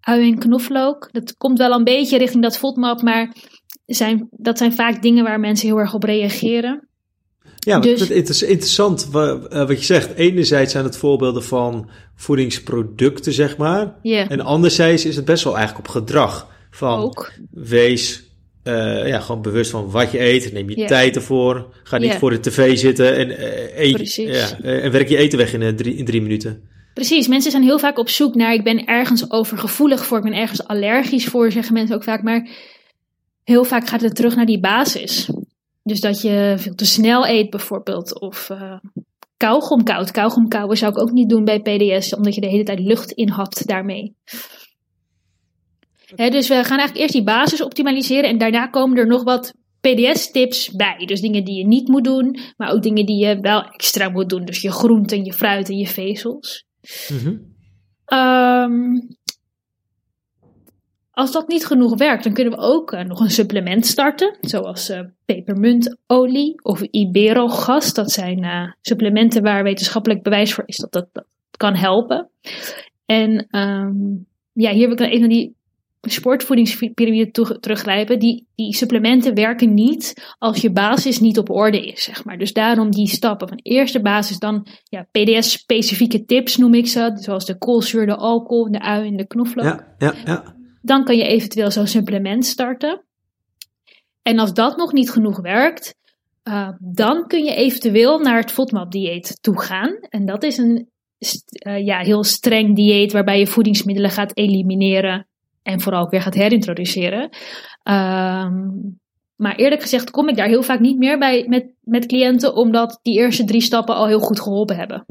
Ui 0.00 0.30
en 0.30 0.38
knoflook, 0.38 1.08
dat 1.12 1.36
komt 1.36 1.58
wel 1.58 1.72
een 1.72 1.84
beetje 1.84 2.18
richting 2.18 2.42
dat 2.42 2.58
FODMAP, 2.58 3.02
maar 3.02 3.34
zijn, 3.86 4.28
dat 4.30 4.58
zijn 4.58 4.72
vaak 4.72 5.02
dingen 5.02 5.24
waar 5.24 5.40
mensen 5.40 5.68
heel 5.68 5.78
erg 5.78 5.94
op 5.94 6.02
reageren. 6.02 6.88
Ja, 7.64 7.78
dus, 7.78 8.08
het 8.08 8.28
is 8.28 8.42
interessant 8.42 9.08
wat, 9.10 9.48
eh, 9.48 9.66
wat 9.66 9.78
je 9.78 9.84
zegt. 9.84 10.14
Enerzijds 10.14 10.72
zijn 10.72 10.84
het 10.84 10.96
voorbeelden 10.96 11.44
van 11.44 11.88
voedingsproducten, 12.16 13.32
zeg 13.32 13.56
maar. 13.56 13.94
Yeah. 14.02 14.30
En 14.30 14.40
anderzijds 14.40 15.04
is 15.04 15.16
het 15.16 15.24
best 15.24 15.44
wel 15.44 15.56
eigenlijk 15.56 15.86
op 15.86 15.94
gedrag. 15.94 16.50
Van 16.70 17.00
Ook. 17.00 17.32
wees 17.50 18.22
eh, 18.62 19.06
ja, 19.08 19.20
gewoon 19.20 19.42
bewust 19.42 19.70
van 19.70 19.90
wat 19.90 20.12
je 20.12 20.20
eet. 20.20 20.52
Neem 20.52 20.70
je 20.70 20.84
tijd 20.84 21.16
ervoor. 21.16 21.74
Ga 21.82 21.98
niet 21.98 22.14
voor 22.14 22.30
de 22.30 22.40
tv 22.40 22.78
zitten 22.78 23.16
en, 23.16 23.38
eh, 23.38 23.78
eet, 23.78 24.14
ja, 24.14 24.60
en 24.60 24.90
werk 24.90 25.08
je 25.08 25.16
eten 25.16 25.38
weg 25.38 25.52
in, 25.52 25.76
drie, 25.76 25.94
in 25.94 26.04
drie 26.04 26.22
minuten. 26.22 26.62
Precies, 26.94 27.28
mensen 27.28 27.50
zijn 27.50 27.62
heel 27.62 27.78
vaak 27.78 27.98
op 27.98 28.08
zoek 28.08 28.34
naar, 28.34 28.54
ik 28.54 28.64
ben 28.64 28.84
ergens 28.84 29.30
overgevoelig 29.30 30.06
voor, 30.06 30.18
ik 30.18 30.24
ben 30.24 30.34
ergens 30.34 30.64
allergisch 30.64 31.24
voor, 31.24 31.52
zeggen 31.52 31.74
mensen 31.74 31.96
ook 31.96 32.04
vaak. 32.04 32.22
Maar 32.22 32.48
heel 33.44 33.64
vaak 33.64 33.88
gaat 33.88 34.00
het 34.00 34.14
terug 34.14 34.36
naar 34.36 34.46
die 34.46 34.60
basis. 34.60 35.28
Dus 35.82 36.00
dat 36.00 36.20
je 36.20 36.54
veel 36.58 36.74
te 36.74 36.86
snel 36.86 37.26
eet 37.26 37.50
bijvoorbeeld, 37.50 38.20
of 38.20 38.50
eh 38.50 38.76
kauwgom 39.36 39.84
koud. 39.84 40.10
Kauwgom 40.10 40.48
kauwen 40.48 40.76
zou 40.76 40.92
ik 40.92 40.98
ook 40.98 41.10
niet 41.10 41.28
doen 41.28 41.44
bij 41.44 41.60
PDS, 41.60 42.14
omdat 42.14 42.34
je 42.34 42.40
de 42.40 42.46
hele 42.46 42.64
tijd 42.64 42.80
lucht 42.80 43.10
inhapt 43.10 43.66
daarmee. 43.66 44.14
Hè, 46.14 46.30
dus 46.30 46.48
we 46.48 46.54
gaan 46.54 46.78
eigenlijk 46.78 46.98
eerst 46.98 47.12
die 47.12 47.24
basis 47.24 47.62
optimaliseren 47.62 48.30
en 48.30 48.38
daarna 48.38 48.66
komen 48.66 48.98
er 48.98 49.06
nog 49.06 49.22
wat 49.22 49.54
PDS-tips 49.80 50.70
bij. 50.70 51.06
Dus 51.06 51.20
dingen 51.20 51.44
die 51.44 51.58
je 51.58 51.66
niet 51.66 51.88
moet 51.88 52.04
doen, 52.04 52.38
maar 52.56 52.72
ook 52.72 52.82
dingen 52.82 53.06
die 53.06 53.26
je 53.26 53.40
wel 53.40 53.62
extra 53.62 54.08
moet 54.08 54.28
doen. 54.28 54.44
Dus 54.44 54.62
je 54.62 54.70
groenten, 54.70 55.24
je 55.24 55.32
fruit 55.32 55.68
en 55.68 55.76
je 55.76 55.86
vezels. 55.86 56.64
Ehm, 58.04 58.94
als 61.14 61.32
dat 61.32 61.48
niet 61.48 61.66
genoeg 61.66 61.96
werkt, 61.96 62.24
dan 62.24 62.32
kunnen 62.32 62.52
we 62.52 62.58
ook 62.58 62.92
eh, 62.92 63.04
nog 63.04 63.20
een 63.20 63.30
supplement 63.30 63.86
starten, 63.86 64.36
zoals 64.40 64.88
eh, 64.88 65.00
pepermuntolie 65.24 66.62
of 66.62 66.82
iberogas. 66.82 67.94
Dat 67.94 68.10
zijn 68.10 68.44
eh, 68.44 68.72
supplementen 68.80 69.42
waar 69.42 69.62
wetenschappelijk 69.62 70.22
bewijs 70.22 70.54
voor 70.54 70.64
is 70.66 70.76
dat 70.76 70.92
dat, 70.92 71.08
dat 71.12 71.24
kan 71.56 71.74
helpen. 71.74 72.28
En 73.06 73.46
ehm, 73.50 73.94
ja, 74.52 74.70
hier 74.70 74.82
wil 74.82 74.92
ik 74.92 74.98
dan 74.98 75.08
even 75.08 75.20
naar 75.20 75.28
die 75.28 75.54
sportvoedingspyramide 76.00 77.30
teruggrijpen. 77.60 78.18
Die, 78.18 78.46
die 78.54 78.74
supplementen 78.74 79.34
werken 79.34 79.74
niet 79.74 80.34
als 80.38 80.60
je 80.60 80.70
basis 80.70 81.20
niet 81.20 81.38
op 81.38 81.50
orde 81.50 81.86
is, 81.86 82.02
zeg 82.02 82.24
maar. 82.24 82.38
Dus 82.38 82.52
daarom 82.52 82.90
die 82.90 83.08
stappen 83.08 83.48
van 83.48 83.58
eerste 83.62 84.00
basis, 84.00 84.38
dan 84.38 84.66
ja, 84.88 85.06
PDS-specifieke 85.10 86.24
tips 86.24 86.56
noem 86.56 86.74
ik 86.74 86.86
ze, 86.86 87.12
zoals 87.14 87.46
de 87.46 87.58
koolzuur, 87.58 88.06
de 88.06 88.16
alcohol, 88.16 88.70
de 88.70 88.80
ui 88.80 89.06
en 89.06 89.16
de 89.16 89.26
knoflook. 89.26 89.64
Ja, 89.64 89.94
ja, 89.98 90.14
ja. 90.24 90.60
Dan 90.82 91.04
kan 91.04 91.16
je 91.16 91.26
eventueel 91.26 91.70
zo'n 91.70 91.86
supplement 91.86 92.46
starten. 92.46 93.04
En 94.22 94.38
als 94.38 94.54
dat 94.54 94.76
nog 94.76 94.92
niet 94.92 95.10
genoeg 95.10 95.40
werkt, 95.40 95.94
eh, 96.42 96.68
dan 96.78 97.26
kun 97.26 97.44
je 97.44 97.54
eventueel 97.54 98.18
naar 98.18 98.40
het 98.40 98.52
FODMAP-dieet 98.52 99.38
toe 99.40 99.60
gaan. 99.60 99.96
En 100.08 100.26
dat 100.26 100.42
is 100.42 100.58
een 100.58 100.90
eh, 101.52 101.84
ja, 101.84 101.98
heel 101.98 102.24
streng 102.24 102.76
dieet 102.76 103.12
waarbij 103.12 103.38
je 103.38 103.46
voedingsmiddelen 103.46 104.10
gaat 104.10 104.36
elimineren 104.36 105.26
en 105.62 105.80
vooral 105.80 106.02
ook 106.02 106.10
weer 106.10 106.22
gaat 106.22 106.34
herintroduceren. 106.34 107.28
Ehm, 107.82 108.68
maar 109.36 109.54
eerlijk 109.56 109.82
gezegd 109.82 110.10
kom 110.10 110.28
ik 110.28 110.36
daar 110.36 110.48
heel 110.48 110.62
vaak 110.62 110.80
niet 110.80 110.98
meer 110.98 111.18
bij 111.18 111.46
met, 111.48 111.66
met 111.80 112.06
cliënten, 112.06 112.54
omdat 112.54 112.98
die 113.02 113.18
eerste 113.18 113.44
drie 113.44 113.60
stappen 113.60 113.94
al 113.94 114.06
heel 114.06 114.20
goed 114.20 114.40
geholpen 114.40 114.76
hebben. 114.76 115.06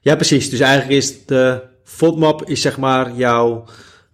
Ja, 0.00 0.14
precies. 0.14 0.50
Dus 0.50 0.60
eigenlijk 0.60 0.92
is 0.92 1.26
de 1.26 1.62
FODMAP 1.84 2.44
is 2.44 2.60
zeg 2.60 2.78
maar 2.78 3.14
jouw 3.14 3.64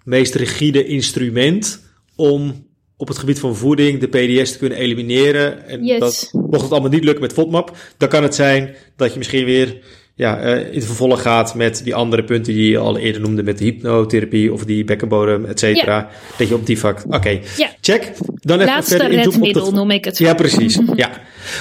meest 0.07 0.35
rigide 0.35 0.85
instrument 0.87 1.83
om 2.17 2.65
op 2.97 3.09
het 3.09 3.19
gebied 3.19 3.39
van 3.39 3.57
voeding 3.57 4.01
de 4.01 4.07
PDS 4.09 4.53
te 4.53 4.59
kunnen 4.59 4.79
elimineren. 4.79 5.67
En 5.69 5.85
Yes. 5.85 5.99
dat, 5.99 6.31
mocht 6.33 6.63
het 6.63 6.71
allemaal 6.73 6.91
niet 6.91 7.05
lukken 7.05 7.23
met 7.23 7.33
FODMAP, 7.33 7.77
dan 7.97 8.09
kan 8.09 8.23
het 8.23 8.35
zijn 8.35 8.75
dat 8.97 9.13
je 9.13 9.19
misschien 9.19 9.45
weer 9.45 9.79
ja, 10.15 10.39
eh, 10.41 10.67
in 10.69 10.75
het 10.75 10.85
vervolg 10.85 11.23
gaat 11.23 11.55
met 11.55 11.81
die 11.85 11.95
andere 11.95 12.25
punten 12.25 12.53
die 12.55 12.71
je 12.71 12.79
al 12.79 12.99
eerder 12.99 13.21
noemde, 13.21 13.43
met 13.43 13.59
de 13.59 13.65
hypnotherapie 13.65 14.53
of 14.53 14.65
die 14.65 14.85
bekkenbodem, 14.85 15.45
et 15.45 15.59
cetera. 15.59 16.11
Dat 16.39 16.49
je 16.49 16.55
op 16.55 16.67
die 16.67 16.79
vak. 16.79 17.03
Oké, 17.09 17.29
Ja. 17.57 17.71
check. 17.81 18.13
Dan 18.41 18.61
even 18.61 18.73
Laatste 18.73 18.97
verder 18.97 19.19
redmiddel 19.23 19.65
dat- 19.65 19.75
noem 19.75 19.91
ik 19.91 20.05
het. 20.05 20.19
Ja, 20.19 20.35
precies. 20.35 20.79
ja. 20.95 21.11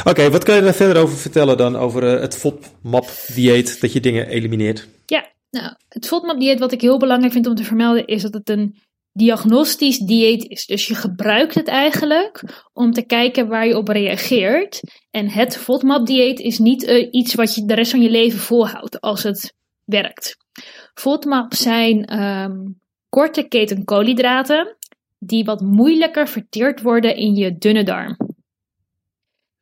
Oké, 0.04 0.30
wat 0.30 0.44
kan 0.44 0.56
je 0.56 0.62
daar 0.62 0.74
verder 0.76 1.02
over 1.04 1.18
vertellen 1.18 1.58
dan 1.58 1.76
over 1.78 2.04
eh, 2.16 2.22
het 2.22 2.36
FODMAP-dieet, 2.38 3.82
dat 3.82 3.94
je 3.94 4.00
dingen 4.00 4.28
elimineert? 4.28 4.88
Ja, 5.06 5.26
nou, 5.56 5.76
het 5.90 6.08
FODMAP-dieet 6.08 6.60
wat 6.60 6.72
ik 6.72 6.82
heel 6.82 6.98
belangrijk 6.98 7.34
vind 7.34 7.48
om 7.48 7.56
te 7.56 7.64
vermelden 7.64 8.06
is 8.06 8.22
dat 8.22 8.34
het 8.34 8.50
een 8.50 8.76
diagnostisch 9.14 9.98
dieet 9.98 10.44
is. 10.50 10.66
Dus 10.66 10.88
je 10.88 10.96
gebruikt 10.96 11.56
het 11.56 11.68
eigenlijk 11.68 12.44
om 12.74 12.92
te 12.92 13.06
kijken 13.06 13.48
waar 13.48 13.68
je 13.68 13.78
op 13.78 13.88
reageert. 13.88 14.82
En 15.12 15.30
het 15.30 15.58
FODMAP-dieet 15.58 16.40
is 16.40 16.60
niet 16.60 16.84
eh, 16.84 17.08
iets 17.12 17.34
wat 17.34 17.56
je 17.56 17.66
de 17.66 17.74
rest 17.74 17.92
van 17.92 18.02
je 18.02 18.10
leven 18.10 18.40
volhoudt 18.40 19.02
als 19.02 19.24
het 19.24 19.54
werkt. 19.84 20.38
FODMAP 20.94 21.54
zijn 21.54 22.06
ehm, 22.06 22.58
korte 23.10 23.48
keten 23.48 23.84
koolhydraten 23.84 24.76
die 25.20 25.46
wat 25.46 25.62
moeilijker 25.62 26.28
verteerd 26.28 26.82
worden 26.82 27.16
in 27.16 27.36
je 27.36 27.58
dunne 27.58 27.84
darm. 27.84 28.18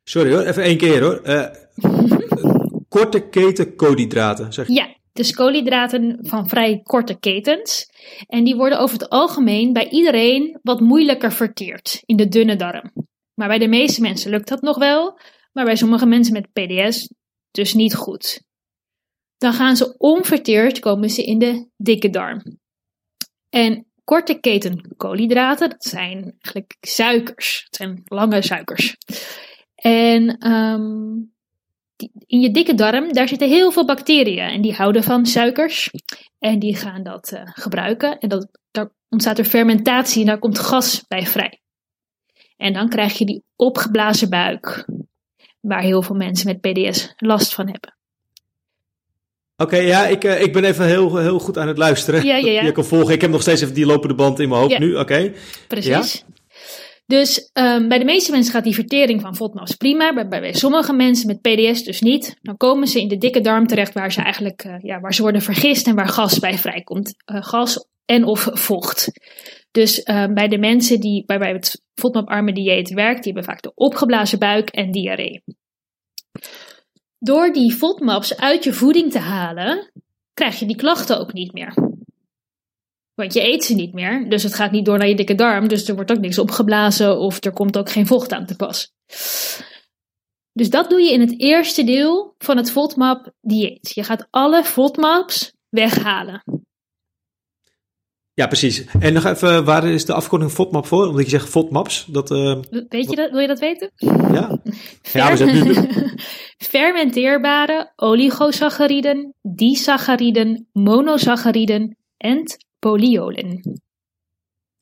Sorry 0.04 0.32
hoor, 0.32 0.42
even 0.42 0.62
één 0.62 0.76
keer 0.76 1.02
hoor. 1.02 1.20
Eh, 1.22 1.46
korte 2.88 3.28
keten 3.28 3.76
koolhydraten, 3.76 4.52
zeg 4.52 4.66
je. 4.66 4.72
Ja, 4.72 4.94
dus 5.14 5.32
koolhydraten 5.32 6.18
van 6.20 6.48
vrij 6.48 6.80
korte 6.82 7.18
ketens. 7.18 7.90
En 8.26 8.44
die 8.44 8.56
worden 8.56 8.78
over 8.78 8.98
het 8.98 9.08
algemeen 9.08 9.72
bij 9.72 9.88
iedereen 9.88 10.58
wat 10.62 10.80
moeilijker 10.80 11.32
verteerd 11.32 12.02
in 12.04 12.16
de 12.16 12.28
dunne 12.28 12.56
darm. 12.56 12.92
Maar 13.34 13.48
bij 13.48 13.58
de 13.58 13.68
meeste 13.68 14.00
mensen 14.00 14.30
lukt 14.30 14.48
dat 14.48 14.60
nog 14.62 14.78
wel, 14.78 15.18
maar 15.52 15.64
bij 15.64 15.76
sommige 15.76 16.06
mensen 16.06 16.32
met 16.32 16.52
PDS 16.52 17.10
dus 17.50 17.74
niet 17.74 17.94
goed. 17.94 18.42
Dan 19.36 19.52
gaan 19.52 19.76
ze 19.76 19.94
onverteerd, 19.98 20.78
komen 20.78 21.10
ze 21.10 21.24
in 21.24 21.38
de 21.38 21.68
dikke 21.76 22.10
darm. 22.10 22.58
En 23.48 23.86
korte 24.04 24.40
keten 24.40 24.94
koolhydraten, 24.96 25.70
dat 25.70 25.84
zijn 25.84 26.22
eigenlijk 26.22 26.76
suikers. 26.80 27.62
Het 27.64 27.76
zijn 27.76 28.02
lange 28.04 28.42
suikers. 28.42 28.96
En 29.74 30.38
die- 30.38 31.33
in 32.26 32.40
je 32.40 32.50
dikke 32.50 32.74
darm, 32.74 33.12
daar 33.12 33.28
zitten 33.28 33.48
heel 33.48 33.72
veel 33.72 33.84
bacteriën 33.84 34.48
en 34.48 34.60
die 34.60 34.74
houden 34.74 35.02
van 35.02 35.26
suikers. 35.26 35.90
En 36.38 36.58
die 36.58 36.76
gaan 36.76 37.02
dat 37.02 37.28
eh, 37.32 37.40
gebruiken. 37.44 38.18
En 38.18 38.28
dat, 38.28 38.48
daar 38.70 38.90
ontstaat 39.08 39.38
er 39.38 39.44
fermentatie 39.44 40.20
en 40.20 40.26
daar 40.26 40.38
komt 40.38 40.58
gas 40.58 41.04
bij 41.08 41.26
vrij. 41.26 41.60
En 42.56 42.72
dan 42.72 42.88
krijg 42.88 43.18
je 43.18 43.24
die 43.24 43.42
opgeblazen 43.56 44.30
buik, 44.30 44.86
waar 45.60 45.82
heel 45.82 46.02
veel 46.02 46.16
mensen 46.16 46.46
met 46.46 46.60
PDS 46.60 47.12
last 47.16 47.54
van 47.54 47.68
hebben. 47.68 47.96
Oké, 49.56 49.76
ja, 49.76 50.06
ik, 50.06 50.24
eh, 50.24 50.42
ik 50.42 50.52
ben 50.52 50.64
even 50.64 50.86
heel, 50.86 51.16
heel 51.16 51.38
goed 51.38 51.58
aan 51.58 51.68
het 51.68 51.78
luisteren. 51.78 52.26
Ja, 52.26 52.36
ja, 52.36 52.50
ja. 52.50 52.62
Je 52.66 52.72
kan 52.72 52.84
volgen. 52.84 53.14
Ik 53.14 53.20
heb 53.20 53.30
nog 53.30 53.42
steeds 53.42 53.62
even 53.62 53.74
die 53.74 53.86
lopende 53.86 54.14
band 54.14 54.40
in 54.40 54.48
mijn 54.48 54.60
hoofd 54.60 54.72
Ja. 54.72 54.78
nu. 54.78 54.96
Oké. 54.96 55.32
Precies. 55.68 56.24
Dus 57.06 57.50
ehm, 57.52 57.88
bij 57.88 57.98
de 57.98 58.04
meeste 58.04 58.30
mensen 58.30 58.52
gaat 58.52 58.64
die 58.64 58.74
vertering 58.74 59.20
van 59.20 59.36
FODMAPs 59.36 59.74
prima. 59.74 60.14
Bij, 60.14 60.28
bij, 60.28 60.40
bij 60.40 60.52
sommige 60.52 60.92
mensen 60.92 61.26
met 61.26 61.40
PDS 61.40 61.82
dus 61.82 62.00
niet. 62.00 62.36
Dan 62.42 62.56
komen 62.56 62.86
ze 62.86 63.00
in 63.00 63.08
de 63.08 63.18
dikke 63.18 63.40
darm 63.40 63.66
terecht 63.66 63.94
waar 63.94 64.12
ze 64.12 64.22
eigenlijk 64.22 64.64
eh, 64.64 64.74
ja, 64.78 65.00
waar 65.00 65.14
ze 65.14 65.22
worden 65.22 65.42
vergist 65.42 65.86
en 65.86 65.94
waar 65.94 66.08
gas 66.08 66.38
bij 66.38 66.58
vrijkomt. 66.58 67.14
Eh, 67.24 67.42
gas 67.42 67.86
en 68.04 68.24
of 68.24 68.48
vocht. 68.52 69.10
Dus 69.70 70.02
ehm, 70.02 70.34
bij 70.34 70.48
de 70.48 70.58
mensen 70.58 71.00
die 71.00 71.22
waarbij 71.26 71.52
het 71.52 71.82
FODMAP-arme 71.94 72.52
dieet 72.52 72.90
werkt, 72.90 73.22
die 73.22 73.32
hebben 73.32 73.52
vaak 73.52 73.62
de 73.62 73.72
opgeblazen 73.74 74.38
buik 74.38 74.68
en 74.68 74.90
diarree. 74.90 75.42
Door 77.18 77.52
die 77.52 77.72
FODMAPs 77.72 78.36
uit 78.36 78.64
je 78.64 78.72
voeding 78.72 79.10
te 79.10 79.18
halen, 79.18 79.90
krijg 80.34 80.58
je 80.58 80.66
die 80.66 80.76
klachten 80.76 81.20
ook 81.20 81.32
niet 81.32 81.52
meer. 81.52 81.93
Want 83.14 83.32
je 83.34 83.42
eet 83.42 83.64
ze 83.64 83.74
niet 83.74 83.92
meer, 83.92 84.28
dus 84.28 84.42
het 84.42 84.54
gaat 84.54 84.70
niet 84.70 84.84
door 84.84 84.98
naar 84.98 85.08
je 85.08 85.16
dikke 85.16 85.34
darm, 85.34 85.68
dus 85.68 85.88
er 85.88 85.94
wordt 85.94 86.12
ook 86.12 86.18
niks 86.18 86.38
opgeblazen 86.38 87.18
of 87.18 87.44
er 87.44 87.52
komt 87.52 87.78
ook 87.78 87.90
geen 87.90 88.06
vocht 88.06 88.32
aan 88.32 88.46
te 88.46 88.56
pas. 88.56 88.92
Dus 90.52 90.70
dat 90.70 90.90
doe 90.90 91.00
je 91.00 91.12
in 91.12 91.20
het 91.20 91.40
eerste 91.40 91.84
deel 91.84 92.34
van 92.38 92.56
het 92.56 92.70
FODMAP 92.70 93.32
dieet. 93.40 93.90
Je 93.94 94.02
gaat 94.02 94.26
alle 94.30 94.64
FODMAPs 94.64 95.52
weghalen. 95.68 96.42
Ja, 98.34 98.46
precies. 98.46 98.84
En 99.00 99.12
nog 99.12 99.24
even, 99.24 99.64
waar 99.64 99.84
is 99.84 100.04
de 100.04 100.12
afkorting 100.12 100.50
FODMAP 100.50 100.86
voor? 100.86 101.06
Omdat 101.06 101.24
je 101.24 101.30
zegt 101.30 101.48
FODMAPs. 101.48 102.06
Dat, 102.06 102.30
eh, 102.30 102.58
Weet 102.88 103.10
je 103.10 103.16
dat? 103.16 103.30
Wil 103.30 103.40
je 103.40 103.46
dat 103.46 103.58
weten? 103.58 103.90
ja. 103.96 104.58
ja, 105.12 105.30
we 105.30 105.36
zijn 105.36 105.64
nu... 105.64 105.74
Fermenteerbare 106.74 107.92
oligosacchariden, 107.96 109.34
disacchariden, 109.42 110.68
monosacchariden 110.72 111.96
en 112.16 112.44
polyolen. 112.88 113.80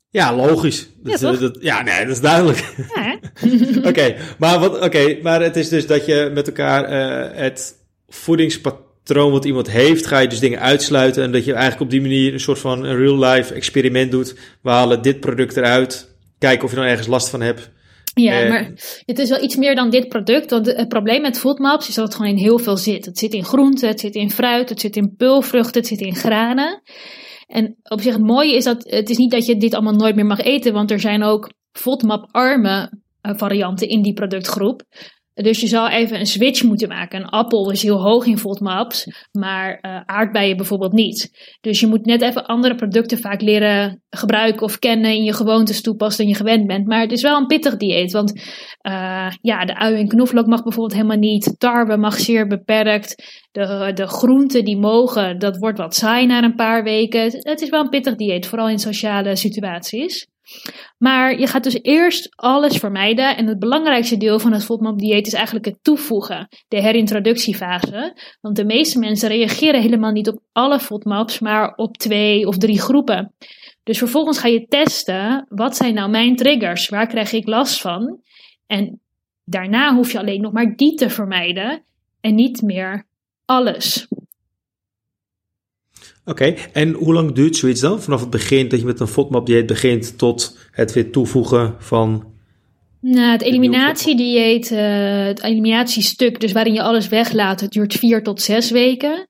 Ja, 0.08 0.36
logisch. 0.36 0.88
Dat, 1.02 1.20
Ja, 1.20 1.30
toch? 1.30 1.40
dat- 1.40 1.58
ja, 1.60 1.82
nee, 1.82 2.00
dat 2.06 2.14
is 2.14 2.20
duidelijk. 2.20 2.74
Ja? 2.94 3.18
Oké, 3.90 4.16
maar, 4.38 4.58
wat, 4.58 4.80
oké, 4.80 5.18
maar 5.22 5.42
het 5.42 5.56
is 5.56 5.68
dus 5.68 5.86
dat 5.86 6.06
je 6.06 6.30
met 6.34 6.46
elkaar 6.46 6.84
eh, 6.84 7.38
het 7.38 7.74
voedingspatroon 8.08 9.32
wat 9.32 9.44
iemand 9.44 9.70
heeft, 9.70 10.06
ga 10.06 10.18
je 10.18 10.28
dus 10.28 10.38
dingen 10.40 10.60
uitsluiten. 10.60 11.22
En 11.22 11.32
dat 11.32 11.44
je 11.44 11.52
eigenlijk 11.52 11.82
op 11.82 11.90
die 11.90 12.00
manier 12.00 12.32
een 12.32 12.40
soort 12.40 12.58
van 12.58 12.84
een 12.84 12.96
real-life 12.96 13.54
experiment 13.54 14.10
doet. 14.10 14.34
We 14.62 14.70
halen 14.70 15.02
dit 15.02 15.20
product 15.20 15.56
eruit, 15.56 16.14
kijken 16.38 16.64
of 16.64 16.70
je 16.70 16.76
dan 16.76 16.84
ergens 16.86 17.06
last 17.06 17.28
van 17.28 17.40
hebt. 17.40 17.70
Ja, 18.14 18.40
Eh, 18.42 18.48
maar 18.48 18.70
het 19.06 19.18
is 19.18 19.28
wel 19.28 19.42
iets 19.42 19.56
meer 19.56 19.74
dan 19.74 19.90
dit 19.90 20.08
product. 20.08 20.50
Want 20.50 20.66
het 20.66 20.88
probleem 20.88 21.22
met 21.22 21.38
FODMAPs 21.38 21.88
is 21.88 21.94
dat 21.94 22.04
het 22.04 22.14
gewoon 22.14 22.30
in 22.30 22.36
heel 22.36 22.58
veel 22.58 22.76
zit. 22.76 23.04
Het 23.04 23.18
zit 23.18 23.32
in 23.32 23.44
groenten, 23.44 23.88
het 23.88 24.00
zit 24.00 24.14
in 24.14 24.30
fruit, 24.30 24.68
het 24.68 24.80
zit 24.80 24.96
in 24.96 25.14
pulvruchten, 25.16 25.80
het 25.80 25.86
zit 25.90 26.00
in 26.00 26.14
granen. 26.14 26.82
En 27.52 27.76
op 27.82 28.00
zich 28.00 28.12
het 28.12 28.22
mooie 28.22 28.54
is 28.56 28.64
dat 28.64 28.84
het 28.90 29.10
is 29.10 29.16
niet 29.16 29.30
dat 29.30 29.46
je 29.46 29.56
dit 29.56 29.74
allemaal 29.74 29.94
nooit 29.94 30.14
meer 30.14 30.26
mag 30.26 30.40
eten, 30.40 30.72
want 30.72 30.90
er 30.90 31.00
zijn 31.00 31.22
ook 31.22 31.52
FODMAP-arme 31.72 32.92
uh, 33.22 33.32
varianten 33.36 33.88
in 33.88 34.02
die 34.02 34.12
productgroep. 34.12 34.82
Dus 35.34 35.60
je 35.60 35.66
zal 35.66 35.88
even 35.88 36.18
een 36.18 36.26
switch 36.26 36.62
moeten 36.62 36.88
maken. 36.88 37.20
Een 37.20 37.28
appel 37.28 37.70
is 37.70 37.82
heel 37.82 38.00
hoog 38.02 38.26
in 38.26 38.38
FODMAPs, 38.38 39.26
maar 39.32 39.78
uh, 39.82 40.00
aardbeien 40.04 40.56
bijvoorbeeld 40.56 40.92
niet. 40.92 41.30
Dus 41.60 41.80
je 41.80 41.86
moet 41.86 42.04
net 42.04 42.22
even 42.22 42.46
andere 42.46 42.74
producten 42.74 43.18
vaak 43.18 43.40
leren 43.40 44.02
gebruiken 44.10 44.62
of 44.62 44.78
kennen 44.78 45.10
in 45.10 45.24
je 45.24 45.32
gewoontes 45.32 45.82
toepassen 45.82 46.24
dan 46.24 46.32
je 46.32 46.38
gewend 46.38 46.66
bent. 46.66 46.86
Maar 46.86 47.00
het 47.00 47.12
is 47.12 47.22
wel 47.22 47.36
een 47.36 47.46
pittig 47.46 47.76
dieet, 47.76 48.12
want 48.12 48.32
uh, 48.82 49.30
ja, 49.40 49.64
de 49.64 49.76
ui 49.78 49.94
en 49.94 50.08
knoflook 50.08 50.46
mag 50.46 50.62
bijvoorbeeld 50.62 50.94
helemaal 50.94 51.16
niet. 51.16 51.54
Tarwe 51.58 51.96
mag 51.96 52.18
zeer 52.18 52.46
beperkt. 52.46 53.40
De, 53.52 53.90
de 53.94 54.06
groenten 54.06 54.64
die 54.64 54.78
mogen, 54.78 55.38
dat 55.38 55.56
wordt 55.56 55.78
wat 55.78 55.94
saai 55.94 56.26
na 56.26 56.42
een 56.42 56.54
paar 56.54 56.82
weken. 56.82 57.22
Het 57.22 57.60
is 57.60 57.68
wel 57.68 57.80
een 57.80 57.88
pittig 57.88 58.16
dieet, 58.16 58.46
vooral 58.46 58.68
in 58.68 58.78
sociale 58.78 59.36
situaties. 59.36 60.26
Maar 60.98 61.38
je 61.38 61.46
gaat 61.46 61.64
dus 61.64 61.78
eerst 61.82 62.32
alles 62.36 62.76
vermijden. 62.76 63.36
En 63.36 63.46
het 63.46 63.58
belangrijkste 63.58 64.16
deel 64.16 64.38
van 64.38 64.52
het 64.52 64.64
FODMAP-dieet 64.64 65.26
is 65.26 65.32
eigenlijk 65.32 65.64
het 65.64 65.78
toevoegen, 65.82 66.48
de 66.68 66.80
herintroductiefase. 66.80 68.16
Want 68.40 68.56
de 68.56 68.64
meeste 68.64 68.98
mensen 68.98 69.28
reageren 69.28 69.80
helemaal 69.80 70.12
niet 70.12 70.28
op 70.28 70.42
alle 70.52 70.80
FODMAPs, 70.80 71.38
maar 71.38 71.74
op 71.74 71.96
twee 71.96 72.46
of 72.46 72.58
drie 72.58 72.80
groepen. 72.80 73.34
Dus 73.82 73.98
vervolgens 73.98 74.38
ga 74.38 74.48
je 74.48 74.66
testen, 74.66 75.46
wat 75.48 75.76
zijn 75.76 75.94
nou 75.94 76.10
mijn 76.10 76.36
triggers? 76.36 76.88
Waar 76.88 77.06
krijg 77.06 77.32
ik 77.32 77.46
last 77.46 77.80
van? 77.80 78.20
En 78.66 79.00
daarna 79.44 79.94
hoef 79.94 80.12
je 80.12 80.18
alleen 80.18 80.40
nog 80.40 80.52
maar 80.52 80.76
die 80.76 80.94
te 80.94 81.10
vermijden 81.10 81.82
en 82.20 82.34
niet 82.34 82.62
meer 82.62 83.06
alles. 83.44 84.08
Oké, 86.24 86.54
en 86.72 86.92
hoe 86.92 87.12
lang 87.12 87.32
duurt 87.32 87.56
zoiets 87.56 87.80
dan? 87.80 88.02
Vanaf 88.02 88.20
het 88.20 88.30
begin 88.30 88.68
dat 88.68 88.80
je 88.80 88.86
met 88.86 89.00
een 89.00 89.06
FODMAP-dieet 89.06 89.66
begint 89.66 90.18
tot 90.18 90.58
het 90.70 90.92
weer 90.92 91.10
toevoegen 91.10 91.74
van... 91.78 92.30
Nou, 93.00 93.30
het 93.30 93.42
eliminatiedieet, 93.42 94.70
uh, 94.70 94.78
het 95.24 95.42
eliminatiestuk, 95.42 96.40
dus 96.40 96.52
waarin 96.52 96.72
je 96.72 96.82
alles 96.82 97.08
weglaat, 97.08 97.60
het 97.60 97.70
duurt 97.70 97.94
vier 97.94 98.22
tot 98.22 98.42
zes 98.42 98.70
weken. 98.70 99.28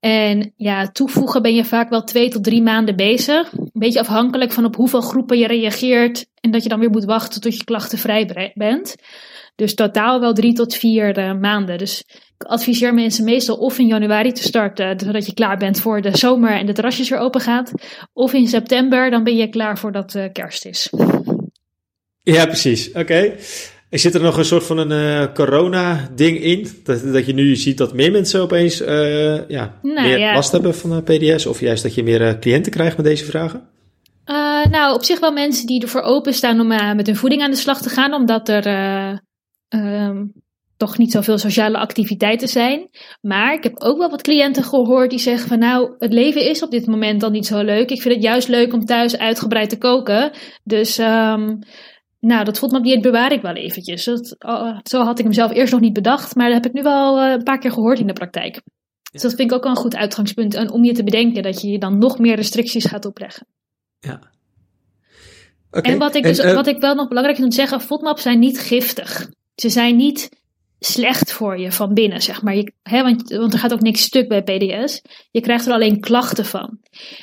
En 0.00 0.52
ja, 0.56 0.90
toevoegen 0.90 1.42
ben 1.42 1.54
je 1.54 1.64
vaak 1.64 1.90
wel 1.90 2.04
twee 2.04 2.28
tot 2.28 2.44
drie 2.44 2.62
maanden 2.62 2.96
bezig. 2.96 3.52
Een 3.52 3.70
beetje 3.72 4.00
afhankelijk 4.00 4.52
van 4.52 4.64
op 4.64 4.76
hoeveel 4.76 5.00
groepen 5.00 5.38
je 5.38 5.46
reageert 5.46 6.26
en 6.40 6.50
dat 6.50 6.62
je 6.62 6.68
dan 6.68 6.78
weer 6.78 6.90
moet 6.90 7.04
wachten 7.04 7.40
tot 7.40 7.56
je 7.56 7.64
klachtenvrij 7.64 8.52
bent. 8.54 8.96
Dus 9.56 9.74
totaal 9.74 10.20
wel 10.20 10.34
drie 10.34 10.52
tot 10.52 10.74
vier 10.74 11.18
uh, 11.18 11.40
maanden. 11.40 11.78
Dus 11.78 12.04
ik 12.38 12.46
adviseer 12.46 12.94
mensen 12.94 13.24
meestal 13.24 13.56
of 13.56 13.78
in 13.78 13.86
januari 13.86 14.32
te 14.32 14.42
starten, 14.42 15.00
zodat 15.00 15.26
je 15.26 15.34
klaar 15.34 15.56
bent 15.56 15.80
voor 15.80 16.00
de 16.00 16.16
zomer 16.16 16.50
en 16.50 16.66
de 16.66 16.72
terrasjes 16.72 17.08
weer 17.08 17.18
open 17.18 17.40
gaat. 17.40 17.72
Of 18.12 18.32
in 18.32 18.48
september, 18.48 19.10
dan 19.10 19.24
ben 19.24 19.36
je 19.36 19.48
klaar 19.48 19.78
voordat 19.78 20.14
uh, 20.14 20.24
kerst 20.32 20.64
is. 20.64 20.90
Ja, 22.22 22.46
precies. 22.46 22.88
Oké. 22.88 23.00
Okay. 23.00 23.36
Zit 23.90 24.14
er 24.14 24.20
nog 24.20 24.36
een 24.36 24.44
soort 24.44 24.64
van 24.64 24.78
een 24.78 24.90
uh, 24.90 25.32
corona-ding 25.34 26.40
in? 26.40 26.68
Dat, 26.84 27.12
dat 27.12 27.26
je 27.26 27.34
nu 27.34 27.56
ziet 27.56 27.78
dat 27.78 27.92
meer 27.92 28.10
mensen 28.10 28.40
opeens 28.40 28.80
uh, 28.80 29.48
ja, 29.48 29.78
nou, 29.82 30.08
meer 30.08 30.18
ja. 30.18 30.34
last 30.34 30.52
hebben 30.52 30.74
van 30.74 31.02
PDS? 31.02 31.46
Of 31.46 31.60
juist 31.60 31.82
dat 31.82 31.94
je 31.94 32.02
meer 32.02 32.38
cliënten 32.38 32.72
krijgt 32.72 32.96
met 32.96 33.06
deze 33.06 33.24
vragen? 33.24 33.68
Nou, 34.70 34.94
op 34.94 35.04
zich 35.04 35.20
wel 35.20 35.32
mensen 35.32 35.66
die 35.66 35.82
ervoor 35.82 36.00
openstaan 36.00 36.60
om 36.60 36.96
met 36.96 37.06
hun 37.06 37.16
voeding 37.16 37.42
aan 37.42 37.50
de 37.50 37.56
slag 37.56 37.82
te 37.82 37.88
gaan, 37.88 38.14
omdat 38.14 38.48
er 38.48 38.62
um, 39.74 40.32
toch 40.76 40.98
niet 40.98 41.12
zoveel 41.12 41.38
sociale 41.38 41.78
activiteiten 41.78 42.48
zijn. 42.48 42.88
Maar 43.20 43.54
ik 43.54 43.62
heb 43.62 43.80
ook 43.80 43.98
wel 43.98 44.10
wat 44.10 44.22
cliënten 44.22 44.64
gehoord 44.64 45.10
die 45.10 45.18
zeggen 45.18 45.48
van 45.48 45.58
nou, 45.58 45.94
het 45.98 46.12
leven 46.12 46.48
is 46.48 46.62
op 46.62 46.70
dit 46.70 46.86
moment 46.86 47.20
dan 47.20 47.32
niet 47.32 47.46
zo 47.46 47.62
leuk. 47.62 47.90
Ik 47.90 48.02
vind 48.02 48.14
het 48.14 48.22
juist 48.22 48.48
leuk 48.48 48.72
om 48.72 48.84
thuis 48.84 49.18
uitgebreid 49.18 49.68
te 49.68 49.78
koken. 49.78 50.32
Dus 50.64 50.98
um, 50.98 51.58
nou, 52.20 52.44
dat 52.44 52.58
voelt 52.58 52.82
dieet 52.82 53.02
bewaar 53.02 53.32
ik 53.32 53.42
wel 53.42 53.54
eventjes. 53.54 54.04
Dat, 54.04 54.36
uh, 54.46 54.78
zo 54.82 55.02
had 55.02 55.18
ik 55.18 55.26
mezelf 55.26 55.52
eerst 55.52 55.72
nog 55.72 55.80
niet 55.80 55.92
bedacht, 55.92 56.34
maar 56.34 56.46
dat 56.46 56.54
heb 56.54 56.66
ik 56.66 56.72
nu 56.72 56.82
wel 56.82 57.18
uh, 57.18 57.32
een 57.32 57.42
paar 57.42 57.58
keer 57.58 57.72
gehoord 57.72 57.98
in 57.98 58.06
de 58.06 58.12
praktijk. 58.12 58.60
Dus 59.12 59.22
dat 59.22 59.34
vind 59.34 59.50
ik 59.50 59.56
ook 59.56 59.62
wel 59.62 59.72
een 59.72 59.78
goed 59.78 59.96
uitgangspunt 59.96 60.54
en 60.54 60.70
om 60.70 60.84
je 60.84 60.92
te 60.92 61.04
bedenken 61.04 61.42
dat 61.42 61.60
je 61.60 61.68
je 61.68 61.78
dan 61.78 61.98
nog 61.98 62.18
meer 62.18 62.36
restricties 62.36 62.84
gaat 62.84 63.04
opleggen. 63.04 63.46
Ja. 63.98 64.20
Okay. 65.70 65.92
En, 65.92 65.98
wat 65.98 66.14
ik, 66.14 66.22
dus, 66.22 66.38
en, 66.38 66.48
uh, 66.48 66.54
wat 66.54 66.66
ik 66.66 66.80
wel 66.80 66.94
nog 66.94 67.08
belangrijk 67.08 67.38
vind 67.38 67.48
om 67.48 67.54
te 67.56 67.60
zeggen, 67.60 67.86
FODMAP 67.86 68.18
zijn 68.18 68.38
niet 68.38 68.58
giftig. 68.58 69.28
Ze 69.54 69.68
zijn 69.68 69.96
niet 69.96 70.42
slecht 70.78 71.32
voor 71.32 71.58
je 71.58 71.72
van 71.72 71.94
binnen, 71.94 72.22
zeg 72.22 72.42
maar. 72.42 72.56
Je, 72.56 72.72
hè, 72.82 73.02
want, 73.02 73.30
want 73.30 73.52
er 73.52 73.58
gaat 73.58 73.72
ook 73.72 73.80
niks 73.80 74.02
stuk 74.02 74.28
bij 74.28 74.42
PDS. 74.42 75.02
Je 75.30 75.40
krijgt 75.40 75.66
er 75.66 75.72
alleen 75.72 76.00
klachten 76.00 76.44
van. 76.44 76.78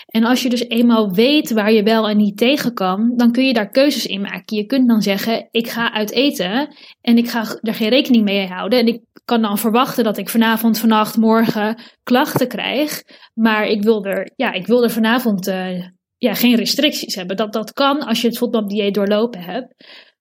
En 0.06 0.24
als 0.24 0.44
je 0.44 0.50
dus 0.50 0.68
eenmaal 0.68 1.12
weet 1.14 1.52
waar 1.52 1.72
je 1.72 1.84
wel 1.84 2.10
en 2.10 2.18
niet 2.18 2.38
tegen 2.38 2.74
kan, 2.74 3.14
dan 3.16 3.32
kun 3.32 3.46
je 3.46 3.54
daar 3.54 3.70
keuzes 3.70 4.06
in 4.06 4.22
maken. 4.22 4.58
Je 4.58 4.66
kunt 4.66 4.88
dan 4.88 5.02
zeggen, 5.02 5.48
ik 5.52 5.70
ga 5.70 5.94
uit 5.94 6.12
eten 6.12 6.76
en 7.02 7.18
ik 7.18 7.30
ga 7.30 7.60
er 7.62 7.74
geen 7.74 7.90
rekening 7.90 8.24
mee 8.24 8.48
houden. 8.48 8.80
En 8.80 8.88
ik 8.88 9.02
kan 9.26 9.42
dan 9.42 9.58
verwachten 9.58 10.04
dat 10.04 10.18
ik 10.18 10.30
vanavond, 10.30 10.80
vannacht, 10.80 11.18
morgen 11.18 11.82
klachten 12.04 12.48
krijg. 12.48 13.04
Maar 13.34 13.66
ik 13.66 13.84
wil 13.84 14.06
er, 14.06 14.32
ja, 14.36 14.52
ik 14.52 14.68
wil 14.68 14.84
er 14.84 14.92
vanavond 14.92 15.48
uh, 15.48 15.88
ja, 16.18 16.34
geen 16.34 16.56
restricties 16.56 17.16
hebben. 17.16 17.38
Dat, 17.38 17.54
dat 17.54 17.74
kan 17.74 18.06
als 18.06 18.22
je 18.22 18.28
het 18.28 18.38
voetbaldieet 18.38 18.94
doorlopen 18.94 19.42
hebt. 19.42 19.74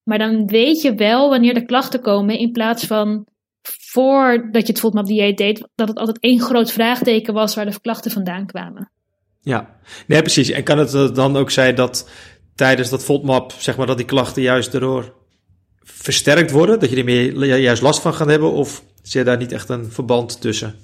Maar 0.03 0.17
dan 0.17 0.47
weet 0.47 0.81
je 0.81 0.95
wel 0.95 1.29
wanneer 1.29 1.53
de 1.53 1.65
klachten 1.65 2.01
komen 2.01 2.37
in 2.37 2.51
plaats 2.51 2.85
van 2.85 3.27
voordat 3.61 4.67
je 4.67 4.71
het 4.71 4.79
FODMAP 4.79 5.05
dieet 5.05 5.37
deed, 5.37 5.67
dat 5.75 5.87
het 5.87 5.97
altijd 5.97 6.19
één 6.19 6.39
groot 6.41 6.71
vraagteken 6.71 7.33
was 7.33 7.55
waar 7.55 7.65
de 7.65 7.81
klachten 7.81 8.11
vandaan 8.11 8.45
kwamen. 8.45 8.91
Ja, 9.41 9.79
nee 10.07 10.21
precies. 10.21 10.49
En 10.49 10.63
kan 10.63 10.77
het 10.77 11.15
dan 11.15 11.35
ook 11.37 11.51
zijn 11.51 11.75
dat 11.75 12.09
tijdens 12.55 12.89
dat 12.89 13.03
FODMAP, 13.03 13.51
zeg 13.51 13.77
maar, 13.77 13.87
dat 13.87 13.97
die 13.97 14.05
klachten 14.05 14.41
juist 14.41 14.73
erdoor 14.73 15.15
versterkt 15.79 16.51
worden? 16.51 16.79
Dat 16.79 16.89
je 16.89 16.95
er 16.95 17.03
meer 17.03 17.59
juist 17.59 17.81
last 17.81 18.01
van 18.01 18.13
gaat 18.13 18.29
hebben? 18.29 18.51
Of 18.51 18.83
zit 19.01 19.25
daar 19.25 19.37
niet 19.37 19.51
echt 19.51 19.69
een 19.69 19.91
verband 19.91 20.41
tussen? 20.41 20.75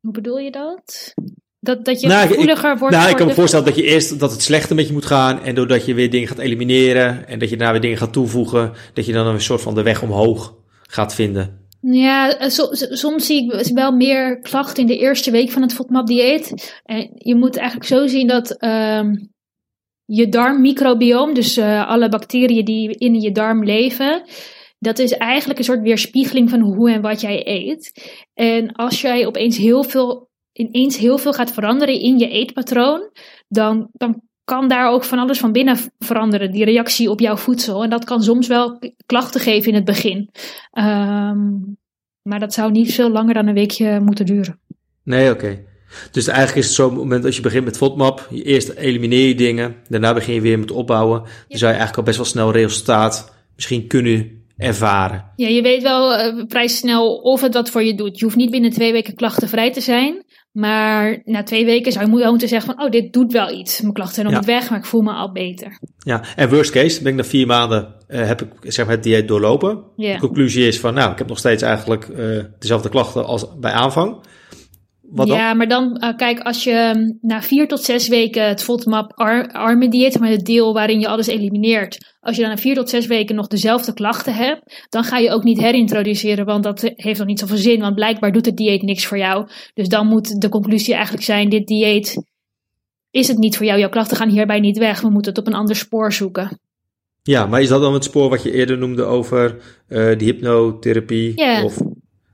Hoe 0.00 0.12
bedoel 0.12 0.38
je 0.38 0.50
dat? 0.50 1.14
Dat, 1.60 1.84
dat 1.84 2.00
je 2.00 2.06
nou, 2.06 2.28
gevoeliger 2.28 2.72
ik, 2.72 2.78
wordt. 2.78 2.96
Nou, 2.96 3.10
ik 3.10 3.16
kan 3.16 3.26
me 3.26 3.34
voorstellen 3.34 3.64
dat 3.64 3.76
je 3.76 3.82
eerst 3.82 4.18
dat 4.18 4.30
het 4.30 4.42
slechter 4.42 4.76
met 4.76 4.86
je 4.86 4.92
moet 4.92 5.06
gaan. 5.06 5.42
En 5.42 5.54
doordat 5.54 5.84
je 5.84 5.94
weer 5.94 6.10
dingen 6.10 6.28
gaat 6.28 6.38
elimineren. 6.38 7.28
En 7.28 7.38
dat 7.38 7.48
je 7.48 7.56
daarna 7.56 7.72
weer 7.72 7.80
dingen 7.80 7.98
gaat 7.98 8.12
toevoegen. 8.12 8.72
Dat 8.94 9.06
je 9.06 9.12
dan 9.12 9.26
een 9.26 9.40
soort 9.40 9.60
van 9.60 9.74
de 9.74 9.82
weg 9.82 10.02
omhoog 10.02 10.54
gaat 10.82 11.14
vinden. 11.14 11.68
Ja, 11.80 12.38
eh, 12.38 12.48
soms 12.90 13.26
zie 13.26 13.44
ik 13.44 13.74
wel 13.74 13.92
meer 13.92 14.40
klachten 14.40 14.82
in 14.82 14.88
de 14.88 14.98
eerste 14.98 15.30
week 15.30 15.50
van 15.50 15.62
het 15.62 15.74
FODMAP-dieet. 15.74 16.72
En 16.84 17.10
je 17.14 17.34
moet 17.34 17.56
eigenlijk 17.56 17.88
zo 17.88 18.06
zien 18.06 18.26
dat 18.26 18.62
um, 18.62 19.30
je 20.04 20.28
darmmicrobioom, 20.28 21.34
dus 21.34 21.58
uh, 21.58 21.88
alle 21.88 22.08
bacteriën 22.08 22.64
die 22.64 22.98
in 22.98 23.20
je 23.20 23.32
darm 23.32 23.64
leven, 23.64 24.22
dat 24.78 24.98
is 24.98 25.12
eigenlijk 25.12 25.58
een 25.58 25.64
soort 25.64 25.82
weerspiegeling 25.82 26.50
van 26.50 26.60
hoe 26.60 26.90
en 26.90 27.00
wat 27.00 27.20
jij 27.20 27.46
eet. 27.46 27.92
En 28.34 28.72
als 28.72 29.00
jij 29.00 29.26
opeens 29.26 29.56
heel 29.56 29.82
veel, 29.82 30.29
ineens 30.52 30.96
heel 30.96 31.18
veel 31.18 31.32
gaat 31.32 31.52
veranderen 31.52 32.00
in 32.00 32.18
je 32.18 32.28
eetpatroon, 32.28 33.10
dan, 33.48 33.88
dan 33.92 34.22
kan 34.44 34.68
daar 34.68 34.90
ook 34.90 35.04
van 35.04 35.18
alles 35.18 35.38
van 35.38 35.52
binnen 35.52 35.76
veranderen, 35.98 36.50
die 36.50 36.64
reactie 36.64 37.10
op 37.10 37.20
jouw 37.20 37.36
voedsel. 37.36 37.82
En 37.82 37.90
dat 37.90 38.04
kan 38.04 38.22
soms 38.22 38.46
wel 38.46 38.78
klachten 39.06 39.40
geven 39.40 39.68
in 39.68 39.74
het 39.74 39.84
begin. 39.84 40.30
Um, 40.78 41.78
maar 42.22 42.40
dat 42.40 42.54
zou 42.54 42.70
niet 42.70 42.94
veel 42.94 43.10
langer 43.10 43.34
dan 43.34 43.46
een 43.46 43.54
weekje 43.54 44.00
moeten 44.00 44.26
duren. 44.26 44.60
Nee, 45.04 45.30
oké. 45.30 45.44
Okay. 45.44 45.64
Dus 46.10 46.26
eigenlijk 46.26 46.58
is 46.58 46.66
het 46.66 46.74
zo, 46.74 46.84
op 46.84 46.90
het 46.90 46.98
moment 46.98 47.24
als 47.24 47.36
je 47.36 47.42
begint 47.42 47.64
met 47.64 47.76
FODMAP, 47.76 48.26
je 48.30 48.42
eerst 48.42 48.68
elimineer 48.68 49.28
je 49.28 49.34
dingen, 49.34 49.76
daarna 49.88 50.14
begin 50.14 50.34
je 50.34 50.40
weer 50.40 50.58
met 50.58 50.70
opbouwen. 50.70 51.20
Dan 51.20 51.58
zou 51.58 51.72
je 51.72 51.78
eigenlijk 51.78 51.96
al 51.96 52.02
best 52.02 52.16
wel 52.16 52.26
snel 52.26 52.52
resultaat 52.52 53.34
misschien 53.54 53.86
kunnen 53.86 54.44
ervaren. 54.56 55.32
Ja, 55.36 55.48
je 55.48 55.62
weet 55.62 55.82
wel 55.82 56.18
uh, 56.18 56.44
vrij 56.48 56.68
snel 56.68 57.14
of 57.14 57.40
het 57.40 57.54
wat 57.54 57.70
voor 57.70 57.82
je 57.82 57.94
doet. 57.94 58.18
Je 58.18 58.24
hoeft 58.24 58.36
niet 58.36 58.50
binnen 58.50 58.70
twee 58.70 58.92
weken 58.92 59.14
klachtenvrij 59.14 59.72
te 59.72 59.80
zijn. 59.80 60.24
Maar 60.52 61.22
na 61.24 61.42
twee 61.42 61.64
weken 61.64 61.92
zou 61.92 62.10
je 62.10 62.16
wel 62.16 62.30
moeten 62.30 62.48
zeggen 62.48 62.74
van, 62.74 62.84
oh, 62.84 62.90
dit 62.90 63.12
doet 63.12 63.32
wel 63.32 63.50
iets. 63.50 63.80
Mijn 63.80 63.92
klachten 63.92 64.14
zijn 64.14 64.26
nog 64.26 64.36
niet 64.36 64.44
weg, 64.44 64.70
maar 64.70 64.78
ik 64.78 64.84
voel 64.84 65.00
me 65.00 65.12
al 65.12 65.32
beter. 65.32 65.78
Ja, 65.98 66.22
en 66.36 66.48
worst 66.48 66.70
case, 66.70 67.02
ben 67.02 67.12
ik 67.12 67.18
na 67.18 67.24
vier 67.24 67.46
maanden, 67.46 67.94
uh, 68.08 68.26
heb 68.26 68.42
ik 68.42 68.72
zeg 68.72 68.86
maar, 68.86 68.94
het 68.94 69.04
dieet 69.04 69.28
doorlopen. 69.28 69.82
Yeah. 69.96 70.14
De 70.14 70.26
conclusie 70.26 70.66
is 70.66 70.80
van, 70.80 70.94
nou, 70.94 71.12
ik 71.12 71.18
heb 71.18 71.28
nog 71.28 71.38
steeds 71.38 71.62
eigenlijk 71.62 72.08
uh, 72.08 72.44
dezelfde 72.58 72.88
klachten 72.88 73.26
als 73.26 73.46
bij 73.58 73.72
aanvang. 73.72 74.16
Wat 75.12 75.28
ja, 75.28 75.48
dan? 75.48 75.56
maar 75.56 75.68
dan, 75.68 76.02
uh, 76.04 76.16
kijk, 76.16 76.40
als 76.40 76.64
je 76.64 76.92
um, 76.96 77.18
na 77.20 77.42
vier 77.42 77.68
tot 77.68 77.84
zes 77.84 78.08
weken 78.08 78.48
het 78.48 78.62
FODMAP 78.62 79.12
ar 79.14 79.48
arme 79.52 79.88
dieet, 79.88 80.18
maar 80.18 80.28
het 80.28 80.44
deel 80.44 80.72
waarin 80.72 81.00
je 81.00 81.08
alles 81.08 81.26
elimineert, 81.26 82.16
als 82.20 82.36
je 82.36 82.42
dan 82.42 82.50
na 82.50 82.56
vier 82.56 82.74
tot 82.74 82.90
zes 82.90 83.06
weken 83.06 83.34
nog 83.34 83.46
dezelfde 83.46 83.92
klachten 83.92 84.34
hebt, 84.34 84.86
dan 84.88 85.04
ga 85.04 85.18
je 85.18 85.30
ook 85.30 85.42
niet 85.42 85.60
herintroduceren, 85.60 86.44
want 86.46 86.62
dat 86.62 86.92
heeft 86.96 87.18
nog 87.18 87.26
niet 87.26 87.38
zoveel 87.38 87.56
zin, 87.56 87.80
want 87.80 87.94
blijkbaar 87.94 88.32
doet 88.32 88.46
het 88.46 88.56
dieet 88.56 88.82
niks 88.82 89.06
voor 89.06 89.18
jou. 89.18 89.48
Dus 89.74 89.88
dan 89.88 90.06
moet 90.06 90.40
de 90.40 90.48
conclusie 90.48 90.94
eigenlijk 90.94 91.24
zijn, 91.24 91.48
dit 91.48 91.66
dieet 91.66 92.22
is 93.10 93.28
het 93.28 93.38
niet 93.38 93.56
voor 93.56 93.66
jou, 93.66 93.78
jouw 93.78 93.88
klachten 93.88 94.16
gaan 94.16 94.28
hierbij 94.28 94.60
niet 94.60 94.78
weg, 94.78 95.00
we 95.00 95.10
moeten 95.10 95.32
het 95.32 95.40
op 95.40 95.46
een 95.46 95.58
ander 95.58 95.76
spoor 95.76 96.12
zoeken. 96.12 96.58
Ja, 97.22 97.46
maar 97.46 97.60
is 97.60 97.68
dat 97.68 97.80
dan 97.80 97.94
het 97.94 98.04
spoor 98.04 98.28
wat 98.28 98.42
je 98.42 98.52
eerder 98.52 98.78
noemde 98.78 99.02
over 99.02 99.56
uh, 99.88 100.18
die 100.18 100.32
hypnotherapie? 100.32 101.32
Ja. 101.36 101.64
Of 101.64 101.78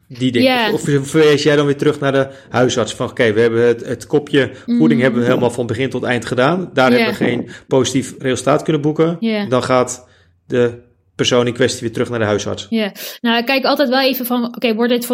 die 0.09 0.33
dingen? 0.33 0.73
Of, 0.73 0.83
verwees 1.03 1.43
jij 1.43 1.57
dan 1.57 1.67
weer 1.67 1.77
terug 1.77 2.01
naar 2.01 2.13
de 2.13 2.29
huisarts 2.49 2.95
van 2.95 3.11
oké, 3.11 3.33
we 3.33 3.41
hebben 3.41 3.67
het, 3.67 3.85
het 3.87 4.07
kopje 4.07 4.51
voeding 4.67 4.93
Mm. 4.93 5.01
hebben 5.01 5.21
we 5.21 5.27
helemaal 5.27 5.51
van 5.51 5.67
begin 5.67 5.91
tot 5.91 6.03
eind 6.03 6.25
gedaan. 6.25 6.71
Daar 6.73 6.91
hebben 6.91 7.09
we 7.09 7.15
geen 7.15 7.49
positief 7.69 8.15
resultaat 8.19 8.63
kunnen 8.63 8.83
boeken. 8.83 9.19
Dan 9.49 9.63
gaat 9.63 10.09
de 10.47 10.85
persoon 11.15 11.47
in 11.47 11.53
kwestie 11.53 11.81
weer 11.81 11.93
terug 11.93 12.09
naar 12.11 12.19
de 12.19 12.25
huisarts. 12.25 12.67
Ja, 12.71 12.93
nou 13.21 13.45
kijk 13.45 13.65
altijd 13.65 13.89
wel 13.89 14.01
even 14.01 14.27
van, 14.27 14.45
oké, 14.45 14.75
wordt 14.75 14.93
dit 14.93 15.07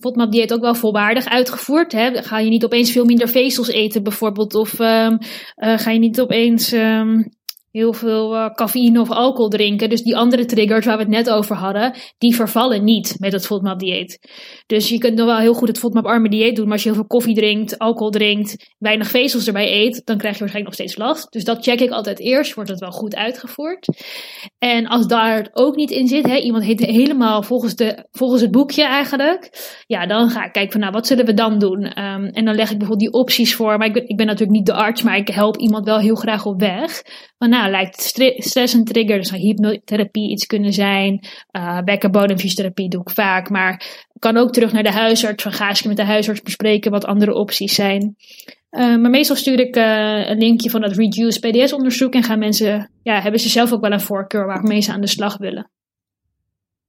FODMAP 0.00 0.32
dieet 0.32 0.52
ook 0.52 0.60
wel 0.60 0.74
volwaardig 0.74 1.28
uitgevoerd? 1.28 1.92
Hè? 1.92 2.22
Ga 2.22 2.38
je 2.38 2.50
niet 2.50 2.64
opeens 2.64 2.90
veel 2.90 3.04
minder 3.04 3.28
vezels 3.28 3.68
eten 3.68 4.02
bijvoorbeeld? 4.02 4.54
Of 4.54 4.80
ehm, 4.80 5.16
eh, 5.54 5.78
ga 5.78 5.90
je 5.90 5.98
niet 5.98 6.20
opeens 6.20 6.72
ehm, 6.72 7.22
heel 7.70 7.92
veel 7.92 8.34
eh, 8.34 8.54
cafeïne 8.54 9.00
of 9.00 9.10
alcohol 9.10 9.48
drinken? 9.48 9.88
Dus 9.88 10.02
die 10.02 10.16
andere 10.16 10.44
triggers 10.44 10.86
waar 10.86 10.96
we 10.96 11.02
het 11.02 11.12
net 11.12 11.30
over 11.30 11.56
hadden, 11.56 11.94
die 12.18 12.34
vervallen 12.34 12.84
niet 12.84 13.16
met 13.18 13.32
het 13.32 13.46
FODMAP 13.46 13.78
dieet. 13.78 14.18
Dus 14.66 14.88
je 14.88 14.98
kunt 14.98 15.16
nog 15.16 15.26
wel 15.26 15.38
heel 15.38 15.54
goed 15.54 15.68
het 15.68 15.78
FODMAP 15.78 16.04
arme 16.04 16.28
dieet 16.28 16.56
doen, 16.56 16.64
maar 16.64 16.72
als 16.72 16.82
je 16.82 16.88
heel 16.88 16.98
veel 16.98 17.06
koffie 17.06 17.34
drinkt, 17.34 17.78
alcohol 17.78 18.10
drinkt, 18.10 18.74
weinig 18.78 19.08
vezels 19.08 19.46
erbij 19.46 19.72
eet, 19.72 20.02
dan 20.04 20.18
krijg 20.18 20.34
je 20.34 20.40
waarschijnlijk 20.40 20.76
nog 20.78 20.88
steeds 20.88 20.96
last. 20.96 21.32
Dus 21.32 21.44
dat 21.44 21.62
check 21.62 21.80
ik 21.80 21.90
altijd 21.90 22.18
eerst, 22.18 22.54
wordt 22.54 22.70
het 22.70 22.80
wel 22.80 22.90
goed 22.90 23.16
uitgevoerd? 23.16 23.86
En 24.58 24.86
als 24.86 25.06
daar 25.06 25.48
ook 25.52 25.76
niet 25.76 25.90
in 25.90 26.06
zit, 26.06 26.26
hè, 26.26 26.36
iemand 26.36 26.64
heet 26.64 26.80
helemaal 26.80 27.42
volgens, 27.42 27.74
de, 27.74 28.06
volgens 28.12 28.40
het 28.40 28.50
boekje 28.50 28.84
eigenlijk, 28.84 29.50
ja, 29.86 30.06
dan 30.06 30.30
ga 30.30 30.44
ik 30.44 30.52
kijken 30.52 30.72
van 30.72 30.80
nou, 30.80 30.92
wat 30.92 31.06
zullen 31.06 31.26
we 31.26 31.34
dan 31.34 31.58
doen? 31.58 31.82
Ehm, 31.84 32.24
en 32.24 32.44
dan 32.44 32.54
leg 32.54 32.70
ik 32.70 32.78
bijvoorbeeld 32.78 33.12
die 33.12 33.20
opties 33.20 33.54
voor, 33.54 33.78
maar 33.78 33.96
ik 33.96 34.16
ben, 34.16 34.26
natuurlijk 34.26 34.58
niet 34.58 34.66
de 34.66 34.72
arts, 34.72 35.02
maar 35.02 35.16
ik 35.16 35.28
help 35.28 35.56
iemand 35.56 35.84
wel 35.84 35.98
heel 35.98 36.14
graag 36.14 36.46
op 36.46 36.60
weg. 36.60 37.02
Maar 37.38 37.48
lijkt 37.68 38.00
stre- 38.00 38.34
stress 38.36 38.74
een 38.74 38.84
trigger, 38.84 39.16
dus 39.16 39.30
hypnotherapie 39.30 40.30
iets 40.30 40.46
kunnen 40.46 40.72
zijn, 40.72 41.26
uh, 41.52 41.80
bekkenbodemfysiotherapie 41.82 42.88
doe 42.88 43.00
ik 43.00 43.10
vaak, 43.10 43.50
maar 43.50 44.06
kan 44.18 44.36
ook 44.36 44.52
terug 44.52 44.72
naar 44.72 44.82
de 44.82 44.92
huisarts, 44.92 45.42
van 45.42 45.52
ga 45.52 45.68
eens 45.68 45.82
met 45.82 45.96
de 45.96 46.04
huisarts 46.04 46.42
bespreken 46.42 46.90
wat 46.90 47.04
andere 47.04 47.34
opties 47.34 47.74
zijn. 47.74 48.16
Uh, 48.70 48.96
maar 48.96 49.10
meestal 49.10 49.36
stuur 49.36 49.60
ik 49.60 49.76
uh, 49.76 50.28
een 50.28 50.38
linkje 50.38 50.70
van 50.70 50.80
dat 50.80 50.96
Reduce 50.96 51.40
PDS 51.40 51.72
onderzoek 51.72 52.14
en 52.14 52.22
gaan 52.22 52.38
mensen, 52.38 52.90
ja, 53.02 53.20
hebben 53.20 53.40
ze 53.40 53.48
zelf 53.48 53.72
ook 53.72 53.80
wel 53.80 53.92
een 53.92 54.00
voorkeur 54.00 54.46
waarmee 54.46 54.80
ze 54.80 54.92
aan 54.92 55.00
de 55.00 55.06
slag 55.06 55.38
willen. 55.38 55.70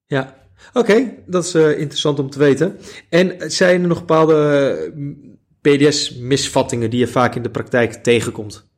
Ja, 0.05 0.36
oké, 0.74 1.13
dat 1.26 1.43
is 1.43 1.55
interessant 1.55 2.19
om 2.19 2.30
te 2.30 2.39
weten. 2.39 2.78
En 3.09 3.51
zijn 3.51 3.82
er 3.82 3.88
nog 3.88 3.99
bepaalde 3.99 5.39
PDS-misvattingen 5.61 6.89
die 6.89 6.99
je 6.99 7.07
vaak 7.07 7.36
in 7.36 7.41
de 7.41 7.49
praktijk 7.49 7.93
tegenkomt? 7.93 8.70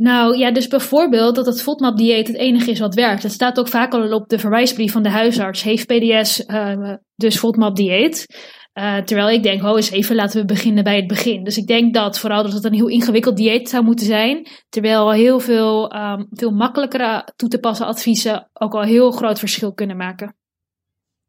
Nou 0.00 0.38
ja, 0.38 0.50
dus 0.52 0.68
bijvoorbeeld 0.68 1.34
dat 1.34 1.46
het 1.46 1.62
FODMAP-dieet 1.62 2.26
het 2.26 2.36
enige 2.36 2.70
is 2.70 2.78
wat 2.78 2.94
werkt. 2.94 3.22
Het 3.22 3.32
staat 3.32 3.58
ook 3.58 3.68
vaak 3.68 3.92
al 3.92 4.12
op 4.12 4.28
de 4.28 4.38
verwijsbrief 4.38 4.92
van 4.92 5.02
de 5.02 5.08
huisarts. 5.08 5.62
Heeft 5.62 5.86
PDS 5.86 6.44
uh, 6.46 6.94
dus 7.14 7.38
FODMAP-dieet? 7.38 8.26
Uh, 8.74 8.96
terwijl 8.96 9.30
ik 9.30 9.42
denk, 9.42 9.62
oh 9.62 9.76
eens 9.76 9.90
even, 9.90 10.16
laten 10.16 10.40
we 10.40 10.46
beginnen 10.46 10.84
bij 10.84 10.96
het 10.96 11.06
begin. 11.06 11.44
Dus 11.44 11.56
ik 11.56 11.66
denk 11.66 11.94
dat 11.94 12.18
vooral 12.18 12.42
dat 12.42 12.52
het 12.52 12.64
een 12.64 12.74
heel 12.74 12.88
ingewikkeld 12.88 13.36
dieet 13.36 13.68
zou 13.68 13.84
moeten 13.84 14.06
zijn. 14.06 14.46
Terwijl 14.68 15.12
heel 15.12 15.40
veel, 15.40 15.94
um, 15.94 16.26
veel 16.30 16.50
makkelijkere 16.50 17.28
toe 17.36 17.48
te 17.48 17.58
passen 17.58 17.86
adviezen 17.86 18.50
ook 18.52 18.74
al 18.74 18.82
heel 18.82 19.10
groot 19.10 19.38
verschil 19.38 19.72
kunnen 19.72 19.96
maken. 19.96 20.36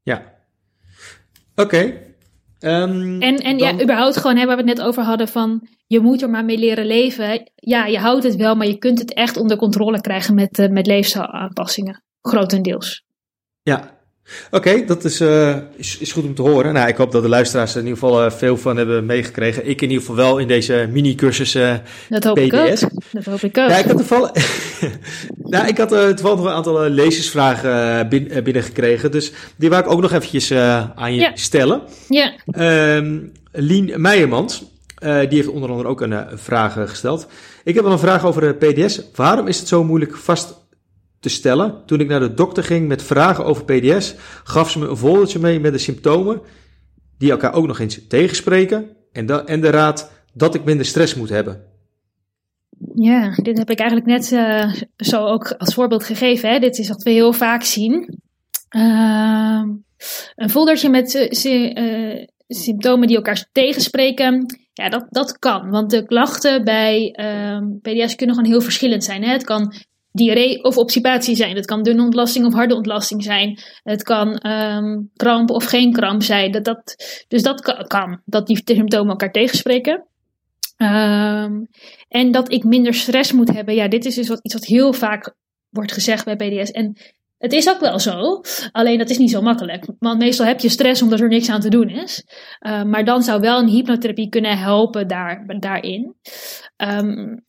Ja, 0.01 0.23
oké. 1.55 2.10
Um, 2.63 3.21
en 3.21 3.37
en 3.37 3.57
dan... 3.57 3.77
ja, 3.77 3.83
überhaupt 3.83 4.17
gewoon 4.17 4.37
hè, 4.37 4.45
waar 4.45 4.57
we 4.57 4.61
het 4.67 4.77
net 4.77 4.85
over 4.87 5.03
hadden 5.03 5.27
van 5.27 5.67
je 5.87 5.99
moet 5.99 6.21
er 6.21 6.29
maar 6.29 6.45
mee 6.45 6.57
leren 6.57 6.85
leven. 6.85 7.51
Ja, 7.55 7.85
je 7.85 7.97
houdt 7.97 8.23
het 8.23 8.35
wel, 8.35 8.55
maar 8.55 8.67
je 8.67 8.77
kunt 8.77 8.99
het 8.99 9.13
echt 9.13 9.37
onder 9.37 9.57
controle 9.57 10.01
krijgen 10.01 10.35
met, 10.35 10.59
uh, 10.59 10.69
met 10.69 10.87
leefstijlaanpassingen. 10.87 12.03
Grotendeels. 12.21 13.05
Ja, 13.61 14.00
Oké, 14.51 14.69
okay, 14.69 14.85
dat 14.85 15.03
is, 15.03 15.21
uh, 15.21 15.55
is, 15.75 15.97
is, 15.97 16.11
goed 16.11 16.23
om 16.23 16.35
te 16.35 16.41
horen. 16.41 16.73
Nou, 16.73 16.87
ik 16.87 16.95
hoop 16.95 17.11
dat 17.11 17.21
de 17.21 17.29
luisteraars 17.29 17.71
er 17.71 17.79
in 17.79 17.87
ieder 17.87 17.99
geval 17.99 18.25
uh, 18.25 18.31
veel 18.31 18.57
van 18.57 18.77
hebben 18.77 19.05
meegekregen. 19.05 19.67
Ik 19.67 19.81
in 19.81 19.89
ieder 19.89 20.05
geval 20.05 20.15
wel 20.15 20.37
in 20.37 20.47
deze 20.47 20.87
mini-cursus 20.91 21.55
uh, 21.55 21.73
dat 22.09 22.23
hoop 22.23 22.35
PDS. 22.35 22.81
Ik 22.81 22.89
ook. 22.93 23.01
Dat 23.11 23.25
hoop 23.25 23.41
ik 23.41 23.57
ook. 23.57 23.69
Ja, 23.69 23.77
ik 23.77 23.85
had 23.85 23.97
toevallig, 23.97 24.31
nou, 25.53 25.67
ik 25.67 25.77
had 25.77 25.89
toevallig 25.89 26.37
nog 26.37 26.45
een 26.45 26.51
aantal 26.51 26.89
lezersvragen 26.89 28.09
bin, 28.09 28.43
binnengekregen. 28.43 29.11
Dus 29.11 29.31
die 29.55 29.69
wou 29.69 29.83
ik 29.83 29.91
ook 29.91 30.01
nog 30.01 30.11
eventjes 30.11 30.51
aan 30.95 31.13
je 31.13 31.19
ja. 31.19 31.31
stellen. 31.33 31.81
Ja. 32.09 32.33
Um, 32.95 33.31
Lien 33.51 34.01
Meijermans, 34.01 34.63
die 34.99 35.27
heeft 35.29 35.47
onder 35.47 35.69
andere 35.69 35.89
ook 35.89 36.01
een, 36.01 36.11
een 36.11 36.37
vraag 36.37 36.73
gesteld. 36.73 37.27
Ik 37.63 37.75
heb 37.75 37.83
wel 37.83 37.93
een 37.93 37.99
vraag 37.99 38.25
over 38.25 38.41
de 38.41 38.53
PDS. 38.53 39.01
Waarom 39.15 39.47
is 39.47 39.59
het 39.59 39.67
zo 39.67 39.83
moeilijk 39.83 40.15
vast 40.15 40.60
te 41.21 41.29
stellen. 41.29 41.85
Toen 41.85 41.99
ik 41.99 42.07
naar 42.07 42.19
de 42.19 42.33
dokter 42.33 42.63
ging 42.63 42.87
met 42.87 43.03
vragen 43.03 43.45
over 43.45 43.65
PDS, 43.65 44.15
gaf 44.43 44.69
ze 44.69 44.79
me 44.79 44.87
een 44.87 44.97
foldertje 44.97 45.39
mee 45.39 45.59
met 45.59 45.71
de 45.71 45.77
symptomen 45.77 46.41
die 47.17 47.31
elkaar 47.31 47.53
ook 47.53 47.67
nog 47.67 47.79
eens 47.79 48.07
tegenspreken 48.07 48.89
en, 49.11 49.45
en 49.47 49.61
de 49.61 49.69
raad 49.69 50.11
dat 50.33 50.55
ik 50.55 50.63
minder 50.63 50.85
stress 50.85 51.15
moet 51.15 51.29
hebben. 51.29 51.69
Ja, 52.95 53.35
dit 53.35 53.57
heb 53.57 53.69
ik 53.69 53.79
eigenlijk 53.79 54.09
net 54.09 54.31
uh, 54.31 54.73
zo 54.97 55.25
ook 55.25 55.51
als 55.57 55.73
voorbeeld 55.73 56.03
gegeven. 56.03 56.49
Hè? 56.49 56.59
Dit 56.59 56.77
is 56.77 56.89
wat 56.89 57.03
we 57.03 57.09
heel 57.09 57.33
vaak 57.33 57.63
zien. 57.63 58.19
Uh, 58.75 59.63
een 60.35 60.49
foldertje 60.49 60.89
met 60.89 61.13
uh, 61.45 62.25
symptomen 62.47 63.07
die 63.07 63.15
elkaar 63.15 63.45
tegenspreken. 63.51 64.45
Ja, 64.73 64.89
dat, 64.89 65.05
dat 65.09 65.39
kan. 65.39 65.69
Want 65.69 65.89
de 65.89 66.05
klachten 66.05 66.63
bij 66.63 67.11
ehm, 67.11 67.65
PDS 67.81 68.15
kunnen 68.15 68.35
gewoon 68.35 68.51
heel 68.51 68.61
verschillend 68.61 69.03
zijn. 69.03 69.23
Hè? 69.23 69.31
Het 69.31 69.43
kan 69.43 69.73
diarree 70.11 70.63
of 70.63 70.77
obstipatie 70.77 71.35
zijn. 71.35 71.55
Het 71.55 71.65
kan 71.65 71.83
dunne 71.83 72.03
ontlasting 72.03 72.45
of 72.45 72.53
harde 72.53 72.75
ontlasting 72.75 73.23
zijn. 73.23 73.59
Het 73.83 74.03
kan 74.03 74.47
um, 74.47 75.09
kramp 75.15 75.49
of 75.49 75.65
geen 75.65 75.93
kramp 75.93 76.23
zijn. 76.23 76.51
Dat, 76.51 76.63
dat, 76.63 76.95
dus 77.27 77.43
dat 77.43 77.87
kan, 77.87 78.21
dat 78.25 78.47
die 78.47 78.61
symptomen 78.65 79.09
elkaar 79.09 79.31
tegenspreken. 79.31 80.05
Um, 80.77 81.67
en 82.07 82.31
dat 82.31 82.51
ik 82.51 82.63
minder 82.63 82.93
stress 82.93 83.31
moet 83.31 83.53
hebben. 83.53 83.75
Ja, 83.75 83.87
dit 83.87 84.05
is 84.05 84.15
dus 84.15 84.27
wat, 84.27 84.39
iets 84.41 84.53
wat 84.53 84.65
heel 84.65 84.93
vaak 84.93 85.35
wordt 85.69 85.91
gezegd 85.91 86.25
bij 86.25 86.35
PDS. 86.35 86.71
En 86.71 86.97
het 87.37 87.53
is 87.53 87.69
ook 87.69 87.79
wel 87.79 87.99
zo, 87.99 88.41
alleen 88.71 88.97
dat 88.97 89.09
is 89.09 89.17
niet 89.17 89.31
zo 89.31 89.41
makkelijk. 89.41 89.85
Want 89.99 90.19
meestal 90.19 90.45
heb 90.45 90.59
je 90.59 90.69
stress 90.69 91.01
omdat 91.01 91.19
er 91.19 91.27
niks 91.27 91.49
aan 91.49 91.59
te 91.59 91.69
doen 91.69 91.89
is. 91.89 92.25
Uh, 92.59 92.83
maar 92.83 93.05
dan 93.05 93.23
zou 93.23 93.41
wel 93.41 93.59
een 93.59 93.67
hypnotherapie 93.67 94.29
kunnen 94.29 94.57
helpen 94.57 95.07
daar, 95.07 95.45
daarin. 95.59 96.15
Um, 96.77 97.43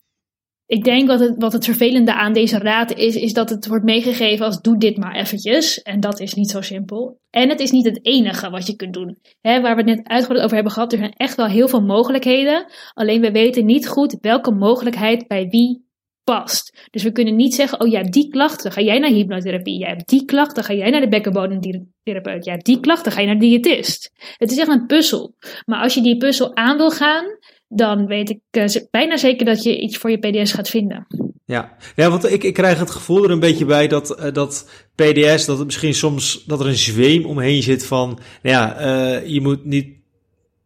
ik 0.65 0.83
denk 0.83 1.07
wat 1.07 1.19
het, 1.19 1.35
wat 1.37 1.53
het 1.53 1.65
vervelende 1.65 2.13
aan 2.13 2.33
deze 2.33 2.57
raad 2.57 2.93
is, 2.93 3.15
is 3.15 3.33
dat 3.33 3.49
het 3.49 3.67
wordt 3.67 3.83
meegegeven 3.83 4.45
als 4.45 4.61
doe 4.61 4.77
dit 4.77 4.97
maar 4.97 5.15
eventjes. 5.15 5.81
En 5.81 5.99
dat 5.99 6.19
is 6.19 6.33
niet 6.33 6.49
zo 6.49 6.61
simpel. 6.61 7.19
En 7.29 7.49
het 7.49 7.59
is 7.59 7.71
niet 7.71 7.85
het 7.85 8.05
enige 8.05 8.49
wat 8.49 8.67
je 8.67 8.75
kunt 8.75 8.93
doen. 8.93 9.17
Waar 9.41 9.61
we 9.61 9.67
het 9.67 9.85
net 9.85 10.07
uitgebreid 10.07 10.43
over 10.43 10.55
hebben 10.55 10.73
gehad, 10.73 10.91
er 10.91 10.97
zijn 10.97 11.13
echt 11.13 11.35
wel 11.35 11.45
heel 11.45 11.67
veel 11.67 11.81
mogelijkheden. 11.81 12.65
Alleen 12.93 13.21
we 13.21 13.31
weten 13.31 13.65
niet 13.65 13.87
goed 13.87 14.17
welke 14.21 14.51
mogelijkheid 14.51 15.27
bij 15.27 15.47
wie 15.47 15.83
past. 16.23 16.87
Dus 16.91 17.03
we 17.03 17.11
kunnen 17.11 17.35
niet 17.35 17.55
zeggen, 17.55 17.81
oh 17.81 17.91
hebt 17.91 18.13
die 18.13 18.29
klachten, 18.29 18.71
ga 18.71 18.81
jij 18.81 18.99
naar 18.99 19.09
hypnotherapie. 19.09 19.85
Hebt 19.85 20.09
die 20.09 20.25
klachten, 20.25 20.63
ga 20.63 20.73
jij 20.73 20.89
naar 20.89 21.01
de 21.01 21.07
bekkenbodemtherapeut. 21.07 22.45
Hebt 22.45 22.65
die 22.65 22.79
klachten, 22.79 23.11
ga 23.11 23.21
je 23.21 23.27
naar 23.27 23.39
de 23.39 23.45
diëtist. 23.45 24.11
Het 24.37 24.51
is 24.51 24.57
echt 24.57 24.69
een 24.69 24.85
puzzel. 24.85 25.35
Maar 25.65 25.81
als 25.81 25.93
je 25.93 26.01
die 26.01 26.17
puzzel 26.17 26.55
aan 26.55 26.77
wil 26.77 26.91
gaan, 26.91 27.25
dan 27.75 28.05
weet 28.05 28.29
ik 28.29 28.39
uh, 28.51 28.65
bijna 28.91 29.17
zeker 29.17 29.45
dat 29.45 29.63
je 29.63 29.79
iets 29.79 29.97
voor 29.97 30.11
je 30.11 30.17
PDS 30.17 30.51
gaat 30.51 30.69
vinden. 30.69 31.07
Ja, 31.45 31.75
ja 31.95 32.09
want 32.09 32.31
ik, 32.31 32.43
ik 32.43 32.53
krijg 32.53 32.79
het 32.79 32.91
gevoel 32.91 33.23
er 33.23 33.31
een 33.31 33.39
beetje 33.39 33.65
bij 33.65 33.87
dat, 33.87 34.19
uh, 34.19 34.31
dat 34.33 34.69
PDS, 34.95 35.45
dat 35.45 35.57
het 35.57 35.65
misschien 35.65 35.93
soms 35.93 36.43
dat 36.45 36.59
er 36.59 36.67
een 36.67 36.75
zweem 36.75 37.25
omheen 37.25 37.63
zit 37.63 37.85
van, 37.85 38.19
nou 38.41 38.55
ja, 38.55 38.81
uh, 38.81 39.27
je 39.27 39.41
moet 39.41 39.65
niet, 39.65 39.87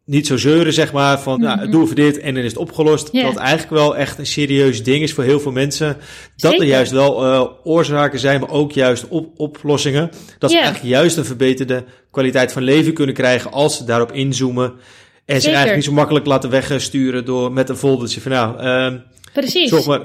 niet 0.04 0.26
zo 0.26 0.36
zeuren, 0.36 0.72
zeg 0.72 0.92
maar, 0.92 1.20
van, 1.20 1.40
mm-hmm. 1.40 1.56
nou, 1.56 1.70
doe 1.70 1.82
even 1.82 1.96
dit 1.96 2.18
en 2.18 2.34
dan 2.34 2.42
is 2.42 2.50
het 2.50 2.60
opgelost. 2.60 3.08
Yeah. 3.12 3.26
Dat 3.26 3.36
eigenlijk 3.36 3.70
wel 3.70 3.96
echt 3.96 4.18
een 4.18 4.26
serieus 4.26 4.82
ding 4.82 5.02
is 5.02 5.12
voor 5.12 5.24
heel 5.24 5.40
veel 5.40 5.52
mensen. 5.52 5.96
Dat 6.36 6.50
Zeker. 6.50 6.60
er 6.60 6.72
juist 6.72 6.92
wel 6.92 7.58
oorzaken 7.64 8.18
zijn, 8.18 8.40
maar 8.40 8.50
ook 8.50 8.72
juist 8.72 9.08
op, 9.08 9.30
oplossingen. 9.36 10.10
Dat 10.38 10.50
Yeah. 10.50 10.62
ze 10.62 10.68
eigenlijk 10.68 10.94
juist 10.94 11.16
een 11.16 11.24
verbeterde 11.24 11.84
kwaliteit 12.10 12.52
van 12.52 12.62
leven 12.62 12.92
kunnen 12.92 13.14
krijgen 13.14 13.52
als 13.52 13.76
ze 13.76 13.84
daarop 13.84 14.12
inzoomen. 14.12 14.72
En 15.28 15.34
ze 15.34 15.40
Zeker. 15.40 15.56
eigenlijk 15.56 15.76
niet 15.76 15.84
zo 15.84 15.92
makkelijk 15.92 16.26
laten 16.26 16.50
wegsturen 16.50 17.24
door 17.24 17.52
met 17.52 17.68
een 17.68 17.76
foldertje 17.76 18.20
van 18.20 18.32
nou, 18.32 18.62
uh, 18.62 19.00
Precies. 19.32 19.68
zorg 19.68 19.86
maar. 19.86 20.00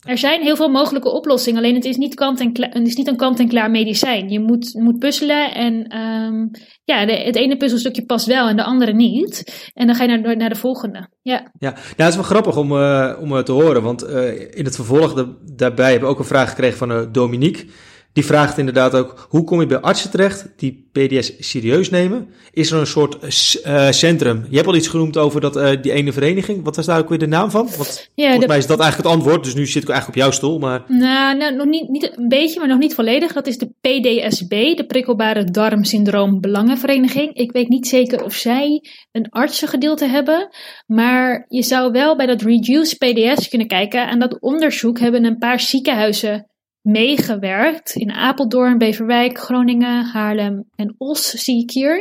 Er 0.00 0.18
zijn 0.18 0.42
heel 0.42 0.56
veel 0.56 0.68
mogelijke 0.68 1.08
oplossingen, 1.08 1.58
alleen 1.58 1.74
het 1.74 1.84
is 1.84 1.96
niet, 1.96 2.14
kant 2.14 2.40
en 2.40 2.52
het 2.54 2.86
is 2.86 2.96
niet 2.96 3.08
een 3.08 3.16
kant-en-klaar 3.16 3.70
medicijn. 3.70 4.28
Je 4.28 4.40
moet, 4.40 4.74
moet 4.74 4.98
puzzelen 4.98 5.54
en 5.54 5.96
um, 5.96 6.50
ja, 6.84 7.06
de, 7.06 7.12
het 7.12 7.36
ene 7.36 7.56
puzzelstukje 7.56 8.04
past 8.04 8.26
wel 8.26 8.48
en 8.48 8.56
de 8.56 8.64
andere 8.64 8.92
niet. 8.92 9.70
En 9.74 9.86
dan 9.86 9.96
ga 9.96 10.04
je 10.04 10.18
naar, 10.18 10.36
naar 10.36 10.48
de 10.48 10.54
volgende. 10.54 11.08
Ja, 11.22 11.50
ja. 11.58 11.70
Nou, 11.70 11.84
het 11.96 12.08
is 12.08 12.14
wel 12.14 12.24
grappig 12.24 12.56
om, 12.56 12.72
uh, 12.72 13.16
om 13.20 13.44
te 13.44 13.52
horen, 13.52 13.82
want 13.82 14.04
uh, 14.04 14.40
in 14.40 14.64
het 14.64 14.74
vervolg 14.74 15.14
de, 15.14 15.54
daarbij 15.54 15.90
hebben 15.90 16.08
we 16.08 16.14
ook 16.14 16.20
een 16.20 16.24
vraag 16.24 16.48
gekregen 16.48 16.78
van 16.78 16.90
uh, 16.90 17.02
Dominique. 17.12 17.66
Die 18.12 18.24
vraagt 18.24 18.58
inderdaad 18.58 18.94
ook, 18.94 19.26
hoe 19.28 19.44
kom 19.44 19.60
je 19.60 19.66
bij 19.66 19.80
artsen 19.80 20.10
terecht 20.10 20.48
die 20.56 20.88
PDS 20.92 21.32
serieus 21.38 21.90
nemen? 21.90 22.28
Is 22.52 22.70
er 22.70 22.78
een 22.78 22.86
soort 22.86 23.18
uh, 23.66 23.90
centrum? 23.90 24.46
Je 24.48 24.56
hebt 24.56 24.68
al 24.68 24.74
iets 24.74 24.88
genoemd 24.88 25.16
over 25.16 25.40
dat, 25.40 25.56
uh, 25.56 25.70
die 25.82 25.92
ene 25.92 26.12
vereniging. 26.12 26.64
Wat 26.64 26.76
was 26.76 26.86
daar 26.86 26.98
ook 26.98 27.08
weer 27.08 27.18
de 27.18 27.26
naam 27.26 27.50
van? 27.50 27.68
Want 27.76 28.10
ja, 28.14 28.26
volgens 28.26 28.46
mij 28.46 28.58
is 28.58 28.66
dat 28.66 28.80
eigenlijk 28.80 29.08
het 29.08 29.18
antwoord, 29.18 29.44
dus 29.44 29.54
nu 29.54 29.66
zit 29.66 29.82
ik 29.82 29.88
eigenlijk 29.88 30.18
op 30.18 30.24
jouw 30.24 30.32
stoel. 30.32 30.58
Maar... 30.58 30.84
Nou, 30.86 31.36
nou 31.36 31.54
nog 31.54 31.66
niet, 31.66 31.88
niet 31.88 32.16
een 32.16 32.28
beetje, 32.28 32.58
maar 32.58 32.68
nog 32.68 32.78
niet 32.78 32.94
volledig. 32.94 33.32
Dat 33.32 33.46
is 33.46 33.58
de 33.58 33.70
PDSB, 33.80 34.76
de 34.76 34.84
Prikkelbare 34.86 35.44
Darmsyndroom 35.44 36.40
Belangenvereniging. 36.40 37.34
Ik 37.34 37.52
weet 37.52 37.68
niet 37.68 37.88
zeker 37.88 38.24
of 38.24 38.34
zij 38.34 38.84
een 39.12 39.28
artsengedeelte 39.28 40.06
hebben, 40.06 40.48
maar 40.86 41.44
je 41.48 41.62
zou 41.62 41.92
wel 41.92 42.16
bij 42.16 42.26
dat 42.26 42.42
Reduce 42.42 42.96
PDS 42.96 43.48
kunnen 43.48 43.68
kijken. 43.68 44.08
En 44.08 44.18
dat 44.18 44.40
onderzoek 44.40 44.98
hebben 44.98 45.24
een 45.24 45.38
paar 45.38 45.60
ziekenhuizen 45.60 46.49
meegewerkt. 46.82 47.94
In 47.94 48.10
Apeldoorn, 48.10 48.78
Beverwijk, 48.78 49.38
Groningen, 49.38 50.04
Haarlem 50.04 50.64
en 50.74 50.94
Os 50.98 51.30
zie 51.30 51.62
ik 51.62 51.70
hier. 51.70 51.96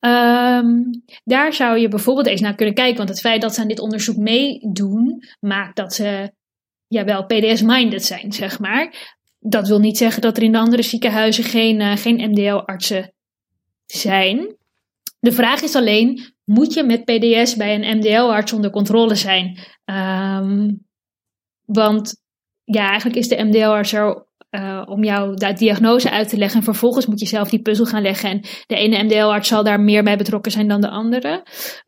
Um, 0.00 1.02
daar 1.24 1.52
zou 1.52 1.78
je 1.78 1.88
bijvoorbeeld 1.88 2.26
eens 2.26 2.40
naar 2.40 2.54
kunnen 2.54 2.74
kijken. 2.74 2.96
Want 2.96 3.08
het 3.08 3.20
feit 3.20 3.42
dat 3.42 3.54
ze 3.54 3.60
aan 3.60 3.68
dit 3.68 3.80
onderzoek 3.80 4.16
meedoen, 4.16 5.22
maakt 5.40 5.76
dat 5.76 5.94
ze 5.94 6.32
ja, 6.86 7.04
wel 7.04 7.26
PDS-minded 7.26 8.04
zijn, 8.04 8.32
zeg 8.32 8.58
maar. 8.58 9.16
Dat 9.38 9.68
wil 9.68 9.78
niet 9.78 9.96
zeggen 9.96 10.22
dat 10.22 10.36
er 10.36 10.42
in 10.42 10.52
de 10.52 10.58
andere 10.58 10.82
ziekenhuizen 10.82 11.44
geen, 11.44 11.80
uh, 11.80 11.96
geen 11.96 12.30
MDL-artsen 12.30 13.12
zijn. 13.86 14.56
De 15.18 15.32
vraag 15.32 15.62
is 15.62 15.74
alleen, 15.74 16.34
moet 16.44 16.74
je 16.74 16.82
met 16.82 17.04
PDS 17.04 17.56
bij 17.56 17.74
een 17.74 17.96
MDL-arts 17.96 18.52
onder 18.52 18.70
controle 18.70 19.14
zijn? 19.14 19.58
Um, 19.84 20.86
want 21.64 22.21
ja, 22.74 22.88
eigenlijk 22.88 23.18
is 23.18 23.28
de 23.28 23.44
MDL-arts 23.44 23.92
er 23.92 24.26
uh, 24.50 24.82
om 24.86 25.04
jou 25.04 25.36
diagnose 25.54 26.10
uit 26.10 26.28
te 26.28 26.36
leggen. 26.36 26.58
En 26.58 26.64
vervolgens 26.64 27.06
moet 27.06 27.20
je 27.20 27.26
zelf 27.26 27.48
die 27.48 27.62
puzzel 27.62 27.86
gaan 27.86 28.02
leggen. 28.02 28.30
En 28.30 28.40
de 28.66 28.76
ene 28.76 29.02
MDL-arts 29.02 29.48
zal 29.48 29.64
daar 29.64 29.80
meer 29.80 30.02
bij 30.02 30.16
betrokken 30.16 30.52
zijn 30.52 30.68
dan 30.68 30.80
de 30.80 30.88
andere. 30.88 31.42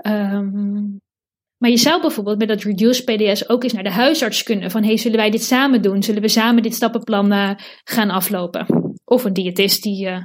Um, 0.07 1.03
maar 1.59 1.70
je 1.70 1.76
zou 1.78 2.01
bijvoorbeeld 2.01 2.39
met 2.39 2.49
dat 2.49 2.62
Reduce 2.62 3.05
PDS 3.05 3.49
ook 3.49 3.62
eens 3.62 3.72
naar 3.72 3.82
de 3.82 3.91
huisarts 3.91 4.43
kunnen. 4.43 4.70
Van, 4.70 4.85
hey, 4.85 4.97
zullen 4.97 5.18
wij 5.18 5.30
dit 5.30 5.43
samen 5.43 5.82
doen? 5.82 6.03
Zullen 6.03 6.22
we 6.22 6.28
samen 6.28 6.62
dit 6.62 6.74
stappenplan 6.74 7.32
uh, 7.32 7.51
gaan 7.85 8.11
aflopen? 8.11 8.66
Of 9.05 9.24
een 9.24 9.32
diëtist 9.32 9.82
die, 9.82 10.07
uh, 10.07 10.18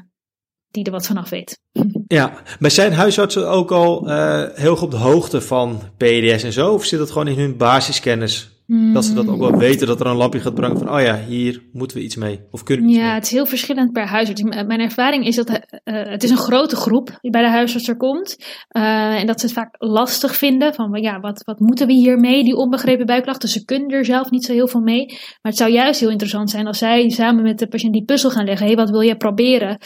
die 0.67 0.83
er 0.83 0.91
wat 0.91 1.07
vanaf 1.07 1.29
weet. 1.29 1.59
Ja, 2.07 2.33
maar 2.59 2.71
zijn 2.71 2.93
huisartsen 2.93 3.49
ook 3.49 3.71
al 3.71 4.07
heel 4.53 4.75
goed 4.75 4.83
op 4.83 4.91
de 4.91 4.97
hoogte 4.97 5.41
van 5.41 5.81
PDS 5.97 6.43
en 6.43 6.53
zo? 6.53 6.73
Of 6.73 6.85
zit 6.85 6.99
dat 6.99 7.11
gewoon 7.11 7.27
in 7.27 7.39
hun 7.39 7.57
basiskennis? 7.57 8.48
Dat 8.93 9.05
ze 9.05 9.13
dat 9.13 9.27
ook 9.27 9.39
wel 9.39 9.57
weten, 9.57 9.87
dat 9.87 9.99
er 9.99 10.05
een 10.05 10.15
lampje 10.15 10.39
gaat 10.39 10.53
brengen 10.53 10.77
van, 10.77 10.93
oh 10.93 11.01
ja, 11.01 11.19
hier 11.27 11.63
moeten 11.73 11.97
we 11.97 12.03
iets 12.03 12.15
mee. 12.15 12.39
Of 12.51 12.63
kunnen 12.63 12.85
we 12.85 12.91
Ja, 12.91 13.13
het 13.13 13.23
is 13.23 13.31
heel 13.31 13.45
verschillend 13.45 13.91
per 13.91 14.07
huisarts. 14.07 14.41
Mijn 14.41 14.79
ervaring 14.79 15.25
is 15.25 15.35
dat 15.35 15.49
uh, 15.49 15.57
het 15.83 16.23
is 16.23 16.29
een 16.29 16.37
grote 16.37 16.75
groep 16.75 17.17
die 17.21 17.31
bij 17.31 17.41
de 17.41 17.49
huisarts 17.49 17.87
er 17.87 17.97
komt. 17.97 18.37
Uh, 18.77 19.19
en 19.19 19.27
dat 19.27 19.39
ze 19.39 19.45
het 19.45 19.55
vaak 19.55 19.75
lastig 19.77 20.35
vinden 20.35 20.73
van, 20.73 21.01
ja, 21.01 21.19
wat, 21.19 21.43
wat 21.43 21.59
moeten 21.59 21.87
we 21.87 21.93
hiermee, 21.93 22.43
die 22.43 22.55
onbegrepen 22.55 23.05
buikklachten. 23.05 23.49
Ze 23.49 23.65
kunnen 23.65 23.89
er 23.89 24.05
zelf 24.05 24.29
niet 24.29 24.45
zo 24.45 24.53
heel 24.53 24.67
veel 24.67 24.81
mee. 24.81 25.05
Maar 25.07 25.17
het 25.41 25.57
zou 25.57 25.71
juist 25.71 25.99
heel 25.99 26.09
interessant 26.09 26.49
zijn 26.49 26.67
als 26.67 26.77
zij 26.77 27.09
samen 27.09 27.43
met 27.43 27.59
de 27.59 27.67
patiënt 27.67 27.93
die 27.93 28.05
puzzel 28.05 28.29
gaan 28.29 28.45
leggen. 28.45 28.65
Hé, 28.65 28.73
hey, 28.73 28.83
wat 28.83 28.91
wil 28.91 29.01
je 29.01 29.17
proberen? 29.17 29.77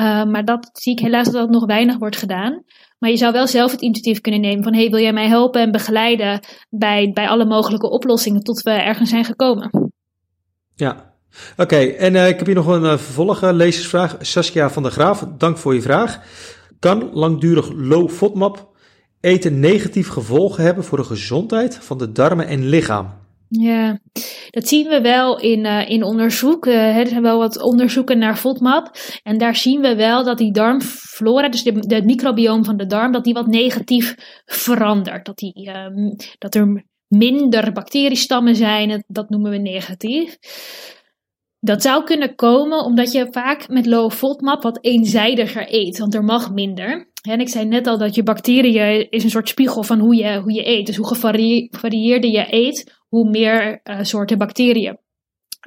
Uh, 0.00 0.24
maar 0.24 0.44
dat 0.44 0.70
zie 0.72 0.92
ik 0.92 0.98
helaas 0.98 1.24
dat 1.24 1.34
dat 1.34 1.50
nog 1.50 1.66
weinig 1.66 1.98
wordt 1.98 2.16
gedaan. 2.16 2.62
Maar 3.02 3.10
je 3.10 3.16
zou 3.16 3.32
wel 3.32 3.46
zelf 3.46 3.70
het 3.70 3.80
initiatief 3.80 4.20
kunnen 4.20 4.40
nemen 4.40 4.64
van 4.64 4.74
hey, 4.74 4.90
wil 4.90 5.00
jij 5.00 5.12
mij 5.12 5.28
helpen 5.28 5.60
en 5.60 5.72
begeleiden 5.72 6.40
bij, 6.70 7.10
bij 7.14 7.28
alle 7.28 7.44
mogelijke 7.44 7.90
oplossingen 7.90 8.42
tot 8.42 8.62
we 8.62 8.70
ergens 8.70 9.10
zijn 9.10 9.24
gekomen. 9.24 9.92
Ja, 10.74 11.14
oké. 11.56 11.76
En 11.76 12.14
uh, 12.14 12.28
ik 12.28 12.36
heb 12.36 12.46
hier 12.46 12.54
nog 12.54 12.66
een 12.66 12.82
uh, 12.82 12.98
vervolg 12.98 13.40
lezersvraag. 13.50 14.16
Saskia 14.20 14.70
van 14.70 14.82
der 14.82 14.92
Graaf, 14.92 15.24
dank 15.38 15.58
voor 15.58 15.74
je 15.74 15.82
vraag. 15.82 16.20
Kan 16.78 17.10
langdurig 17.12 17.72
low 17.72 18.10
FODMAP 18.10 18.68
eten 19.20 19.60
negatief 19.60 20.08
gevolgen 20.08 20.64
hebben 20.64 20.84
voor 20.84 20.98
de 20.98 21.04
gezondheid 21.04 21.78
van 21.80 21.98
de 21.98 22.12
darmen 22.12 22.46
en 22.46 22.68
lichaam? 22.68 23.21
Ja, 23.60 23.98
dat 24.50 24.68
zien 24.68 24.88
we 24.88 25.00
wel 25.00 25.40
in, 25.40 25.64
uh, 25.64 25.88
in 25.90 26.02
onderzoek. 26.02 26.66
Uh, 26.66 26.96
er 26.96 27.06
zijn 27.06 27.22
wel 27.22 27.38
wat 27.38 27.62
onderzoeken 27.62 28.18
naar 28.18 28.36
FODMAP. 28.36 28.96
En 29.22 29.38
daar 29.38 29.56
zien 29.56 29.80
we 29.80 29.96
wel 29.96 30.24
dat 30.24 30.38
die 30.38 30.52
darmflora, 30.52 31.48
dus 31.48 31.62
de, 31.62 31.72
de 31.72 32.02
microbioom 32.02 32.64
van 32.64 32.76
de 32.76 32.86
darm, 32.86 33.12
dat 33.12 33.24
die 33.24 33.34
wat 33.34 33.46
negatief 33.46 34.14
verandert. 34.44 35.26
Dat, 35.26 35.36
die, 35.36 35.70
um, 35.76 36.16
dat 36.38 36.54
er 36.54 36.84
minder 37.08 37.72
bacteriestammen 37.72 38.56
zijn, 38.56 39.04
dat 39.06 39.30
noemen 39.30 39.50
we 39.50 39.58
negatief. 39.58 40.38
Dat 41.60 41.82
zou 41.82 42.04
kunnen 42.04 42.34
komen 42.34 42.84
omdat 42.84 43.12
je 43.12 43.26
vaak 43.30 43.68
met 43.68 43.86
low 43.86 44.10
FODMAP 44.10 44.62
wat 44.62 44.84
eenzijdiger 44.84 45.74
eet, 45.74 45.98
want 45.98 46.14
er 46.14 46.24
mag 46.24 46.52
minder. 46.52 47.11
En 47.22 47.40
ik 47.40 47.48
zei 47.48 47.64
net 47.64 47.86
al 47.86 47.98
dat 47.98 48.14
je 48.14 48.22
bacteriën 48.22 49.10
is 49.10 49.24
een 49.24 49.30
soort 49.30 49.48
spiegel 49.48 49.82
van 49.82 49.98
hoe 49.98 50.16
je, 50.16 50.40
hoe 50.40 50.52
je 50.52 50.66
eet. 50.66 50.86
Dus 50.86 50.96
hoe 50.96 51.06
gevarieerder 51.06 52.30
je 52.30 52.46
eet, 52.50 53.00
hoe 53.08 53.30
meer 53.30 53.80
uh, 53.84 53.98
soorten 54.02 54.38
bacteriën. 54.38 54.98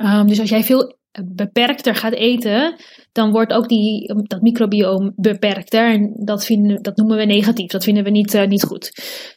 Um, 0.01 0.27
dus 0.27 0.39
als 0.39 0.49
jij 0.49 0.63
veel 0.63 0.97
beperkter 1.23 1.95
gaat 1.95 2.13
eten, 2.13 2.75
dan 3.11 3.31
wordt 3.31 3.53
ook 3.53 3.69
die, 3.69 4.13
dat 4.27 4.41
microbioom 4.41 5.13
beperkter. 5.15 5.91
En 5.91 6.13
dat, 6.15 6.45
vinden, 6.45 6.81
dat 6.81 6.97
noemen 6.97 7.17
we 7.17 7.25
negatief. 7.25 7.71
Dat 7.71 7.83
vinden 7.83 8.03
we 8.03 8.09
niet, 8.09 8.33
uh, 8.33 8.47
niet 8.47 8.63
goed. 8.63 8.91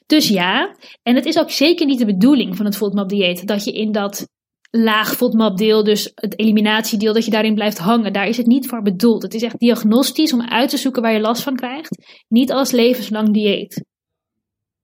Dus 0.06 0.28
ja, 0.28 0.76
en 1.02 1.14
het 1.14 1.24
is 1.24 1.38
ook 1.38 1.50
zeker 1.50 1.86
niet 1.86 1.98
de 1.98 2.06
bedoeling 2.06 2.56
van 2.56 2.64
het 2.64 2.76
FODMAP 2.76 3.08
dieet 3.08 3.46
dat 3.46 3.64
je 3.64 3.72
in 3.72 3.92
dat 3.92 4.28
laag 4.70 5.16
FODMAP 5.16 5.56
deel, 5.56 5.84
dus 5.84 6.12
het 6.14 6.38
eliminatiedeel, 6.38 7.12
dat 7.12 7.24
je 7.24 7.30
daarin 7.30 7.54
blijft 7.54 7.78
hangen. 7.78 8.12
Daar 8.12 8.28
is 8.28 8.36
het 8.36 8.46
niet 8.46 8.68
voor 8.68 8.82
bedoeld. 8.82 9.22
Het 9.22 9.34
is 9.34 9.42
echt 9.42 9.58
diagnostisch 9.58 10.32
om 10.32 10.42
uit 10.42 10.70
te 10.70 10.76
zoeken 10.76 11.02
waar 11.02 11.12
je 11.12 11.20
last 11.20 11.42
van 11.42 11.56
krijgt. 11.56 11.98
Niet 12.28 12.52
als 12.52 12.70
levenslang 12.70 13.32
dieet. 13.32 13.84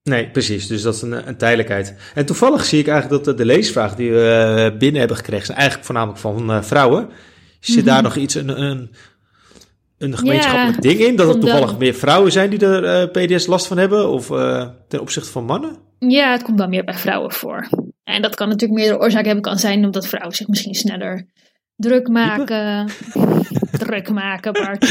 Nee, 0.02 0.30
precies. 0.30 0.66
Dus 0.66 0.82
dat 0.82 0.94
is 0.94 1.02
een, 1.02 1.28
een 1.28 1.36
tijdelijkheid. 1.36 1.96
En 2.14 2.26
toevallig 2.26 2.64
zie 2.64 2.78
ik 2.78 2.88
eigenlijk 2.88 3.24
dat 3.24 3.36
de, 3.36 3.44
de 3.44 3.52
leesvraag 3.52 3.94
die 3.94 4.10
we 4.10 4.70
uh, 4.72 4.78
binnen 4.78 4.98
hebben 4.98 5.16
gekregen, 5.16 5.46
zijn 5.46 5.58
eigenlijk 5.58 5.86
voornamelijk 5.86 6.20
van 6.20 6.50
uh, 6.50 6.62
vrouwen. 6.62 7.08
Zit 7.60 7.76
mm 7.76 7.84
daar 7.84 8.02
nog 8.02 8.16
iets, 8.16 8.34
een, 8.34 8.62
een, 8.62 8.90
een 9.98 10.16
gemeenschappelijk 10.16 10.74
ja, 10.74 10.90
ding 10.90 11.00
in? 11.00 11.16
Dat 11.16 11.34
er 11.34 11.40
toevallig 11.40 11.78
meer 11.78 11.94
vrouwen 11.94 12.32
zijn 12.32 12.50
die 12.50 12.66
er 12.66 13.02
uh, 13.02 13.10
PDS 13.10 13.46
last 13.46 13.66
van 13.66 13.78
hebben? 13.78 14.08
Of 14.08 14.26
ten 14.88 15.00
opzichte 15.00 15.30
van 15.30 15.44
mannen? 15.44 15.76
Ja, 16.08 16.32
het 16.32 16.42
komt 16.42 16.58
wel 16.58 16.68
meer 16.68 16.84
bij 16.84 16.94
vrouwen 16.94 17.32
voor. 17.32 17.68
En 18.04 18.22
dat 18.22 18.34
kan 18.34 18.48
natuurlijk 18.48 18.80
meerdere 18.80 19.00
oorzaken 19.00 19.26
hebben. 19.26 19.42
Kan 19.44 19.58
zijn 19.58 19.84
omdat 19.84 20.06
vrouwen 20.06 20.36
zich 20.36 20.46
misschien 20.46 20.74
sneller 20.74 21.26
druk 21.76 22.08
maken. 22.08 22.88
maken, 24.02 24.52
Bart. 24.52 24.88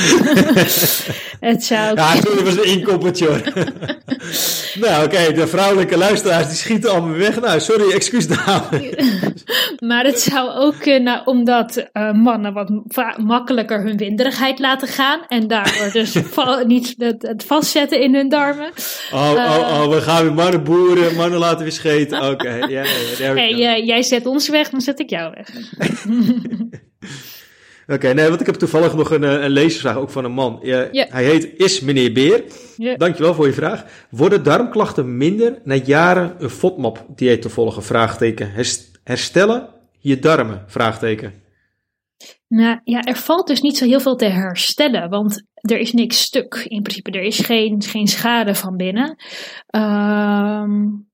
het 1.50 1.64
zou... 1.64 1.96
Ja, 1.96 2.16
sorry, 2.16 2.44
was 2.44 2.58
een 2.58 2.66
inkoppertje 2.66 3.26
hoor. 3.26 3.42
nou, 4.88 5.06
oké, 5.06 5.34
de 5.34 5.48
vrouwelijke 5.48 5.98
luisteraars 5.98 6.48
die 6.48 6.56
schieten 6.56 6.92
allemaal 6.92 7.18
weg. 7.18 7.42
Nou, 7.42 7.60
sorry, 7.60 7.92
excuus 7.92 8.28
dames. 8.28 8.82
maar 9.90 10.06
het 10.06 10.20
zou 10.20 10.50
ook 10.50 10.80
kunnen 10.80 11.28
omdat 11.28 11.90
uh, 11.94 12.12
mannen 12.12 12.54
wat 12.54 12.70
makkelijker 13.18 13.82
hun 13.82 13.98
winderigheid 13.98 14.60
laten 14.60 14.88
gaan. 14.88 15.20
En 15.28 15.48
daardoor 15.48 15.92
dus 15.92 16.16
niet 16.66 16.96
het, 16.98 17.22
het, 17.22 17.44
vastzetten 17.44 18.02
in 18.02 18.16
hun 18.16 18.30
darmen. 18.30 18.72
Oh, 19.14 19.32
uh, 19.36 19.58
oh, 19.60 19.82
oh, 19.82 19.90
we 19.90 20.02
gaan 20.02 20.24
weer 20.24 20.34
mannen 20.34 20.64
boeren, 20.64 21.16
mannen 21.16 21.40
laten 21.40 21.62
weer 21.64 21.72
scheten. 21.72 22.18
Oké, 22.18 22.32
okay, 22.32 22.60
yeah, 22.60 22.88
yeah, 23.18 23.36
hey, 23.36 23.80
uh, 23.80 23.88
jij 23.88 24.04
zet 24.04 24.26
ons 24.26 24.50
weg, 24.50 24.70
dan 24.70 24.82
zet 24.82 25.00
ik 25.00 25.10
jou 25.10 25.34
weg. 25.36 25.50
Oké, 27.88 28.14
nee, 28.14 28.28
want 28.28 28.40
ik 28.40 28.46
heb 28.46 28.56
toevallig 28.56 28.96
nog 28.96 29.12
een, 29.12 29.24
eh, 29.24 29.42
een 29.44 29.50
lezersvraag, 29.50 29.96
ook 29.96 30.10
van 30.10 30.26
een 30.26 30.32
man. 30.32 30.60
Hij 30.62 31.24
heet 31.24 31.54
Is 31.58 31.82
meneer 31.82 32.14
Beer. 32.14 32.44
Ja. 32.78 32.96
Dankjewel 32.96 33.34
voor 33.34 33.46
je 33.46 33.54
vraag. 33.54 33.86
Worden 34.10 34.44
darmklachten 34.44 35.18
minder 35.18 35.62
na 35.64 35.76
jaren 35.76 36.36
een 36.40 36.50
FODMAP-dieet 36.50 37.42
te 37.42 37.50
volgen? 37.50 37.84
Vraagteken. 37.84 38.52
Herstellen 39.04 39.70
je 40.00 40.20
darmen? 40.20 40.64
Vraagteken. 40.68 41.42
Nou 42.48 42.80
ja, 42.84 43.02
er 43.02 43.16
valt 43.16 43.48
dus 43.48 43.62
niet 43.62 43.78
zo 43.78 43.86
heel 43.86 44.00
veel 44.00 44.16
te 44.16 44.26
herstellen, 44.26 45.10
want 45.10 45.44
er 45.54 45.78
is 45.78 45.94
niks 45.94 46.22
stuk 46.22 46.66
in 46.68 46.82
principe. 46.82 47.12
Er 47.12 47.24
is 47.24 47.40
geen, 47.40 47.82
geen 47.82 48.08
schade 48.08 48.56
van 48.56 48.78
binnen. 48.78 49.16
Um, 49.76 51.12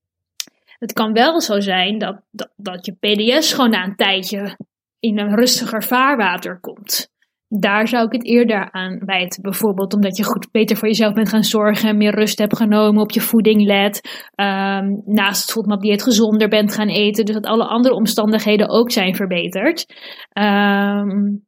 het 0.80 0.94
kan 0.94 1.14
wel 1.14 1.42
zo 1.42 1.60
zijn 1.60 1.98
dat, 1.98 2.22
dat, 2.32 2.50
dat 2.56 2.86
je 2.86 2.92
PDS 2.92 3.54
gewoon 3.54 3.70
na 3.70 3.84
een 3.84 3.96
tijdje 3.96 4.58
in 5.00 5.20
een 5.20 5.36
rustiger 5.36 5.84
vaarwater 5.84 6.60
komt. 6.60 7.10
Daar 7.48 7.88
zou 7.88 8.06
ik 8.06 8.12
het 8.12 8.26
eerder 8.26 8.72
aan 8.72 9.02
wijten. 9.06 9.42
Bijvoorbeeld 9.42 9.94
omdat 9.94 10.18
je 10.18 10.24
goed 10.24 10.52
beter 10.52 10.78
voor 10.78 10.88
jezelf 10.88 11.14
bent 11.14 11.30
gaan 11.30 11.44
zorgen, 11.44 11.98
meer 11.98 12.16
rust 12.16 12.40
hebt 12.40 12.58
genomen, 12.58 13.02
op 13.02 13.12
je 13.12 13.22
voeding 13.22 13.66
let. 13.66 14.02
Um, 14.36 15.02
naast 15.06 15.42
het 15.42 15.52
FODMAP 15.52 15.82
dieet 15.82 16.04
gezonder 16.04 16.48
bent 16.48 16.74
gaan 16.74 16.88
eten. 16.88 17.26
Dus 17.26 17.36
dat 17.36 17.46
alle 17.46 17.68
andere 17.68 17.96
omstandigheden 17.96 18.70
ook 18.70 18.92
zijn 18.92 19.16
verbeterd. 19.16 19.86
Um, 20.34 21.46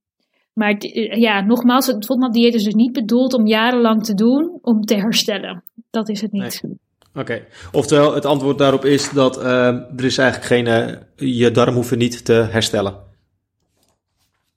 maar 0.54 0.76
ja, 1.18 1.42
nogmaals, 1.42 1.88
het 1.88 2.06
FODMAP 2.06 2.34
dieet 2.34 2.54
is 2.54 2.64
dus 2.64 2.74
niet 2.74 2.94
bedoeld 2.94 3.34
om 3.34 3.48
jarenlang 3.48 4.04
te 4.04 4.14
doen 4.14 4.60
om 4.62 4.82
te 4.82 4.96
herstellen. 4.96 5.64
Dat 5.90 6.10
is 6.10 6.22
het 6.22 6.32
niet. 6.32 6.64
Oké, 7.14 7.46
oftewel 7.72 8.14
het 8.14 8.26
antwoord 8.26 8.58
daarop 8.58 8.86
is 8.86 9.10
dat 9.10 9.38
uh, 9.38 9.68
er 9.68 10.04
is 10.04 10.18
eigenlijk 10.18 10.48
geen, 10.48 10.68
uh, 10.68 11.40
je 11.40 11.52
darm 11.52 11.74
hoeven 11.74 11.98
niet 11.98 12.26
te 12.26 12.34
herstellen. 12.34 13.10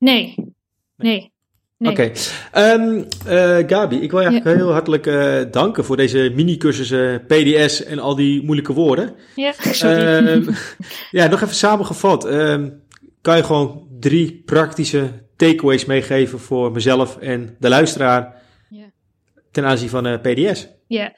Nee, 0.04 0.34
Nee. 0.96 1.32
nee. 1.78 1.90
Oké. 1.90 2.12
Ehm, 2.52 3.02
eh, 3.26 3.58
Gabi, 3.66 3.96
ik 4.00 4.10
wil 4.10 4.20
je 4.20 4.30
ja. 4.30 4.40
heel 4.42 4.72
hartelijk 4.72 5.06
uh, 5.06 5.42
danken 5.50 5.84
voor 5.84 5.96
deze 5.96 6.32
mini-cursussen 6.34 7.26
PDS 7.26 7.84
en 7.84 7.98
al 7.98 8.14
die 8.14 8.42
moeilijke 8.42 8.72
woorden. 8.72 9.14
Ja, 9.34 9.52
sorry. 9.52 10.26
Um, 10.26 10.54
ja, 11.10 11.26
nog 11.26 11.42
even 11.42 11.54
samengevat. 11.54 12.24
Um, 12.24 12.82
kan 13.20 13.36
je 13.36 13.44
gewoon 13.44 13.86
drie 14.00 14.42
praktische 14.44 15.10
takeaways 15.36 15.84
meegeven 15.84 16.40
voor 16.40 16.72
mezelf 16.72 17.16
en 17.16 17.56
de 17.58 17.68
luisteraar 17.68 18.42
ja. 18.70 18.90
ten 19.50 19.64
aanzien 19.64 19.88
van 19.88 20.06
uh, 20.06 20.20
PDS? 20.20 20.68
Ja, 20.86 21.14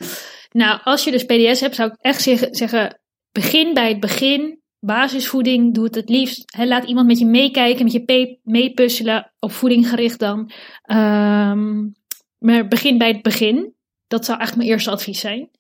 nou 0.53 0.81
als 0.85 1.05
je 1.05 1.11
dus 1.11 1.25
PDS 1.25 1.61
hebt 1.61 1.75
zou 1.75 1.91
ik 1.91 1.97
echt 2.01 2.23
zeggen, 2.51 3.01
begin 3.33 3.75
bij 3.75 3.89
het 3.89 4.01
begin. 4.01 4.61
Basisvoeding, 4.87 5.75
doe 5.75 5.85
het 5.85 5.95
het 5.95 6.09
liefst. 6.09 6.57
Laat 6.59 6.85
iemand 6.85 7.07
met 7.07 7.19
je 7.19 7.27
meekijken, 7.27 7.85
met 7.85 7.93
je 7.93 8.39
meepuzzelen, 8.43 9.33
op 9.39 9.53
voeding 9.53 9.89
gericht 9.89 10.19
dan. 10.19 10.51
Um, 10.91 11.95
maar 12.39 12.69
begin 12.69 12.99
bij 12.99 13.09
het 13.09 13.23
begin. 13.23 13.75
Dat 14.07 14.25
zou 14.25 14.39
eigenlijk 14.39 14.57
mijn 14.57 14.79
eerste 14.79 14.91
advies 14.91 15.21
zijn. 15.21 15.51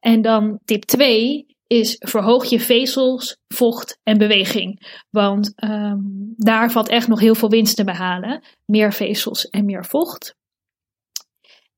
En 0.00 0.22
dan 0.22 0.60
tip 0.64 0.84
2 0.84 1.46
is 1.66 1.96
verhoog 1.98 2.44
je 2.44 2.60
vezels, 2.60 3.36
vocht 3.48 3.98
en 4.02 4.18
beweging. 4.18 5.00
Want 5.10 5.52
um, 5.64 6.32
daar 6.36 6.70
valt 6.70 6.88
echt 6.88 7.08
nog 7.08 7.20
heel 7.20 7.34
veel 7.34 7.48
winst 7.48 7.76
te 7.76 7.84
behalen. 7.84 8.44
Meer 8.64 8.92
vezels 8.92 9.48
en 9.48 9.64
meer 9.64 9.84
vocht. 9.84 10.36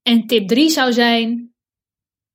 En 0.01 0.27
tip 0.27 0.47
3 0.47 0.69
zou 0.69 0.93
zijn, 0.93 1.53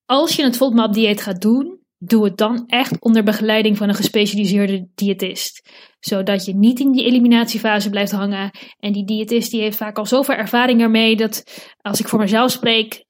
als 0.05 0.37
je 0.37 0.43
het 0.43 0.57
FODMAP 0.57 0.93
dieet 0.93 1.21
gaat 1.21 1.41
doen, 1.41 1.80
doe 2.03 2.25
het 2.25 2.37
dan 2.37 2.65
echt 2.67 3.01
onder 3.01 3.23
begeleiding 3.23 3.77
van 3.77 3.89
een 3.89 3.95
gespecialiseerde 3.95 4.89
diëtist. 4.95 5.69
Zodat 5.99 6.45
je 6.45 6.55
niet 6.55 6.81
in 6.81 6.93
die 6.93 7.05
eliminatiefase 7.05 7.91
blijft 7.91 8.13
hangen. 8.13 8.51
En 8.79 8.93
die 8.93 9.05
diëtist 9.05 9.51
die 9.51 9.61
heeft 9.61 9.77
vaak 9.77 9.99
al 9.99 10.07
zoveel 10.07 10.35
ervaring 10.35 10.81
ermee 10.81 11.17
dat 11.17 11.45
als 11.81 12.01
ik 12.01 12.09
voor 12.09 12.19
mezelf 12.19 12.51
spreek, 12.51 13.05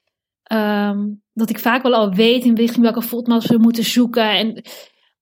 um, 0.53 1.23
dat 1.33 1.51
ik 1.51 1.59
vaak 1.59 1.83
wel 1.83 1.95
al 1.95 2.15
weet 2.15 2.45
in 2.45 2.57
richting 2.57 2.83
welke 2.83 3.03
FODMAPs 3.03 3.47
we 3.47 3.59
moeten 3.59 3.85
zoeken. 3.85 4.31
En 4.31 4.63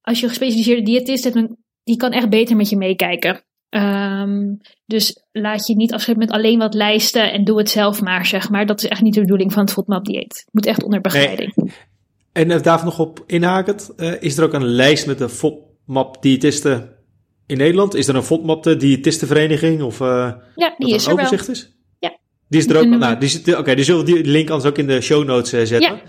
als 0.01 0.19
je 0.19 0.23
een 0.23 0.31
gespecialiseerde 0.31 0.83
diëtist 0.83 1.25
hebt, 1.25 1.49
die 1.85 1.97
kan 1.97 2.13
echt 2.13 2.29
beter 2.29 2.57
met 2.57 2.69
je 2.69 2.77
meekijken. 2.77 3.43
Um, 3.71 4.57
dus 4.87 5.25
laat 5.33 5.67
je 5.67 5.77
niet 5.77 5.93
afschepen 5.93 6.21
met 6.21 6.31
alleen 6.31 6.59
wat 6.59 6.75
lijsten 6.75 7.33
en 7.33 7.45
doe 7.45 7.59
het 7.59 7.71
zelf 7.71 8.03
maar, 8.03 8.27
zeg 8.27 8.51
maar. 8.51 8.67
Dat 8.67 8.83
is 8.83 8.89
echt 8.89 9.03
niet 9.03 9.15
de 9.15 9.21
bedoeling 9.21 9.53
van 9.53 9.63
het 9.63 9.73
FODMAP 9.73 10.05
dieet. 10.05 10.43
Het 10.45 10.49
moet 10.53 10.67
echt 10.67 10.83
onder 10.83 11.01
begeleiding. 11.01 11.53
Nee. 11.55 11.73
En 12.39 12.51
uh, 12.51 12.63
daar 12.63 12.85
nog 12.85 12.99
op 12.99 13.25
inhakend, 13.27 13.91
uh, 13.97 14.13
is 14.21 14.39
er 14.39 14.45
ook 14.45 14.53
een 14.53 14.67
lijst 14.67 15.07
met 15.07 15.19
de 15.19 15.29
FODMAP 15.29 16.23
diëtisten 16.23 16.91
in 17.47 17.57
Nederland? 17.57 17.95
Is 17.95 18.09
er 18.09 18.15
een 18.15 18.23
FODMAP 18.23 18.63
de 18.63 18.77
diëtistenvereniging? 18.77 19.83
Of 19.83 20.01
uh, 20.01 20.33
ja, 20.55 20.75
die 20.79 20.95
is 20.95 21.07
er 21.07 21.13
overzicht 21.13 21.49
is? 21.49 21.77
Ja. 21.99 22.19
Die 22.49 22.61
is 22.61 22.69
er 22.69 22.77
ook, 22.77 22.87
nou, 22.87 23.19
die 23.19 23.41
oké, 23.41 23.59
okay, 23.59 23.75
die 23.75 23.85
zullen 23.85 24.05
die 24.05 24.25
link 24.25 24.51
anders 24.51 24.71
ook 24.71 24.79
in 24.79 24.87
de 24.87 25.01
show 25.01 25.25
notes 25.25 25.51
zetten. 25.51 25.81
Ja. 25.81 25.91
Dat 25.91 26.01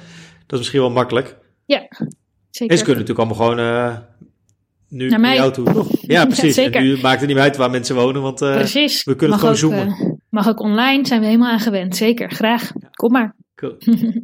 is 0.52 0.58
misschien 0.58 0.80
wel 0.80 0.90
makkelijk. 0.90 1.38
Ja, 1.66 1.88
zeker. 2.50 2.72
En 2.72 2.78
ze 2.78 2.84
kunnen 2.84 3.06
natuurlijk 3.06 3.20
allemaal 3.20 3.56
gewoon 3.56 4.04
nu 4.88 5.10
naar 5.10 5.36
jou 5.36 5.52
toe. 5.52 5.74
Toch? 5.74 5.88
Ja, 6.02 6.26
precies. 6.26 6.56
Ja, 6.56 6.70
en 6.70 6.84
nu 6.84 6.98
maakt 7.02 7.20
het 7.20 7.28
niet 7.28 7.36
meer 7.36 7.46
uit 7.46 7.58
waar 7.58 7.70
mensen 7.70 7.96
wonen, 7.96 8.22
want 8.22 8.42
uh, 8.42 8.64
we 8.64 9.16
kunnen 9.16 9.40
mag 9.40 9.50
het 9.50 9.60
gewoon 9.60 9.80
ook, 9.80 9.88
zoomen. 9.88 10.09
Mag 10.30 10.48
ook 10.48 10.60
online, 10.60 11.08
zijn 11.08 11.20
we 11.20 11.26
helemaal 11.26 11.52
aan 11.52 11.60
gewend. 11.60 11.96
Zeker, 11.96 12.32
graag. 12.32 12.72
Kom 12.92 13.12
maar. 13.12 13.36
Cool. 13.56 13.78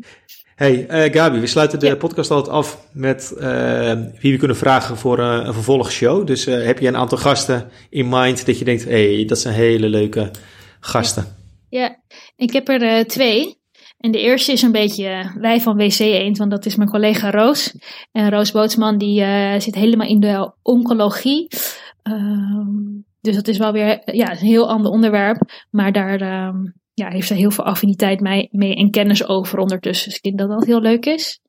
Hey, 0.55 1.05
uh, 1.05 1.13
Gabi, 1.13 1.39
we 1.39 1.47
sluiten 1.47 1.79
de 1.79 1.85
ja. 1.85 1.95
podcast 1.95 2.31
altijd 2.31 2.55
af 2.55 2.87
met 2.93 3.33
uh, 3.37 3.91
wie 4.19 4.31
we 4.31 4.37
kunnen 4.37 4.57
vragen 4.57 4.97
voor 4.97 5.19
uh, 5.19 5.41
een 5.43 5.53
vervolgshow. 5.53 6.27
Dus 6.27 6.45
heb 6.45 6.79
je 6.79 6.87
een 6.87 6.95
aantal 6.95 7.17
gasten 7.17 7.69
in 7.89 8.09
mind 8.09 8.45
dat 8.45 8.59
je 8.59 8.65
denkt, 8.65 8.83
hé, 8.83 9.15
hey, 9.15 9.25
dat 9.25 9.39
zijn 9.39 9.53
hele 9.53 9.89
leuke 9.89 10.31
gasten? 10.79 11.25
Ja, 11.69 11.99
ik 12.35 12.53
heb 12.53 12.67
er 12.67 13.07
twee. 13.07 13.59
En 13.97 14.11
de 14.11 14.19
eerste 14.19 14.51
is 14.51 14.61
een 14.61 14.71
beetje 14.71 15.31
wij 15.39 15.61
van 15.61 15.77
WC 15.77 15.99
Eend, 15.99 16.37
want 16.37 16.51
dat 16.51 16.65
is 16.65 16.75
mijn 16.75 16.89
collega 16.89 17.31
Roos. 17.31 17.75
En 18.11 18.29
Roos 18.29 18.51
Bootsman 18.51 18.97
die 18.97 19.19
zit 19.59 19.75
helemaal 19.75 20.07
in 20.07 20.19
de 20.19 20.51
oncologie. 20.61 21.47
Um, 22.03 23.05
dus 23.25 23.35
dat 23.35 23.47
is 23.47 23.57
wel 23.57 23.71
weer 23.71 24.01
ja, 24.15 24.31
een 24.31 24.37
heel 24.37 24.69
ander 24.69 24.91
onderwerp. 24.91 25.51
Maar 25.69 25.91
daar 25.91 26.47
um, 26.47 26.73
ja, 26.93 27.09
heeft 27.09 27.27
zij 27.27 27.37
heel 27.37 27.51
veel 27.51 27.63
affiniteit 27.65 28.19
mee, 28.19 28.75
en 28.75 28.91
kennis 28.91 29.27
over 29.27 29.59
ondertussen. 29.59 30.07
Dus 30.07 30.17
ik 30.17 30.23
denk 30.23 30.37
dat 30.37 30.49
dat 30.49 30.65
heel 30.65 30.81
leuk 30.81 31.05
is. 31.05 31.39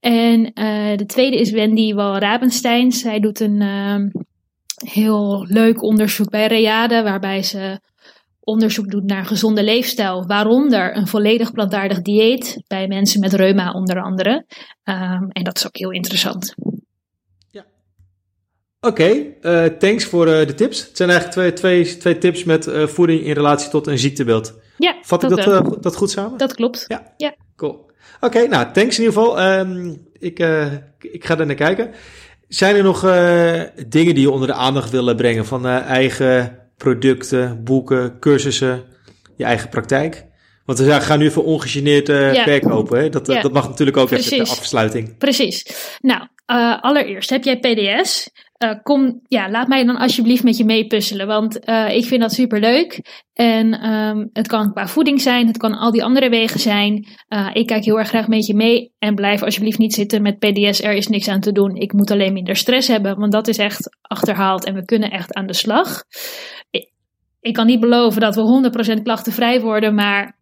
En 0.00 0.40
uh, 0.40 0.96
de 0.96 1.06
tweede 1.06 1.40
is 1.40 1.50
Wendy 1.50 1.94
Wal-Rabenstein. 1.94 2.92
Zij 2.92 3.20
doet 3.20 3.40
een 3.40 3.60
uh, 3.60 3.96
heel 4.90 5.46
leuk 5.48 5.82
onderzoek 5.82 6.30
bij 6.30 6.46
Reade, 6.46 7.02
waarbij 7.02 7.42
ze 7.42 7.80
onderzoek 8.40 8.90
doet 8.90 9.04
naar 9.04 9.24
gezonde 9.24 9.64
leefstijl, 9.64 10.26
waaronder 10.26 10.96
een 10.96 11.06
volledig 11.06 11.52
plantaardig 11.52 12.02
dieet 12.02 12.62
bij 12.66 12.86
mensen 12.86 13.20
met 13.20 13.32
reuma 13.32 13.72
onder 13.72 14.02
andere. 14.02 14.46
Um, 14.84 15.28
en 15.28 15.44
dat 15.44 15.56
is 15.56 15.66
ook 15.66 15.76
heel 15.76 15.90
interessant. 15.90 16.54
Oké, 18.84 19.02
okay, 19.02 19.36
uh, 19.42 19.78
thanks 19.78 20.04
voor 20.04 20.28
uh, 20.28 20.46
de 20.46 20.54
tips. 20.54 20.80
Het 20.80 20.96
zijn 20.96 21.10
eigenlijk 21.10 21.38
twee, 21.38 21.82
twee, 21.82 21.96
twee 21.96 22.18
tips 22.18 22.44
met 22.44 22.66
uh, 22.66 22.86
voeding 22.86 23.20
in 23.20 23.32
relatie 23.32 23.70
tot 23.70 23.86
een 23.86 23.98
ziektebeeld. 23.98 24.54
Ja, 24.78 24.96
Vat 25.02 25.22
ik 25.22 25.28
dat, 25.28 25.44
dat, 25.44 25.82
dat 25.82 25.96
goed 25.96 26.10
samen? 26.10 26.38
Dat 26.38 26.54
klopt. 26.54 26.84
Ja, 26.88 27.12
ja. 27.16 27.34
cool. 27.56 27.72
Oké, 27.72 27.90
okay, 28.20 28.46
nou, 28.46 28.72
thanks 28.72 28.98
in 28.98 29.04
ieder 29.04 29.20
geval. 29.20 29.58
Um, 29.58 30.06
ik, 30.18 30.38
ik 31.00 31.24
ga 31.24 31.38
er 31.38 31.46
naar 31.46 31.54
kijken. 31.54 31.90
Zijn 32.48 32.76
er 32.76 32.82
nog 32.82 33.00
dingen 33.86 34.14
die 34.14 34.20
je 34.20 34.30
onder 34.30 34.48
de 34.48 34.54
aandacht 34.54 34.90
willen 34.90 35.16
brengen 35.16 35.46
van 35.46 35.66
eigen 35.66 36.58
producten, 36.76 37.64
boeken, 37.64 38.18
cursussen, 38.18 38.84
je 39.36 39.44
eigen 39.44 39.68
praktijk? 39.68 40.24
Want 40.64 40.78
we 40.78 41.00
gaan 41.00 41.18
nu 41.18 41.24
even 41.24 41.44
ongegeneerd 41.44 42.06
ja. 42.06 42.44
verkopen. 42.44 42.98
Hè? 42.98 43.08
Dat, 43.08 43.26
ja. 43.26 43.40
dat 43.42 43.52
mag 43.52 43.68
natuurlijk 43.68 43.96
ook 43.96 44.08
Precies. 44.08 44.32
even 44.32 44.44
de 44.44 44.50
afsluiting. 44.50 45.18
Precies. 45.18 45.66
Nou, 46.00 46.26
allereerst 46.80 47.30
heb 47.30 47.44
jij 47.44 47.58
PDS. 47.58 48.30
Uh, 48.62 48.70
kom, 48.82 49.20
ja, 49.28 49.50
laat 49.50 49.68
mij 49.68 49.84
dan 49.84 49.96
alsjeblieft 49.96 50.42
met 50.42 50.56
je 50.56 50.64
meepuzzelen, 50.64 51.26
want 51.26 51.68
uh, 51.68 51.94
ik 51.94 52.04
vind 52.04 52.20
dat 52.20 52.32
super 52.32 52.60
leuk. 52.60 53.00
En 53.32 53.90
um, 53.92 54.30
het 54.32 54.46
kan 54.46 54.72
qua 54.72 54.86
voeding 54.86 55.20
zijn, 55.20 55.46
het 55.46 55.56
kan 55.56 55.74
al 55.74 55.90
die 55.90 56.04
andere 56.04 56.28
wegen 56.28 56.60
zijn. 56.60 57.06
Uh, 57.28 57.50
ik 57.52 57.66
kijk 57.66 57.84
heel 57.84 57.98
erg 57.98 58.08
graag 58.08 58.28
met 58.28 58.46
je 58.46 58.54
mee 58.54 58.92
en 58.98 59.14
blijf 59.14 59.42
alsjeblieft 59.42 59.78
niet 59.78 59.94
zitten 59.94 60.22
met 60.22 60.38
PDS, 60.38 60.82
er 60.82 60.92
is 60.92 61.08
niks 61.08 61.28
aan 61.28 61.40
te 61.40 61.52
doen. 61.52 61.76
Ik 61.76 61.92
moet 61.92 62.10
alleen 62.10 62.32
minder 62.32 62.56
stress 62.56 62.88
hebben, 62.88 63.18
want 63.18 63.32
dat 63.32 63.48
is 63.48 63.58
echt 63.58 63.96
achterhaald 64.02 64.64
en 64.64 64.74
we 64.74 64.84
kunnen 64.84 65.10
echt 65.10 65.34
aan 65.34 65.46
de 65.46 65.54
slag. 65.54 66.02
Ik, 66.70 66.90
ik 67.40 67.54
kan 67.54 67.66
niet 67.66 67.80
beloven 67.80 68.20
dat 68.20 68.34
we 68.34 68.70
100% 68.98 69.02
klachtenvrij 69.02 69.60
worden, 69.60 69.94
maar 69.94 70.36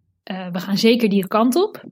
we 0.53 0.59
gaan 0.59 0.79
zeker 0.79 1.09
die 1.09 1.27
kant 1.27 1.57
op. 1.57 1.85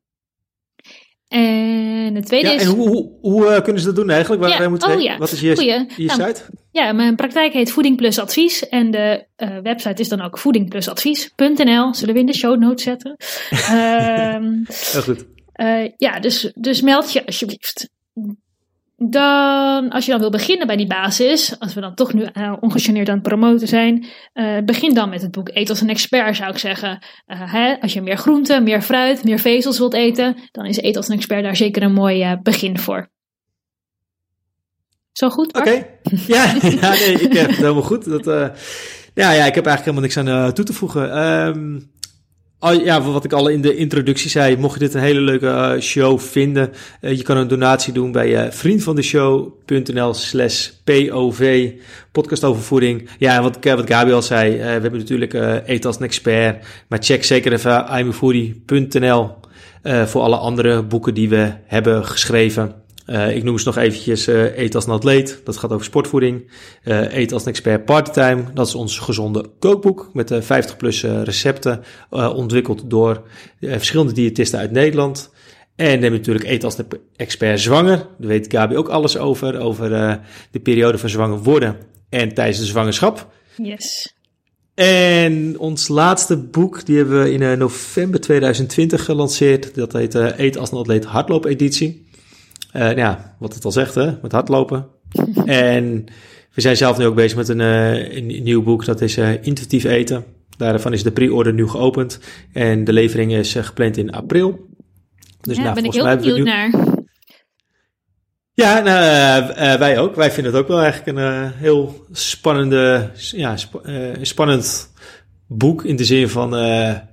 En 1.29 2.14
het 2.14 2.26
tweede 2.26 2.49
ja, 2.49 2.55
is... 2.55 2.62
En 2.62 2.68
hoe, 2.68 2.89
hoe, 2.89 3.11
hoe 3.20 3.45
uh, 3.45 3.61
kunnen 3.61 3.81
ze 3.81 3.87
dat 3.87 3.97
doen 3.97 4.11
eigenlijk? 4.11 4.43
Waar, 4.43 4.62
ja, 4.62 4.68
moeten 4.68 4.95
oh, 4.95 5.01
ja. 5.01 5.18
Wat 5.18 5.33
is 5.33 5.41
je, 5.41 5.55
Goeie. 5.55 5.87
je 5.97 6.05
nou, 6.05 6.22
site? 6.22 6.43
Ja, 6.70 6.93
mijn 6.93 7.16
praktijk 7.16 7.53
heet 7.53 7.70
Voeding 7.70 7.97
Plus 7.97 8.18
Advies. 8.18 8.68
En 8.68 8.91
de 8.91 9.26
uh, 9.37 9.59
website 9.62 10.03
is 10.03 10.09
dan 10.09 10.20
ook 10.20 10.39
voedingplusadvies.nl. 10.39 11.95
Zullen 11.95 12.14
we 12.14 12.20
in 12.20 12.26
de 12.26 12.35
show 12.35 12.59
notes 12.59 12.83
zetten. 12.83 13.16
um, 13.70 14.64
Heel 14.93 15.03
goed. 15.03 15.26
Uh, 15.57 15.89
ja, 15.97 16.20
dus, 16.20 16.53
dus 16.55 16.81
meld 16.81 17.12
je 17.12 17.26
alsjeblieft. 17.26 17.89
Dan, 19.01 19.90
als 19.90 20.05
je 20.05 20.11
dan 20.11 20.20
wil 20.20 20.30
beginnen 20.30 20.66
bij 20.66 20.76
die 20.76 20.86
basis, 20.86 21.59
als 21.59 21.74
we 21.74 21.80
dan 21.80 21.94
toch 21.94 22.12
nu 22.12 22.26
uh, 22.32 22.53
ongegeneerd 22.61 23.09
aan 23.09 23.14
het 23.14 23.28
promoten 23.28 23.68
zijn, 23.68 24.07
uh, 24.34 24.59
begin 24.64 24.94
dan 24.94 25.09
met 25.09 25.22
het 25.22 25.30
boek 25.30 25.51
Eet 25.53 25.70
als 25.70 25.80
een 25.80 25.88
expert, 25.88 26.36
zou 26.36 26.51
ik 26.51 26.59
zeggen. 26.59 26.99
Uh, 27.26 27.53
hè, 27.53 27.80
als 27.80 27.92
je 27.92 28.01
meer 28.01 28.16
groenten, 28.16 28.62
meer 28.62 28.82
fruit, 28.82 29.24
meer 29.24 29.38
vezels 29.38 29.78
wilt 29.78 29.94
eten, 29.94 30.36
dan 30.51 30.66
is 30.66 30.82
Eet 30.82 30.96
als 30.96 31.09
een 31.09 31.16
expert 31.16 31.42
daar 31.42 31.57
zeker 31.57 31.82
een 31.82 31.92
mooi 31.92 32.38
begin 32.42 32.78
voor. 32.78 33.11
Zo 35.12 35.30
goed? 35.30 35.55
Oké. 35.57 35.86
Ja, 36.26 36.55
ja, 36.62 36.90
nee, 36.90 37.12
ik 37.12 37.32
heb 37.32 37.46
het 37.49 37.57
helemaal 37.57 37.82
goed. 37.82 38.05
Dat, 38.05 38.24
ja, 39.14 39.30
ja, 39.32 39.44
ik 39.44 39.55
heb 39.55 39.66
eigenlijk 39.66 39.84
helemaal 39.84 40.03
niks 40.03 40.16
aan 40.16 40.53
toe 40.53 40.64
te 40.64 40.72
voegen. 40.72 41.18
Um, 41.26 41.90
Oh, 42.61 42.84
ja, 42.84 43.02
wat 43.02 43.24
ik 43.24 43.32
al 43.32 43.48
in 43.48 43.61
de 43.61 43.76
introductie 43.76 44.30
zei, 44.30 44.56
mocht 44.56 44.74
je 44.74 44.80
dit 44.80 44.94
een 44.94 45.00
hele 45.00 45.20
leuke 45.20 45.46
uh, 45.46 45.80
show 45.80 46.18
vinden, 46.18 46.72
uh, 47.00 47.16
je 47.16 47.22
kan 47.22 47.36
een 47.36 47.48
donatie 47.48 47.92
doen 47.92 48.12
bij 48.12 48.46
uh, 48.46 48.50
vriendvandeshow.nl 48.50 50.14
slash 50.14 50.70
POV, 50.84 51.72
podcast 52.12 52.44
over 52.44 52.62
voeding. 52.62 53.09
Ja, 53.18 53.42
wat, 53.42 53.59
wat 53.64 53.90
Gabi 53.90 54.12
al 54.12 54.22
zei, 54.22 54.56
we 54.56 54.62
hebben 54.62 54.98
natuurlijk 54.98 55.32
Eet 55.66 55.84
als 55.84 55.96
een 55.96 56.04
expert, 56.04 56.66
maar 56.88 56.98
check 57.02 57.24
zeker 57.24 57.52
even 57.52 57.86
imefoodie.nl 57.98 59.30
voor 59.82 60.22
alle 60.22 60.36
andere 60.36 60.82
boeken 60.82 61.14
die 61.14 61.28
we 61.28 61.52
hebben 61.66 62.04
geschreven. 62.04 62.74
Uh, 63.11 63.36
ik 63.36 63.44
noem 63.44 63.59
ze 63.59 63.66
nog 63.66 63.76
eventjes 63.76 64.28
uh, 64.28 64.59
Eet 64.59 64.74
als 64.74 64.86
een 64.86 64.92
atleet, 64.92 65.40
dat 65.44 65.56
gaat 65.56 65.72
over 65.72 65.84
sportvoeding. 65.84 66.50
Uh, 66.84 67.14
Eet 67.14 67.32
als 67.32 67.42
een 67.42 67.48
expert 67.48 67.84
parttime, 67.84 68.44
dat 68.54 68.66
is 68.66 68.74
ons 68.74 68.98
gezonde 68.98 69.50
kookboek 69.59 70.11
met 70.12 70.34
50 70.40 70.76
plus 70.76 71.02
recepten, 71.02 71.82
ontwikkeld 72.11 72.90
door 72.90 73.22
verschillende 73.61 74.12
diëtisten 74.12 74.59
uit 74.59 74.70
Nederland. 74.70 75.30
En 75.76 75.84
dan 75.84 75.90
hebben 75.90 76.11
we 76.11 76.16
natuurlijk 76.16 76.46
Eet 76.46 76.64
als 76.64 76.78
een 76.78 76.86
expert 77.16 77.61
zwanger, 77.61 77.96
daar 77.96 78.28
weet 78.28 78.52
Gabi 78.52 78.76
ook 78.76 78.88
alles 78.88 79.18
over, 79.18 79.61
over 79.61 79.90
de 80.50 80.61
periode 80.61 80.98
van 80.98 81.09
zwanger 81.09 81.38
worden 81.38 81.76
en 82.09 82.34
tijdens 82.34 82.59
de 82.59 82.64
zwangerschap. 82.64 83.32
Yes. 83.56 84.14
En 84.74 85.59
ons 85.59 85.88
laatste 85.88 86.36
boek, 86.36 86.86
die 86.86 86.96
hebben 86.96 87.22
we 87.22 87.32
in 87.32 87.59
november 87.59 88.20
2020 88.20 89.04
gelanceerd. 89.04 89.74
Dat 89.74 89.92
heet 89.92 90.14
Eet 90.14 90.59
als 90.59 90.70
een 90.72 90.78
atleet 90.78 91.04
hardloop-editie. 91.04 92.06
Uh, 92.73 92.97
ja, 92.97 93.37
wat 93.39 93.55
het 93.55 93.64
al 93.64 93.73
zegt, 93.73 93.95
hè, 93.95 94.12
met 94.23 94.33
hardlopen. 94.33 94.87
en 95.45 96.05
we 96.55 96.61
zijn 96.61 96.77
zelf 96.77 96.99
nu 96.99 97.07
ook 97.07 97.14
bezig 97.14 97.37
met 97.37 97.49
een, 97.49 97.61
uh, 97.61 98.16
een 98.16 98.43
nieuw 98.43 98.62
boek, 98.62 98.85
dat 98.85 99.01
is 99.01 99.19
uh, 99.19 99.33
Intuïtief 99.33 99.85
Eten. 99.85 100.25
Daarvan 100.57 100.93
is 100.93 101.03
de 101.03 101.11
pre-order 101.11 101.53
nu 101.53 101.69
geopend 101.69 102.21
en 102.53 102.85
de 102.85 102.93
levering 102.93 103.33
is 103.33 103.55
gepland 103.55 103.97
in 103.97 104.12
april. 104.12 104.66
Dus 105.41 105.57
ja, 105.57 105.62
nou, 105.62 105.75
ben 105.75 105.85
ik 105.85 105.93
heel 105.93 106.16
benieuwd 106.16 106.37
nu... 106.37 106.43
naar. 106.43 106.71
Ja, 108.53 108.81
nou, 108.81 109.79
wij 109.79 109.99
ook. 109.99 110.14
Wij 110.14 110.31
vinden 110.31 110.53
het 110.53 110.62
ook 110.62 110.69
wel 110.69 110.81
eigenlijk 110.81 111.19
een 111.19 111.53
heel 111.53 112.07
spannende, 112.12 113.11
ja, 113.14 113.57
sp 113.57 113.75
spannend 114.21 114.93
boek 115.47 115.85
in 115.85 115.97
de 115.97 116.05
zin 116.05 116.29
van 116.29 116.51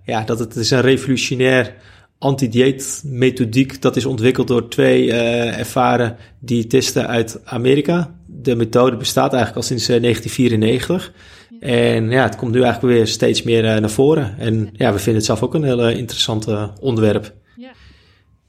ja, 0.04 0.24
dat 0.26 0.40
het 0.40 0.56
is 0.56 0.72
een 0.72 0.82
revolutionair 0.82 1.74
anti-dieet 2.18 3.04
methodiek. 3.06 3.82
Dat 3.82 3.96
is 3.96 4.06
ontwikkeld 4.06 4.48
door 4.48 4.70
twee 4.70 5.06
uh, 5.06 5.60
ervaren 5.60 6.18
diëtisten 6.40 7.08
uit 7.08 7.42
Amerika. 7.46 8.16
De 8.26 8.56
methode 8.56 8.98
bestaat 8.98 9.34
eigenlijk 9.34 9.56
al 9.56 9.78
sinds 9.78 9.86
1994. 9.86 11.14
Eh, 11.60 11.96
en 11.96 12.10
ja, 12.10 12.24
het 12.24 12.36
komt 12.36 12.52
nu 12.52 12.62
eigenlijk 12.62 12.96
weer 12.96 13.08
steeds 13.08 13.44
meer 13.44 13.64
uh, 13.64 13.78
naar 13.78 13.90
voren. 13.90 14.36
En 14.38 14.70
ja, 14.74 14.92
we 14.92 14.98
vinden 14.98 15.16
het 15.16 15.26
zelf 15.26 15.44
ook 15.44 15.54
een 15.54 15.64
heel 15.64 15.90
interessant 15.90 16.48
onderwerp. 16.80 17.34
Ja. 17.56 17.72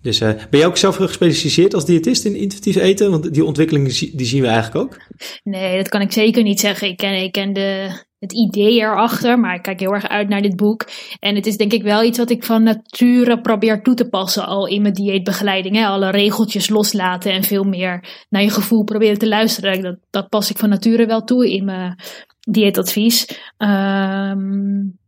Dus 0.03 0.19
ben 0.19 0.61
je 0.61 0.67
ook 0.67 0.77
zelf 0.77 0.97
gespecialiseerd 0.97 1.75
als 1.75 1.85
diëtist 1.85 2.25
in 2.25 2.37
intuïtief 2.37 2.77
eten? 2.77 3.11
Want 3.11 3.35
die 3.35 3.45
ontwikkeling 3.45 3.93
die 3.95 4.27
zien 4.27 4.43
we 4.43 4.49
eigenlijk 4.49 4.85
ook. 4.85 5.01
Nee, 5.45 5.77
dat 5.77 5.89
kan 5.89 6.01
ik 6.01 6.12
zeker 6.12 6.43
niet 6.43 6.61
zeggen. 6.61 6.89
Ik 6.89 6.97
ken, 6.97 7.23
ik 7.23 7.33
ken 7.33 7.53
de, 7.53 7.91
het 8.19 8.33
idee 8.33 8.81
erachter, 8.81 9.39
maar 9.41 9.55
ik 9.55 9.62
kijk 9.62 9.81
heel 9.81 9.95
erg 9.95 10.09
uit 10.09 10.29
naar 10.29 10.43
dit 10.43 10.57
boek. 10.57 10.87
En 11.19 11.35
het 11.35 11.47
is 11.47 11.57
denk 11.57 11.73
ik 11.73 11.83
wel 11.83 12.03
iets 12.03 12.19
wat 12.19 12.31
ik 12.31 12.45
van 12.45 12.62
nature 12.62 13.41
probeer 13.41 13.83
toe 13.83 13.95
te 13.95 14.09
passen 14.09 14.47
al 14.47 14.67
in 14.67 14.83
mijn 14.83 14.95
dieetbegeleiding. 14.95 15.77
Hè? 15.77 15.87
Alle 15.87 16.11
regeltjes 16.11 16.69
loslaten 16.69 17.33
en 17.33 17.43
veel 17.43 17.64
meer 17.64 18.25
naar 18.29 18.43
je 18.43 18.51
gevoel 18.51 18.85
proberen 18.85 19.19
te 19.19 19.29
luisteren. 19.29 19.83
Dat, 19.83 19.99
dat 20.11 20.29
pas 20.29 20.51
ik 20.51 20.59
van 20.59 20.69
nature 20.69 21.07
wel 21.07 21.25
toe 21.25 21.53
in 21.53 21.64
mijn 21.64 21.99
dieetadvies. 22.41 23.27
Um, 23.59 24.99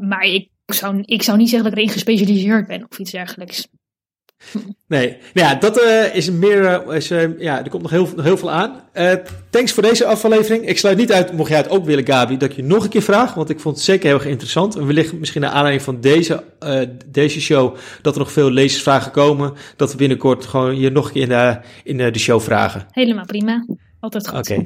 maar 0.00 0.22
ik 0.22 0.50
zou, 0.66 1.00
ik 1.00 1.22
zou 1.22 1.38
niet 1.38 1.48
zeggen 1.48 1.68
dat 1.68 1.78
ik 1.78 1.84
erin 1.84 1.94
gespecialiseerd 1.94 2.66
ben 2.66 2.86
of 2.88 2.98
iets 2.98 3.10
dergelijks. 3.10 3.68
Nee, 4.88 5.16
nou 5.34 5.48
ja, 5.48 5.54
dat 5.54 5.82
uh, 5.82 6.14
is 6.14 6.30
meer. 6.30 6.86
Uh, 6.88 6.96
is, 6.96 7.10
uh, 7.10 7.38
ja, 7.38 7.64
er 7.64 7.70
komt 7.70 7.82
nog 7.82 7.90
heel, 7.90 8.08
heel 8.16 8.36
veel 8.36 8.50
aan. 8.50 8.80
thanks 9.50 9.72
voor 9.72 9.82
deze 9.82 10.04
aflevering. 10.04 10.68
Ik 10.68 10.78
sluit 10.78 10.96
niet 10.96 11.12
uit, 11.12 11.32
mocht 11.32 11.48
jij 11.48 11.58
het 11.58 11.68
ook 11.68 11.84
willen, 11.84 12.06
Gabi, 12.06 12.36
dat 12.36 12.50
ik 12.50 12.56
je 12.56 12.62
nog 12.62 12.84
een 12.84 12.90
keer 12.90 13.02
vraag. 13.02 13.34
Want 13.34 13.50
ik 13.50 13.60
vond 13.60 13.76
het 13.76 13.84
zeker 13.84 14.06
heel 14.06 14.18
erg 14.18 14.26
interessant. 14.26 14.76
En 14.76 14.86
wellicht 14.86 15.12
misschien 15.12 15.40
naar 15.40 15.50
aanleiding 15.50 15.82
van 15.82 16.00
deze, 16.00 16.44
deze 17.06 17.40
show. 17.40 17.76
dat 18.02 18.14
er 18.14 18.20
nog 18.20 18.32
veel 18.32 18.50
lezersvragen 18.50 19.12
komen. 19.12 19.52
Dat 19.76 19.90
we 19.90 19.96
binnenkort 19.96 20.46
gewoon 20.46 20.78
je 20.78 20.90
nog 20.90 21.06
een 21.06 21.12
keer 21.12 21.22
in 21.22 21.28
de, 21.28 21.58
in 21.84 22.12
de 22.12 22.18
show 22.18 22.40
vragen. 22.40 22.86
Helemaal 22.90 23.26
prima. 23.26 23.66
Altijd 24.00 24.28
goed. 24.28 24.38
Oké, 24.38 24.64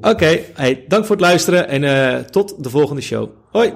okay. 0.00 0.12
okay. 0.12 0.44
hey, 0.54 0.84
dank 0.88 1.04
voor 1.04 1.16
het 1.16 1.24
luisteren 1.24 1.68
en 1.68 2.30
tot 2.30 2.62
de 2.62 2.70
volgende 2.70 3.02
show. 3.02 3.30
Hoi. 3.50 3.72